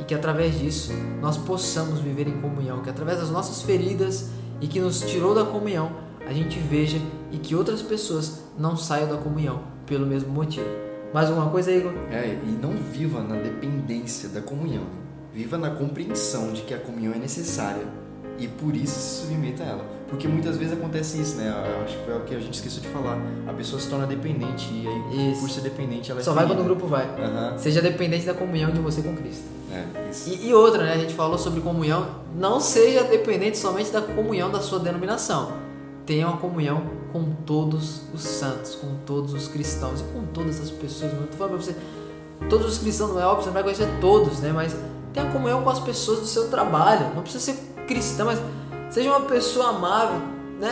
E 0.01 0.05
que 0.05 0.15
através 0.15 0.59
disso 0.59 0.93
nós 1.21 1.37
possamos 1.37 2.01
viver 2.01 2.27
em 2.27 2.41
comunhão, 2.41 2.83
que 2.83 2.91
através 2.91 3.19
das 3.19 3.31
nossas 3.31 3.63
feridas 3.63 4.31
e 4.61 4.67
que 4.67 4.81
nos 4.81 5.01
tirou 5.01 5.35
da 5.35 5.45
comunhão, 5.45 5.93
a 6.27 6.33
gente 6.33 6.59
veja 6.59 6.99
e 7.31 7.39
que 7.39 7.55
outras 7.55 7.83
pessoas 7.83 8.45
não 8.59 8.77
saiam 8.77 9.09
da 9.09 9.17
comunhão 9.17 9.63
pelo 9.87 10.07
mesmo 10.07 10.33
motivo. 10.33 10.67
Mais 11.13 11.29
alguma 11.29 11.51
coisa, 11.51 11.73
Igor? 11.73 11.93
É, 12.11 12.39
e 12.45 12.59
não 12.63 12.71
viva 12.71 13.21
na 13.21 13.37
dependência 13.37 14.29
da 14.29 14.41
comunhão. 14.41 14.85
Viva 15.35 15.59
na 15.59 15.71
compreensão 15.71 16.53
de 16.53 16.63
que 16.63 16.73
a 16.73 16.79
comunhão 16.79 17.13
é 17.13 17.19
necessária 17.19 17.85
e 18.39 18.49
por 18.49 18.75
isso 18.75 18.99
se 18.99 19.23
submeta 19.23 19.63
a 19.63 19.67
ela. 19.67 19.85
Porque 20.11 20.27
muitas 20.27 20.57
vezes 20.57 20.73
acontece 20.73 21.21
isso, 21.21 21.37
né? 21.37 21.49
Eu 21.49 21.85
acho 21.85 21.97
que 21.97 22.05
foi 22.05 22.17
o 22.17 22.21
que 22.23 22.35
a 22.35 22.41
gente 22.41 22.55
esqueceu 22.55 22.83
de 22.83 22.89
falar. 22.89 23.17
A 23.47 23.53
pessoa 23.53 23.81
se 23.81 23.89
torna 23.89 24.07
dependente 24.07 24.69
e 24.73 24.87
aí, 24.87 25.31
isso. 25.31 25.41
por 25.41 25.49
ser 25.49 25.61
dependente, 25.61 26.11
ela 26.11 26.21
é 26.21 26.23
Só 26.25 26.33
vai 26.33 26.45
quando 26.47 26.61
o 26.61 26.65
grupo 26.65 26.89
vai. 26.89 27.07
Uhum. 27.07 27.57
Seja 27.57 27.81
dependente 27.81 28.27
da 28.27 28.35
comunhão 28.35 28.73
de 28.73 28.81
você 28.81 29.03
com 29.03 29.15
Cristo. 29.15 29.45
É, 29.73 30.11
isso. 30.11 30.29
E, 30.29 30.49
e, 30.49 30.55
outra, 30.55 30.83
né? 30.83 30.95
A 30.95 30.99
gente 30.99 31.15
falou 31.15 31.39
sobre 31.39 31.61
comunhão. 31.61 32.09
Não 32.37 32.59
seja 32.59 33.05
dependente 33.05 33.57
somente 33.57 33.93
da 33.93 34.03
comunhão 34.03 34.51
da 34.51 34.61
sua 34.61 34.81
denominação. 34.81 35.53
Tenha 36.05 36.27
uma 36.27 36.39
comunhão 36.39 36.83
com 37.13 37.33
todos 37.47 38.03
os 38.13 38.23
santos, 38.23 38.75
com 38.75 38.97
todos 39.07 39.33
os 39.33 39.47
cristãos 39.47 40.01
e 40.01 40.05
com 40.13 40.25
todas 40.27 40.61
as 40.61 40.71
pessoas. 40.71 41.13
Eu 41.13 41.29
tô 41.29 41.37
falando 41.37 41.55
pra 41.55 41.63
você, 41.63 41.77
todos 42.49 42.67
os 42.67 42.79
cristãos, 42.79 43.13
não 43.13 43.21
é 43.21 43.27
óbvio, 43.27 43.45
você 43.45 43.47
não 43.47 43.55
vai 43.55 43.63
conhecer 43.63 43.89
todos, 44.01 44.41
né? 44.41 44.51
Mas 44.53 44.75
tenha 45.13 45.27
comunhão 45.27 45.63
com 45.63 45.71
as 45.71 45.79
pessoas 45.79 46.19
do 46.19 46.27
seu 46.27 46.49
trabalho. 46.49 47.15
Não 47.15 47.23
precisa 47.23 47.45
ser 47.45 47.57
cristão, 47.87 48.27
mas 48.27 48.41
seja 48.91 49.11
uma 49.11 49.23
pessoa 49.23 49.69
amável, 49.69 50.21
né? 50.59 50.71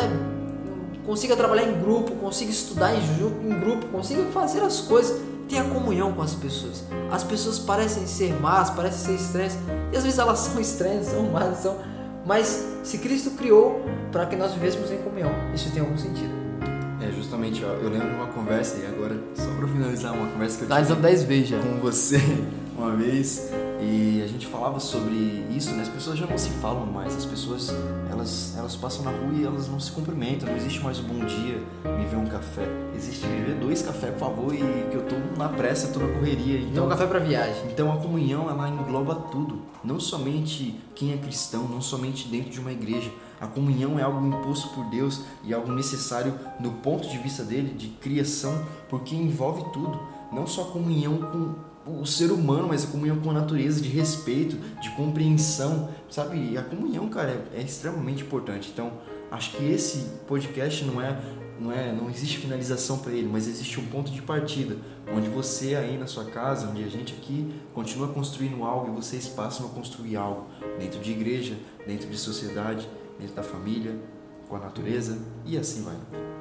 Consiga 1.07 1.35
trabalhar 1.35 1.63
em 1.63 1.81
grupo, 1.81 2.13
consiga 2.17 2.51
estudar 2.51 2.93
em, 2.95 2.99
em 2.99 3.61
grupo, 3.61 3.87
consiga 3.87 4.25
fazer 4.27 4.61
as 4.61 4.81
coisas. 4.81 5.19
Tenha 5.49 5.65
comunhão 5.65 6.13
com 6.13 6.21
as 6.21 6.35
pessoas. 6.35 6.85
As 7.11 7.25
pessoas 7.25 7.59
parecem 7.59 8.07
ser 8.07 8.39
más, 8.39 8.69
parecem 8.69 9.17
ser 9.17 9.23
estranhas, 9.23 9.59
e 9.91 9.97
às 9.97 10.03
vezes 10.05 10.19
elas 10.19 10.39
são 10.53 10.61
estranhas, 10.61 11.07
são 11.07 11.23
más, 11.31 11.59
são. 11.59 11.79
Mas 12.27 12.67
se 12.85 12.99
Cristo 12.99 13.31
criou 13.31 13.81
para 14.13 14.27
que 14.27 14.37
nós 14.37 14.53
vivêssemos 14.53 14.93
em 14.93 14.99
comunhão, 14.99 15.31
isso 15.55 15.71
tem 15.71 15.81
algum 15.81 15.97
sentido. 15.97 16.37
É, 17.01 17.11
justamente, 17.13 17.65
ó, 17.65 17.69
eu 17.69 17.89
lembro 17.89 18.09
de 18.11 18.15
uma 18.17 18.27
conversa, 18.27 18.77
e 18.77 18.87
agora, 18.87 19.17
só 19.35 19.47
para 19.57 19.69
finalizar, 19.69 20.13
uma 20.13 20.27
conversa 20.31 20.59
que 20.59 20.65
eu 20.65 20.69
tá 20.69 20.83
tive 20.83 20.95
10 20.97 21.23
vezes 21.23 21.49
já. 21.49 21.59
com 21.59 21.79
você 21.81 22.21
uma 22.77 22.95
vez, 22.95 23.51
e 23.81 24.23
a 24.23 24.27
gente 24.27 24.47
falava 24.47 24.81
sobre 24.81 25.45
isso, 25.51 25.73
né? 25.73 25.83
As 25.83 25.89
pessoas 25.89 26.19
já 26.19 26.27
não 26.27 26.37
se 26.37 26.51
falam 26.51 26.87
mais, 26.87 27.17
as 27.17 27.25
pessoas 27.25 27.73
elas, 28.11 28.55
elas 28.57 28.75
passam 28.75 29.05
na 29.05 29.11
rua 29.11 29.33
e 29.33 29.45
elas 29.45 29.69
não 29.69 29.79
se 29.79 29.93
cumprimentam, 29.93 30.49
não 30.49 30.57
existe 30.57 30.81
mais 30.81 30.99
o 30.99 31.03
bom 31.03 31.25
dia, 31.25 31.63
me 31.97 32.05
vê 32.07 32.17
um 32.17 32.27
café. 32.27 32.67
Existe 32.95 33.27
me 33.27 33.45
vê 33.45 33.55
dois 33.55 33.83
cafés, 33.83 34.13
por 34.15 34.21
favor, 34.21 34.55
e 34.55 34.59
que 34.91 34.97
eu 34.97 35.07
tô 35.07 35.15
na 35.37 35.49
pressa, 35.49 35.93
tô 35.93 36.01
na 36.01 36.09
correria. 36.09 36.61
Então, 36.61 36.87
um 36.87 36.89
café 36.89 37.07
para 37.07 37.21
viagem. 37.21 37.71
Então 37.71 37.93
a 37.93 37.97
comunhão 37.97 38.51
ela 38.51 38.69
engloba 38.69 39.15
tudo, 39.15 39.63
não 39.85 40.01
somente 40.01 40.79
quem 40.95 41.13
é 41.13 41.17
cristão, 41.17 41.69
não 41.69 41.81
somente 41.81 42.27
dentro 42.29 42.51
de 42.51 42.59
uma 42.59 42.73
igreja. 42.73 43.11
A 43.41 43.47
comunhão 43.47 43.99
é 43.99 44.03
algo 44.03 44.27
imposto 44.27 44.69
por 44.71 44.85
Deus 44.87 45.21
e 45.45 45.55
algo 45.55 45.71
necessário 45.71 46.35
no 46.59 46.73
ponto 46.73 47.09
de 47.09 47.19
vista 47.19 47.45
dele 47.45 47.73
de 47.75 47.89
criação, 47.89 48.67
porque 48.89 49.15
envolve 49.15 49.63
tudo, 49.73 50.01
não 50.33 50.45
só 50.47 50.63
a 50.63 50.73
comunhão 50.73 51.19
com 51.19 51.68
o 52.01 52.05
ser 52.05 52.31
humano, 52.31 52.69
mas 52.69 52.85
a 52.85 52.87
comunhão 52.89 53.19
com 53.19 53.31
a 53.31 53.35
natureza, 53.35 53.81
de 53.81 53.89
respeito, 53.89 54.57
de 54.81 54.91
compreensão, 54.91 55.89
sabe? 56.11 56.53
E 56.53 56.59
a 56.59 56.63
comunhão, 56.63 57.09
cara, 57.09 57.31
é, 57.55 57.61
é 57.61 57.63
extremamente 57.63 58.23
importante. 58.23 58.71
Então, 58.73 58.93
acho 59.31 59.57
que 59.57 59.65
esse 59.65 60.07
podcast 60.27 60.85
não 60.85 61.01
é 61.01 61.19
não 61.61 61.73
é, 61.73 61.93
não 61.93 62.09
existe 62.09 62.39
finalização 62.39 62.99
para 62.99 63.13
ele, 63.13 63.29
mas 63.29 63.49
existe 63.49 63.81
um 63.81 63.87
ponto 63.87 64.13
de 64.13 64.23
partida, 64.23 64.77
onde 65.13 65.29
você 65.29 65.75
aí 65.75 65.99
na 65.99 66.07
sua 66.07 66.25
casa, 66.27 66.69
onde 66.69 66.85
a 66.85 66.89
gente 66.89 67.15
aqui 67.15 67.53
continua 67.75 68.09
construindo 68.09 68.63
algo 68.63 68.93
e 68.93 68.95
vocês 68.95 69.27
passam 69.27 69.67
a 69.67 69.69
construir 69.71 70.17
algo 70.17 70.47
dentro 70.79 71.01
de 71.01 71.11
igreja, 71.11 71.57
dentro 71.87 72.09
de 72.09 72.17
sociedade, 72.17 72.89
dentro 73.19 73.35
da 73.35 73.43
família, 73.43 73.97
com 74.49 74.57
a 74.57 74.59
natureza 74.61 75.19
e 75.45 75.59
assim 75.59 75.83
vai. 75.83 75.97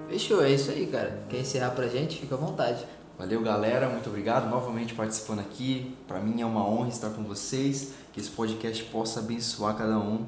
Fechou, 0.08 0.42
é 0.42 0.52
isso 0.52 0.72
aí, 0.72 0.88
cara. 0.88 1.26
Quer 1.28 1.42
encerrar 1.42 1.72
pra 1.72 1.88
gente? 1.88 2.18
Fica 2.20 2.36
à 2.36 2.38
vontade. 2.38 2.86
Valeu, 3.17 3.41
galera. 3.41 3.89
Muito 3.89 4.10
obrigado 4.10 4.47
novamente 4.47 4.93
participando 4.93 5.39
aqui. 5.39 5.97
Para 6.08 6.19
mim 6.19 6.39
é 6.39 6.45
uma 6.45 6.63
honra 6.63 6.89
estar 6.89 7.10
com 7.10 7.23
vocês. 7.23 7.93
Que 8.13 8.19
esse 8.19 8.30
podcast 8.30 8.84
possa 8.86 9.21
abençoar 9.21 9.75
cada 9.75 9.97
um. 9.97 10.27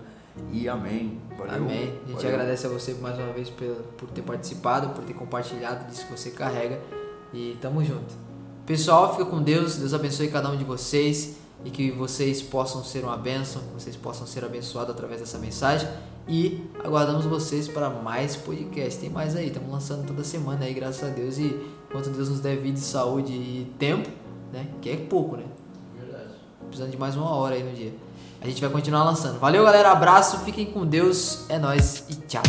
E 0.51 0.67
amém. 0.67 1.21
Valeu. 1.37 1.53
Amém. 1.53 1.99
A 2.05 2.07
gente 2.07 2.15
Valeu. 2.15 2.29
agradece 2.29 2.65
a 2.65 2.69
você 2.69 2.95
mais 2.95 3.15
uma 3.19 3.31
vez 3.31 3.47
por, 3.49 3.67
por 3.95 4.09
ter 4.09 4.23
participado, 4.23 4.89
por 4.89 5.03
ter 5.03 5.13
compartilhado 5.13 5.87
disso 5.87 6.05
que 6.07 6.11
você 6.11 6.31
carrega. 6.31 6.79
E 7.31 7.55
tamo 7.61 7.85
junto. 7.85 8.15
Pessoal, 8.65 9.11
fica 9.11 9.25
com 9.25 9.39
Deus. 9.39 9.75
Deus 9.77 9.93
abençoe 9.93 10.29
cada 10.29 10.49
um 10.49 10.57
de 10.57 10.63
vocês 10.63 11.37
e 11.63 11.69
que 11.69 11.91
vocês 11.91 12.41
possam 12.41 12.83
ser 12.83 13.03
uma 13.03 13.17
bênção, 13.17 13.61
que 13.61 13.73
vocês 13.83 13.95
possam 13.95 14.25
ser 14.25 14.43
abençoados 14.43 14.95
através 14.95 15.19
dessa 15.19 15.37
mensagem. 15.37 15.87
E 16.29 16.63
aguardamos 16.83 17.25
vocês 17.25 17.67
para 17.67 17.89
mais 17.89 18.35
podcast. 18.35 18.99
Tem 18.99 19.09
mais 19.09 19.35
aí, 19.35 19.47
estamos 19.47 19.71
lançando 19.71 20.05
toda 20.05 20.23
semana 20.23 20.63
aí, 20.63 20.75
graças 20.75 21.03
a 21.03 21.11
Deus. 21.11 21.39
E 21.39 21.59
quanto 21.91 22.11
Deus 22.11 22.29
nos 22.29 22.39
der 22.39 22.55
vida, 22.57 22.77
saúde 22.77 23.33
e 23.33 23.73
tempo, 23.79 24.07
né? 24.53 24.67
Que 24.79 24.91
é 24.91 24.95
pouco, 24.95 25.35
né? 25.35 25.45
Verdade. 25.99 26.29
Precisando 26.67 26.91
de 26.91 26.97
mais 26.97 27.15
uma 27.15 27.31
hora 27.31 27.55
aí 27.55 27.63
no 27.63 27.75
dia. 27.75 27.91
A 28.41 28.47
gente 28.47 28.61
vai 28.61 28.69
continuar 28.69 29.03
lançando. 29.05 29.39
Valeu, 29.39 29.65
galera. 29.65 29.91
Abraço, 29.91 30.37
fiquem 30.41 30.67
com 30.67 30.85
Deus. 30.85 31.49
É 31.49 31.57
nós 31.57 32.05
e 32.07 32.15
tchau. 32.15 32.43